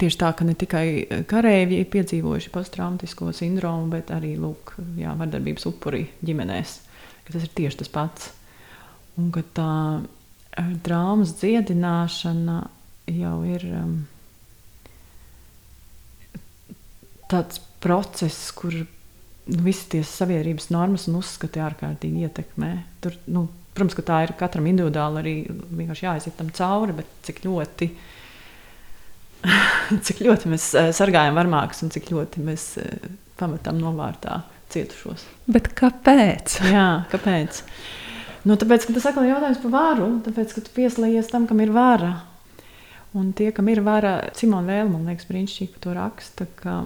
tieši 0.00 0.20
tā, 0.20 0.30
ka 0.36 0.46
ne 0.48 0.54
tikai 0.58 1.22
karavīri 1.30 1.82
ir 1.82 1.90
piedzīvojuši 1.92 2.52
posttraumatisko 2.54 3.32
sindromu, 3.36 3.90
bet 3.92 4.12
arī 4.14 4.34
lūk, 4.40 4.74
jā, 5.00 5.14
vardarbības 5.18 5.68
upuri 5.70 6.06
ģimenēs. 6.24 6.78
Tas 7.30 7.44
ir 7.44 7.52
tieši 7.54 7.82
tas 7.82 7.92
pats. 7.92 8.30
Un 9.20 9.28
ka 9.34 9.44
tā 9.54 9.72
traumas 10.84 11.36
dziedināšana 11.38 12.56
jau 13.10 13.36
ir 13.46 13.66
um, 13.78 13.94
tāds 17.30 17.60
process, 17.82 18.50
kur 18.56 18.74
nu, 18.74 19.62
visas 19.64 19.88
tās 19.90 20.12
sabiedrības 20.20 20.70
normas 20.74 21.08
un 21.10 21.20
uzskati 21.20 21.62
ārkārtīgi 21.62 22.26
ietekmē. 22.26 22.70
Tur, 23.04 23.16
nu, 23.32 23.46
protams, 23.74 23.96
ka 23.98 24.06
tā 24.06 24.22
ir 24.26 24.34
katram 24.38 24.68
individuāli 24.70 25.22
arī 25.22 25.34
vienkārši 25.50 26.06
jāiziet 26.06 26.38
tam 26.38 26.50
cauri, 26.54 26.96
bet 27.00 27.10
cik 27.26 27.42
ļoti. 27.46 27.90
cik 30.06 30.22
ļoti 30.26 30.52
mēs 30.52 30.70
uh, 30.76 30.90
sargājam 30.96 31.38
varmākus 31.38 31.84
un 31.86 31.92
cik 31.94 32.10
ļoti 32.12 32.44
mēs 32.44 32.66
uh, 32.82 33.10
pametam 33.40 33.80
novārtā 33.80 34.42
cietušos. 34.70 35.26
Bet 35.50 35.72
kāpēc? 35.78 36.60
Jā, 36.70 36.88
kāpēc? 37.10 37.62
Nu, 38.48 38.56
tāpēc, 38.56 38.86
ka 38.86 38.96
tas 38.96 39.10
atkal 39.10 39.26
ir 39.26 39.34
jautājums 39.34 39.60
par 39.64 39.72
varu. 39.74 40.10
Tāpēc, 40.24 40.54
ka 40.56 40.64
tu 40.64 40.72
pieslēdzies 40.76 41.30
tam, 41.32 41.46
kam 41.50 41.60
ir 41.64 41.72
vara. 41.74 42.14
Un 43.16 43.32
tie, 43.36 43.50
kam 43.52 43.68
ir 43.68 43.82
vara, 43.82 44.20
Simona 44.38 44.70
Vēle, 44.70 44.88
man 44.92 45.08
liekas, 45.10 45.26
brīnišķīgi 45.28 45.72
par 45.74 45.82
to 45.82 45.94
raksta, 45.96 46.46
ka, 46.60 46.76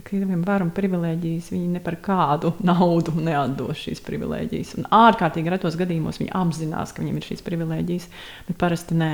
ka 0.00 0.14
viņiem 0.14 0.44
var 0.46 0.64
un 0.64 0.70
privilēģijas, 0.74 1.50
viņi 1.52 1.68
ne 1.74 1.82
par 1.84 1.98
kādu 2.04 2.54
naudu 2.64 3.12
neatdos 3.20 3.84
šīs 3.84 4.00
privilēģijas. 4.06 4.78
Un 4.80 4.88
ārkārtīgi 4.98 5.52
retos 5.52 5.76
gadījumos 5.78 6.22
viņi 6.22 6.32
apzinās, 6.38 6.94
ka 6.94 7.04
viņiem 7.04 7.20
ir 7.20 7.28
šīs 7.28 7.44
privilēģijas, 7.44 8.08
bet 8.48 8.60
parasti 8.62 8.96
nē. 8.98 9.12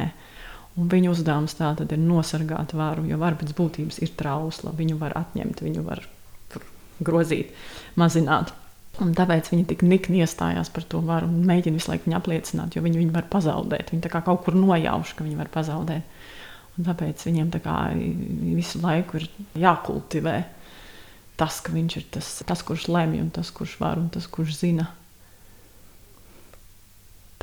Un 0.75 0.91
viņu 0.91 1.13
uzdevums 1.15 1.55
tā 1.55 1.71
tad 1.79 1.93
ir 1.95 2.01
nosargāt 2.03 2.75
varu, 2.75 3.05
jo 3.07 3.19
vara 3.21 3.39
pēc 3.39 3.53
būtības 3.55 4.01
ir 4.03 4.11
trausla. 4.19 4.75
Viņu 4.75 4.99
var 4.99 5.15
atņemt, 5.21 5.63
viņu 5.63 5.85
var 5.87 6.03
grozīt, 7.05 7.55
mazināt. 8.01 8.53
Un 9.03 9.11
tāpēc 9.15 9.51
viņi 9.51 9.67
tik 9.73 9.83
nikni 9.87 10.21
iestājās 10.23 10.71
par 10.71 10.85
to 10.87 11.01
varu 11.03 11.27
un 11.27 11.47
mēģina 11.49 11.81
visu 11.81 11.91
laiku 11.91 12.07
viņu 12.07 12.19
apliecināt, 12.19 12.77
jo 12.77 12.83
viņi 12.85 13.01
viņu 13.01 13.15
var 13.15 13.27
pazaudēt. 13.31 13.91
Viņi 13.91 14.11
kaut 14.15 14.45
kur 14.47 14.59
nojauš, 14.59 15.15
ka 15.19 15.27
viņi 15.27 15.39
var 15.39 15.51
pazaudēt. 15.55 16.21
Un 16.75 16.87
tāpēc 16.89 17.23
viņiem 17.27 17.51
tā 17.55 17.61
kā 17.63 17.79
visu 17.95 18.83
laiku 18.83 19.19
ir 19.19 19.29
jākultivē 19.63 20.37
tas, 21.39 21.59
ka 21.63 21.75
viņš 21.75 21.97
ir 21.99 22.07
tas, 22.15 22.31
tas 22.47 22.63
kurš 22.67 22.89
lemj, 22.91 23.21
un 23.23 23.31
tas, 23.35 23.51
kurš 23.55 23.79
var, 23.81 23.99
un 23.99 24.11
tas, 24.15 24.27
kurš 24.31 24.59
zina. 24.61 24.89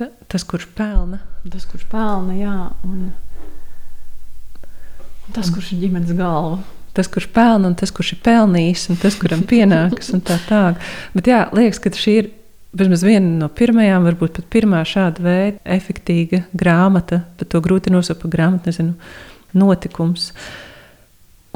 Ta, 0.01 0.09
tas, 0.33 0.45
kurš 0.49 0.65
pelna. 0.73 1.21
Tas, 1.45 1.69
kurš 1.69 1.85
pelna, 1.93 2.33
jā. 2.33 2.57
Un, 2.87 3.11
tas, 5.29 5.53
kurš 5.53 5.75
ir 5.75 5.85
ģimenes 5.85 6.15
galva 6.17 6.61
tas, 6.93 7.07
kurš 7.07 7.29
pelna, 7.31 7.69
un 7.69 7.75
tas, 7.79 7.91
kurš 7.95 8.15
ir 8.15 8.21
pelnījis, 8.25 8.89
un 8.91 8.99
tas, 8.99 9.15
kuram 9.19 9.45
pienākas, 9.47 10.11
un 10.15 10.23
tā 10.27 10.35
tālāk. 10.47 10.81
Bet 11.15 11.29
jā, 11.31 11.45
liekas, 11.55 11.79
ka 11.79 11.91
šī 11.95 12.15
ir 12.19 12.27
vismaz 12.77 13.03
viena 13.05 13.29
no 13.43 13.49
pirmajām, 13.51 14.05
varbūt 14.07 14.39
pat 14.39 14.49
pirmā 14.51 14.81
šāda 14.87 15.23
veida 15.23 15.59
efektīva 15.77 16.43
grāmata, 16.55 17.23
bet 17.39 17.51
to 17.51 17.61
grūti 17.63 17.93
nosaukt 17.93 18.23
par 18.23 18.33
grāmatu, 18.35 18.71
nezinu, 18.71 18.95
notikums. 19.55 20.31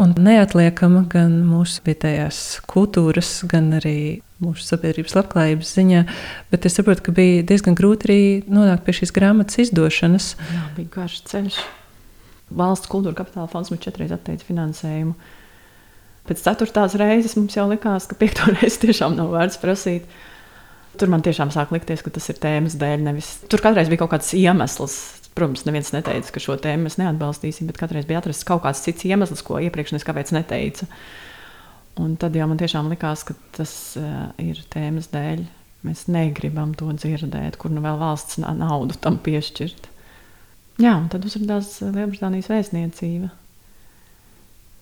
Un 0.02 0.12
neatliekama 0.20 1.06
gan 1.12 1.38
mūsu 1.48 1.84
vietējās 1.86 2.41
kultūras, 2.68 3.38
gan 3.48 3.78
arī 3.78 3.98
mūsu 4.44 4.66
sabiedrības 4.68 5.16
labklājības 5.16 5.72
ziņā, 5.78 6.04
bet 6.52 6.68
es 6.68 6.76
saprotu, 6.76 7.06
ka 7.08 7.16
bija 7.16 7.46
diezgan 7.48 7.78
grūti 7.78 8.10
arī 8.10 8.20
nonākt 8.52 8.84
pie 8.88 8.98
šīs 9.00 9.16
grāmatas 9.16 9.62
izdošanas. 9.64 10.34
Jā, 10.52 10.68
bija 10.76 10.94
garš 11.00 11.22
ceļš 11.32 11.60
valsts 12.54 12.90
kultūra 12.92 13.18
kapitāla 13.18 13.50
fonds 13.50 13.72
mums 13.72 13.84
četras 13.84 14.14
atteica 14.16 14.46
finansējumu. 14.48 15.16
Pēc 16.26 16.42
ceturtās 16.42 16.96
reizes 16.98 17.36
mums 17.38 17.56
jau 17.58 17.68
likās, 17.70 18.08
ka 18.10 18.18
piekto 18.18 18.50
reizi 18.56 18.82
tiešām 18.86 19.18
nav 19.18 19.34
vērts 19.34 19.62
prasīt. 19.62 20.08
Tur 20.96 21.12
man 21.12 21.24
tiešām 21.26 21.52
sāk 21.52 21.74
likties, 21.76 22.02
ka 22.06 22.14
tas 22.16 22.30
ir 22.32 22.40
tēmas 22.42 22.78
dēļ. 22.80 23.04
Nevis. 23.04 23.32
Tur 23.52 23.62
katreiz 23.64 23.92
bija 23.92 24.06
kaut 24.06 24.14
kāds 24.16 24.32
iemesls. 24.38 24.96
Protams, 25.36 25.66
neviens 25.68 25.92
neteica, 25.92 26.32
ka 26.32 26.40
šo 26.40 26.56
tēmu 26.64 26.88
mēs 26.88 26.96
neatbalstīsim, 27.02 27.68
bet 27.68 27.80
katreiz 27.82 28.06
bija 28.08 28.22
atrasts 28.22 28.48
kaut 28.48 28.64
kāds 28.64 28.80
cits 28.86 29.04
iemesls, 29.04 29.44
ko 29.44 29.60
iepriekš 29.60 29.98
es 29.98 30.08
kāpēc 30.08 30.32
neteicu. 30.32 30.88
Un 32.02 32.18
tad 32.20 32.36
jau 32.36 32.48
man 32.50 32.60
tiešām 32.60 32.89
likās, 32.91 33.24
ka 33.24 33.36
tas 33.56 33.72
uh, 34.00 34.28
ir 34.41 34.60
tēmas 34.74 35.08
dēļ. 35.14 35.46
Mēs 35.86 36.08
negribam 36.12 36.74
to 36.76 36.89
dzirdēt, 36.98 37.60
kur 37.62 37.72
nu 37.72 37.84
vēl 37.84 38.00
valsts 38.02 38.39
naudu 38.41 38.98
tam 39.00 39.20
piešķirt. 39.24 39.91
Jā, 40.82 40.96
un 40.98 41.08
tad 41.14 41.24
uzrādījās 41.28 41.78
Lielbritānijas 41.86 42.50
vēstniecība, 42.52 43.30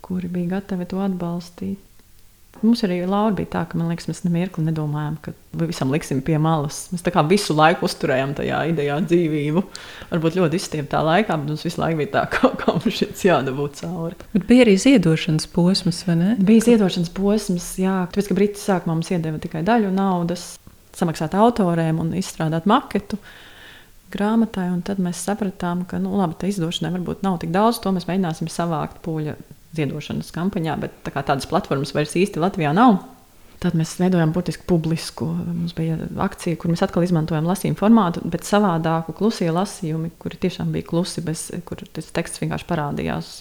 kuri 0.06 0.32
bija 0.32 0.56
gatavi 0.56 0.88
to 0.90 1.04
atbalstīt. 1.04 1.93
Mums 2.62 2.84
arī 2.86 3.02
Laura 3.04 3.34
bija 3.36 3.50
tā, 3.56 3.62
ka 3.68 3.80
liekas, 3.80 4.06
mēs 4.08 4.22
nemirkli 4.24 4.64
nedomājām, 4.68 5.16
ka 5.26 5.34
visam 5.66 5.90
liksim 5.92 6.22
pie 6.24 6.38
malas. 6.40 6.86
Mēs 6.94 7.04
tā 7.04 7.12
kā 7.12 7.24
visu 7.28 7.56
laiku 7.58 7.88
uzturējām 7.88 8.36
tajā 8.38 8.60
idejā 8.72 9.00
dzīvību. 9.04 9.64
Varbūt 10.12 10.38
ļoti 10.38 10.60
izstieptā 10.62 11.02
laikā, 11.04 11.36
bet 11.42 11.52
mums 11.52 11.66
visu 11.68 11.82
laiku 11.82 12.00
bija 12.00 12.12
tā, 12.14 12.24
ka 12.32 12.52
kaut 12.54 12.60
kam 12.62 12.80
šis 12.86 13.26
jādabūt 13.26 13.82
cauri. 13.82 14.20
Bet 14.36 14.46
bija 14.48 14.68
arī 14.68 14.78
ziedošanas 14.80 15.50
posms, 15.52 16.04
vai 16.08 16.18
ne? 16.22 16.36
Bija 16.40 16.68
ziedošanas 16.70 17.12
posms, 17.18 17.72
jā. 17.82 18.04
Tāpēc, 18.14 18.30
ka 18.30 18.38
Briti 18.38 18.62
sākumā 18.62 18.96
mums 18.96 19.12
iedeva 19.12 19.42
tikai 19.44 19.66
daļu 19.68 19.90
naudas, 19.96 20.54
samaksāt 20.96 21.36
autoriem 21.36 22.00
un 22.00 22.14
izstrādāt 22.20 22.70
maketu 22.70 23.20
grāmatai. 24.14 24.70
Tad 24.88 25.02
mēs 25.04 25.26
sapratām, 25.26 25.84
ka 25.90 26.00
nu, 26.00 26.16
labi, 26.22 26.38
tā 26.40 26.54
izdošanai 26.54 26.94
varbūt 26.96 27.26
nav 27.26 27.42
tik 27.44 27.52
daudz. 27.52 27.82
To 27.84 27.92
mēs 27.92 28.08
mēģināsim 28.08 28.48
savākt 28.54 29.02
pūļa 29.04 29.36
ziedošanas 29.78 30.32
kampaņā, 30.36 30.78
bet 30.82 30.96
tā 31.06 31.14
tādas 31.22 31.48
platformas 31.50 31.94
vairs 31.96 32.16
īsti 32.20 32.42
Latvijā 32.42 32.74
nav. 32.76 33.02
Tad 33.64 33.78
mēs 33.80 33.94
veidojām 33.96 34.34
burtiski 34.36 34.66
publisku. 34.68 35.26
Mums 35.30 35.72
bija 35.78 35.96
akcija, 36.26 36.58
kur 36.60 36.74
mēs 36.74 36.84
atkal 36.84 37.06
izmantojam 37.06 37.48
lasījumu 37.48 37.80
formātu, 37.80 38.24
bet 38.28 38.44
savādāku, 38.48 39.16
klusie 39.16 39.48
lasījumi, 39.56 40.12
kuri 40.20 40.40
tiešām 40.44 40.74
bija 40.76 40.90
klusi, 40.90 41.24
bez, 41.24 41.48
kur 41.68 41.80
tas 41.96 42.12
teksts 42.16 42.44
vienkārši 42.44 42.68
parādījās. 42.68 43.32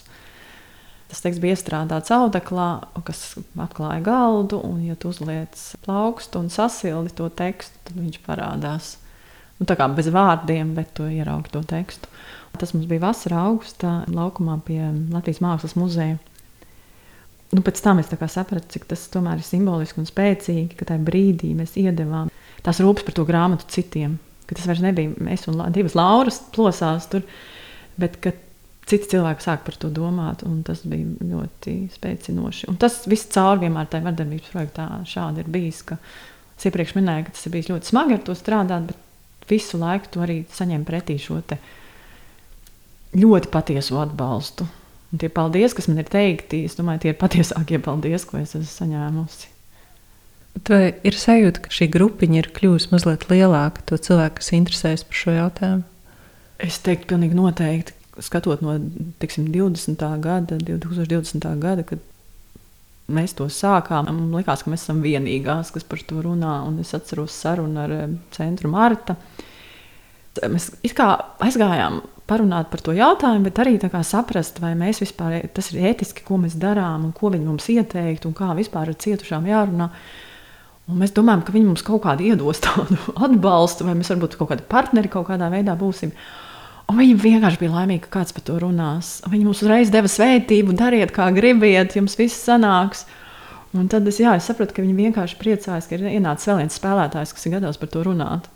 Tas 1.11 1.25
teksts 1.25 1.43
bija 1.43 1.57
iestrādāts 1.57 2.15
audeklā, 2.15 2.69
kas 3.05 3.35
apklāja 3.61 4.01
galdu, 4.07 4.63
un, 4.65 4.79
ja 4.87 4.95
tu 4.97 5.11
uzliec 5.11 5.59
plaukstu 5.83 6.41
un 6.41 6.53
sasildi 6.55 7.13
to 7.19 7.27
tekstu, 7.43 7.83
tad 7.89 7.99
viņš 7.99 8.23
parādās 8.25 8.95
nu, 9.59 9.67
tā 9.69 9.77
kā 9.79 9.91
bez 9.95 10.09
vārdiem, 10.15 10.73
bet 10.79 10.95
to 10.97 11.11
ieraugt 11.11 11.53
to 11.55 11.63
tekstu. 11.67 12.11
Tas 12.59 12.75
mums 12.75 12.89
bija 12.91 13.07
vasarā, 13.07 13.47
augustā, 13.49 14.03
laukumā 14.13 14.59
pie 14.67 14.81
Latvijas 15.13 15.41
Mākslas 15.45 15.77
muzeja. 15.79 16.19
Nu, 17.53 17.61
pēc 17.65 17.83
tam 17.85 18.01
es 18.01 18.09
sapratu, 18.09 18.69
cik 18.73 18.87
tas 18.89 19.05
tomēr 19.13 19.41
ir 19.41 19.45
simboliski 19.45 20.01
un 20.01 20.09
spēcīgi, 20.09 20.77
ka 20.77 20.89
tajā 20.89 21.03
brīdī 21.05 21.53
mēs 21.57 21.77
iedavām 21.81 22.31
tās 22.65 22.81
rūpes 22.81 23.05
par 23.05 23.17
to 23.17 23.27
grāmatu 23.29 23.69
citiem. 23.73 24.17
Ka 24.49 24.57
tas 24.57 24.69
vairs 24.69 24.81
nebija 24.85 25.13
mēs 25.21 25.45
un 25.51 25.61
divas 25.75 25.97
lauras 25.97 26.41
plosās 26.55 27.09
tur, 27.13 27.27
bet 28.01 28.17
citi 28.89 29.13
cilvēki 29.15 29.45
sāk 29.45 29.67
par 29.67 29.77
to 29.81 29.91
domāt, 29.93 30.45
un 30.49 30.63
tas 30.67 30.83
bija 30.89 31.29
ļoti 31.29 31.77
spēcinoši. 31.95 32.69
Un 32.73 32.81
tas 32.81 33.03
viss 33.11 33.31
cauri 33.33 33.67
vienmēr 33.67 33.89
tajā 33.93 34.07
vardarbības 34.09 34.53
projektā 34.53 34.89
šādi 35.09 35.45
ir 35.45 35.53
bijis, 35.53 35.85
es 35.93 36.69
iepriekš 36.69 36.97
minēju, 36.99 37.29
ka 37.29 37.37
tas 37.37 37.47
ir 37.47 37.55
bijis 37.57 37.71
ļoti 37.73 37.93
smagi 37.93 38.17
ar 38.17 38.25
to 38.27 38.37
strādāt, 38.39 38.91
bet 38.91 39.49
visu 39.51 39.81
laiku 39.81 40.13
tu 40.13 40.25
arī 40.25 40.43
saņem 40.53 40.85
pretī 40.89 41.19
šo 41.21 41.41
ļoti 43.17 43.51
patiesu 43.53 43.99
atbalstu. 44.03 44.67
Un 45.13 45.21
tie 45.21 45.29
paldies, 45.29 45.75
kas 45.77 45.89
man 45.91 46.01
ir 46.01 46.09
teikti, 46.09 46.63
es 46.65 46.79
domāju, 46.79 47.05
tie 47.05 47.13
ir 47.13 47.19
patiesākie 47.21 47.81
paldies, 47.85 48.25
ko 48.29 48.39
es 48.41 48.55
esmu 48.57 48.71
saņēmusi. 48.71 49.51
Bet 50.53 50.69
vai 50.73 50.83
ir 51.09 51.17
sajūta, 51.17 51.65
ka 51.65 51.73
šī 51.73 51.89
grupiņa 51.93 52.39
ir 52.41 52.51
kļuvusi 52.57 52.93
mazliet 52.93 53.27
lielāka, 53.31 53.85
to 53.89 53.97
cilvēku, 54.01 54.39
kas 54.41 54.53
interesējas 54.57 55.05
par 55.09 55.21
šo 55.21 55.37
jautājumu? 55.37 55.85
Es 56.63 56.79
teiktu, 56.85 57.09
pilnīgi 57.13 57.37
noteikti, 57.37 57.97
skatot 58.23 58.61
no 58.65 58.77
tiksim, 59.21 59.49
20. 59.53 60.05
gada, 60.23 60.59
2020. 60.61 61.49
gada, 61.61 61.85
kad 61.89 62.05
mēs 63.13 63.35
to 63.37 63.49
sākām. 63.53 64.09
Man 64.09 64.33
liekas, 64.37 64.65
ka 64.65 64.73
mēs 64.73 64.85
esam 64.87 65.03
vienīgās, 65.05 65.73
kas 65.75 65.87
par 65.89 66.03
to 66.07 66.23
runā. 66.25 66.61
Un 66.69 66.79
es 66.83 66.93
atceros 66.97 67.35
sarunu 67.37 67.83
ar 67.83 67.97
eh, 67.97 68.05
centru 68.37 68.71
Marta. 68.73 69.17
Mēs 70.49 70.71
aizgājām 70.85 72.01
parunāt 72.31 72.71
par 72.73 72.83
to 72.85 72.95
jautājumu, 72.97 73.47
bet 73.49 73.61
arī 73.63 73.79
saprast, 74.03 74.61
vai 74.63 74.75
mēs 74.79 75.03
vispār 75.03 75.49
tas 75.55 75.73
ir 75.73 75.83
ētiski, 75.91 76.25
ko 76.25 76.39
mēs 76.39 76.55
darām 76.55 77.09
un 77.09 77.13
ko 77.13 77.31
viņi 77.31 77.47
mums 77.47 77.69
ieteikt 77.69 78.27
un 78.27 78.35
kā 78.35 78.53
vispār 78.57 78.93
ar 78.93 78.95
cietušām 78.95 79.47
jārunā. 79.47 79.91
Un 80.91 80.99
mēs 80.99 81.15
domājam, 81.15 81.45
ka 81.47 81.55
viņi 81.55 81.69
mums 81.69 81.85
kaut 81.87 82.03
kādu 82.05 82.27
iedos 82.27 82.63
tādu 82.63 82.99
atbalstu, 83.27 83.87
vai 83.87 83.95
mēs 83.99 84.11
varbūt 84.13 84.39
kaut 84.39 84.53
kādi 84.53 84.67
partneri 84.69 85.11
kaut 85.13 85.29
kādā 85.31 85.51
veidā 85.53 85.77
būsim. 85.79 86.13
Un 86.91 86.99
viņi 86.99 87.15
vienkārši 87.23 87.61
bija 87.61 87.73
laimīgi, 87.77 88.03
ka 88.05 88.19
kāds 88.19 88.35
par 88.35 88.45
to 88.45 88.59
runās. 88.61 89.21
Viņi 89.31 89.47
mums 89.47 89.63
uzreiz 89.63 89.93
deva 89.95 90.11
svētību, 90.11 90.75
dariet, 90.77 91.15
kā 91.15 91.31
gribiet, 91.33 91.95
jums 91.97 92.19
viss 92.19 92.43
sanāks. 92.49 93.07
Un 93.73 93.87
tad 93.89 94.05
es, 94.11 94.19
jā, 94.21 94.35
es 94.37 94.49
sapratu, 94.51 94.75
ka 94.77 94.85
viņi 94.85 94.99
vienkārši 94.99 95.39
priecājas, 95.41 95.87
ka 95.89 95.97
ir 95.97 96.11
ienācis 96.19 96.51
vēl 96.51 96.61
viens 96.61 96.77
spēlētājs, 96.77 97.33
kas 97.33 97.47
ir 97.49 97.55
gatavs 97.55 97.81
par 97.81 97.93
to 97.95 98.03
runāt. 98.05 98.52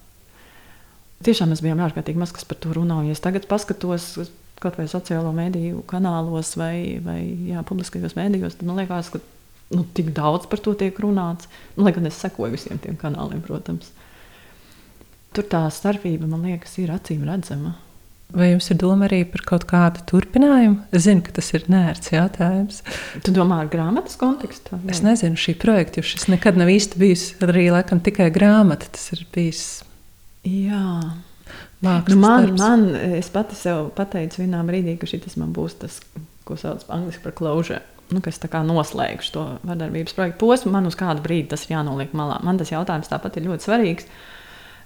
Tiešām 1.25 1.53
mēs 1.53 1.63
bijām 1.65 1.81
ārkārtīgi 1.81 2.21
maz 2.21 2.35
kas 2.37 2.45
par 2.45 2.59
to 2.61 2.75
runā. 2.77 2.99
Ja 3.07 3.15
es 3.17 3.23
tagad 3.25 3.47
paskatos, 3.49 4.11
kaut 4.61 4.77
vai 4.81 4.89
sociālo 4.91 5.33
mediju 5.37 5.85
kanālos 5.89 6.55
vai, 6.61 6.99
vai 7.05 7.21
jā, 7.49 7.63
publiskajos 7.67 8.17
medijos, 8.19 8.59
tad 8.59 8.69
man 8.69 8.81
liekas, 8.83 9.13
ka 9.15 9.23
nu, 9.73 9.87
tik 9.97 10.13
daudz 10.17 10.49
par 10.51 10.63
to 10.63 10.77
tiek 10.79 10.99
runāts. 11.03 11.49
Nu, 11.77 11.87
lai 11.87 11.95
gan 11.97 12.09
es 12.09 12.21
sekoju 12.21 12.55
visiem 12.55 12.81
tiem 12.83 12.99
kanāliem, 13.01 13.43
protams. 13.45 13.91
Tur 15.37 15.49
tā 15.53 15.65
starpība, 15.73 16.29
man 16.31 16.47
liekas, 16.49 16.79
ir 16.81 16.93
acīm 16.95 17.27
redzama. 17.29 17.75
Vai 18.35 18.49
jums 18.51 18.67
ir 18.73 18.79
doma 18.81 19.07
arī 19.07 19.21
par 19.31 19.45
kaut 19.47 19.65
kādu 19.71 20.03
turpinājumu? 20.11 20.81
Es 20.97 21.05
zinu, 21.05 21.23
ka 21.23 21.37
tas 21.37 21.47
ir 21.55 21.67
nērts 21.71 22.11
jautājums. 22.11 22.81
Tu 23.23 23.35
domā 23.35 23.61
ar 23.63 23.69
grāmatas 23.71 24.19
kontekstu? 24.19 24.81
Es 24.91 25.03
nezinu 25.05 25.39
šī 25.39 25.55
projekta, 25.63 26.01
jo 26.01 26.09
šis 26.11 26.27
nekad 26.33 26.59
nav 26.59 26.73
īsti 26.73 26.99
bijis 26.99 27.27
arī 27.47 27.69
laikam 27.71 28.03
tikai 28.03 28.33
grāmata. 28.35 28.91
Tas 28.97 29.13
ir 29.15 29.23
bijis. 29.35 29.63
Jā. 30.47 30.85
Mākslas 31.85 32.15
Nu, 32.15 32.21
man, 32.23 32.47
darbs. 32.47 32.61
man, 32.63 32.87
es 33.19 33.29
pati 33.31 33.55
sev 33.59 33.91
pateicu 33.99 34.41
vienā 34.43 34.63
brīdī, 34.67 34.97
ka 34.99 35.07
šis 35.11 35.37
man 35.41 35.53
būs 35.55 35.77
tas, 35.83 36.01
ko 36.49 36.57
sauc 36.59 36.87
angļuiski 36.89 37.23
par 37.27 37.35
closure. 37.39 37.83
Nu, 38.15 38.21
es 38.31 38.39
tā 38.39 38.47
kā 38.51 38.61
noslēgšu 38.63 39.33
to 39.35 39.45
vardarbības 39.67 40.15
projektu 40.15 40.39
posmu. 40.45 40.71
Man 40.75 40.87
uz 40.87 40.95
kādu 40.99 41.23
brīdi 41.25 41.49
tas 41.51 41.65
ir 41.67 41.75
jānoliek 41.77 42.13
malā. 42.15 42.39
Man 42.47 42.59
tas 42.61 42.71
jautājums 42.71 43.11
tāpat 43.11 43.37
ir 43.41 43.49
ļoti 43.49 43.67
svarīgs. 43.67 44.07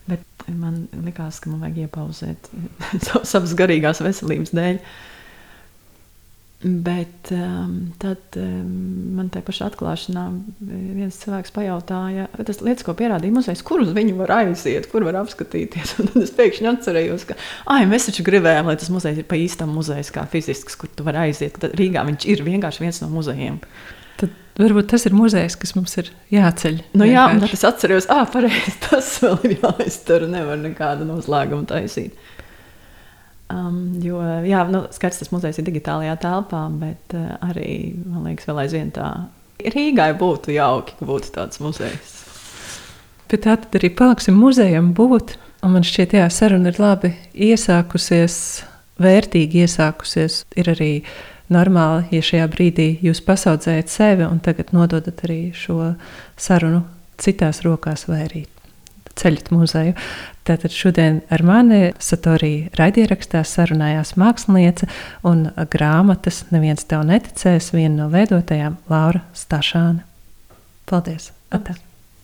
Bet 0.09 0.25
man 0.49 0.87
likās, 1.05 1.39
ka 1.45 1.53
man 1.53 1.61
vajag 1.67 1.83
iepauzēt 1.85 2.49
sav- 3.07 3.27
savas 3.29 3.53
garīgās 3.61 4.01
veselības 4.05 4.55
dēļ. 4.57 4.81
Bet 6.63 7.31
um, 7.31 7.93
tad 7.97 8.37
um, 8.37 8.73
man 9.17 9.31
te 9.33 9.41
pašā 9.41 9.71
atklāšanā 9.71 10.27
viens 10.61 11.17
cilvēks 11.23 11.55
pajautāja, 11.57 12.27
tas 12.37 12.59
lietas, 12.61 12.85
ko 12.85 12.93
pierādīja 12.99 13.33
muzejs, 13.33 13.63
kur 13.65 13.81
uz 13.81 13.95
viņu 13.97 14.19
var 14.19 14.35
aiziet, 14.43 14.91
kur 14.93 15.07
var 15.07 15.17
apskatīties. 15.23 15.95
Un 16.03 16.11
tad 16.11 16.27
es 16.27 16.35
pēkšņi 16.37 16.69
atcerējos, 16.69 17.25
ka 17.31 17.39
ai, 17.65 17.87
mēs 17.89 18.11
taču 18.11 18.27
gribējām, 18.27 18.69
lai 18.69 18.77
tas 18.83 18.93
muzejs 18.93 19.23
ir 19.23 19.29
pa 19.31 19.39
īstam 19.41 19.73
muzejs, 19.73 20.13
kā 20.13 20.27
fizisks, 20.29 20.77
kur 20.77 20.93
tu 20.93 21.07
vari 21.07 21.23
aiziet. 21.31 21.57
Tad 21.63 21.79
Rīgā 21.81 22.05
viņš 22.11 22.29
ir 22.29 22.45
vienkārši 22.45 22.85
viens 22.85 23.01
no 23.01 23.09
muzejiem. 23.15 23.57
Tad 24.21 24.37
varbūt 24.61 24.91
tas 24.93 25.09
ir 25.09 25.17
muzejs, 25.17 25.57
kas 25.63 25.73
mums 25.79 25.97
ir 25.97 26.13
jāceļ. 26.35 26.83
Nu, 26.93 27.09
jā, 27.09 27.25
un 27.25 27.41
vienkārši. 27.41 27.57
tad 27.57 27.57
es 27.57 27.65
atceros, 27.71 28.11
ah, 28.13 28.27
pareizi, 28.29 28.77
tas 28.85 29.15
vēl 29.25 29.41
ir 29.49 29.57
jāiztur, 29.63 30.29
nevar 30.29 30.61
nekādu 30.61 31.09
noslēgumu 31.09 31.65
taisīt. 31.73 32.21
Um, 33.51 33.79
jo, 34.05 34.21
jā, 34.47 34.63
nu, 34.71 34.85
skats 34.95 35.19
tas 35.23 35.33
muzejs 35.33 35.59
ir 35.59 35.67
digitālajā 35.67 36.15
telpā, 36.23 36.63
bet 36.79 37.15
uh, 37.19 37.33
arī, 37.51 37.97
man 38.07 38.29
liekas, 38.29 38.47
vēl 38.47 38.63
aizvien 38.65 38.93
tā. 38.95 39.11
Rīgai 39.61 40.13
būtu 40.19 40.55
jauki, 40.55 40.95
ka 40.99 41.09
būtu 41.09 41.33
tāds 41.35 41.61
muzejs. 41.63 42.17
Bet 43.31 43.45
tā 43.47 43.57
tad 43.61 43.75
arī 43.79 43.93
paliksim 43.95 44.39
muzejam 44.39 44.93
būt. 44.97 45.37
Un 45.67 45.75
man 45.75 45.85
šķiet, 45.85 46.15
jā, 46.17 46.29
saruna 46.33 46.71
ir 46.73 46.79
labi 46.81 47.11
iesākusies, 47.51 48.37
vērtīgi 49.03 49.67
iesākusies. 49.67 50.45
Ir 50.59 50.71
arī 50.73 50.93
normāli, 51.53 52.07
ja 52.17 52.25
šajā 52.25 52.47
brīdī 52.53 52.89
jūs 53.05 53.21
pasaudzējat 53.27 53.93
sevi 53.93 54.27
un 54.27 54.41
tagad 54.43 54.73
nododat 54.77 55.21
arī 55.27 55.43
šo 55.57 55.93
sarunu 56.41 56.85
citās 57.21 57.61
rokās 57.67 58.07
vai 58.09 58.23
arī 58.25 58.47
ceļot 59.21 59.51
muzeju. 59.53 59.95
Tātad 60.51 60.73
šodien 60.75 61.21
ar 61.31 61.45
mani 61.47 61.93
Satorija 62.03 62.73
raidierakstā 62.75 63.45
sarunājās 63.47 64.17
mākslinieca 64.19 64.89
un 65.31 65.45
grāmatas 65.71 66.41
Neviens 66.51 66.83
tev 66.91 67.05
neticēs, 67.07 67.69
viena 67.71 68.01
no 68.01 68.09
veidotājām 68.11 68.81
Laura 68.91 69.23
Stašāne. 69.31 70.03
Paldies! 70.91 71.31
Atā. 71.55 71.77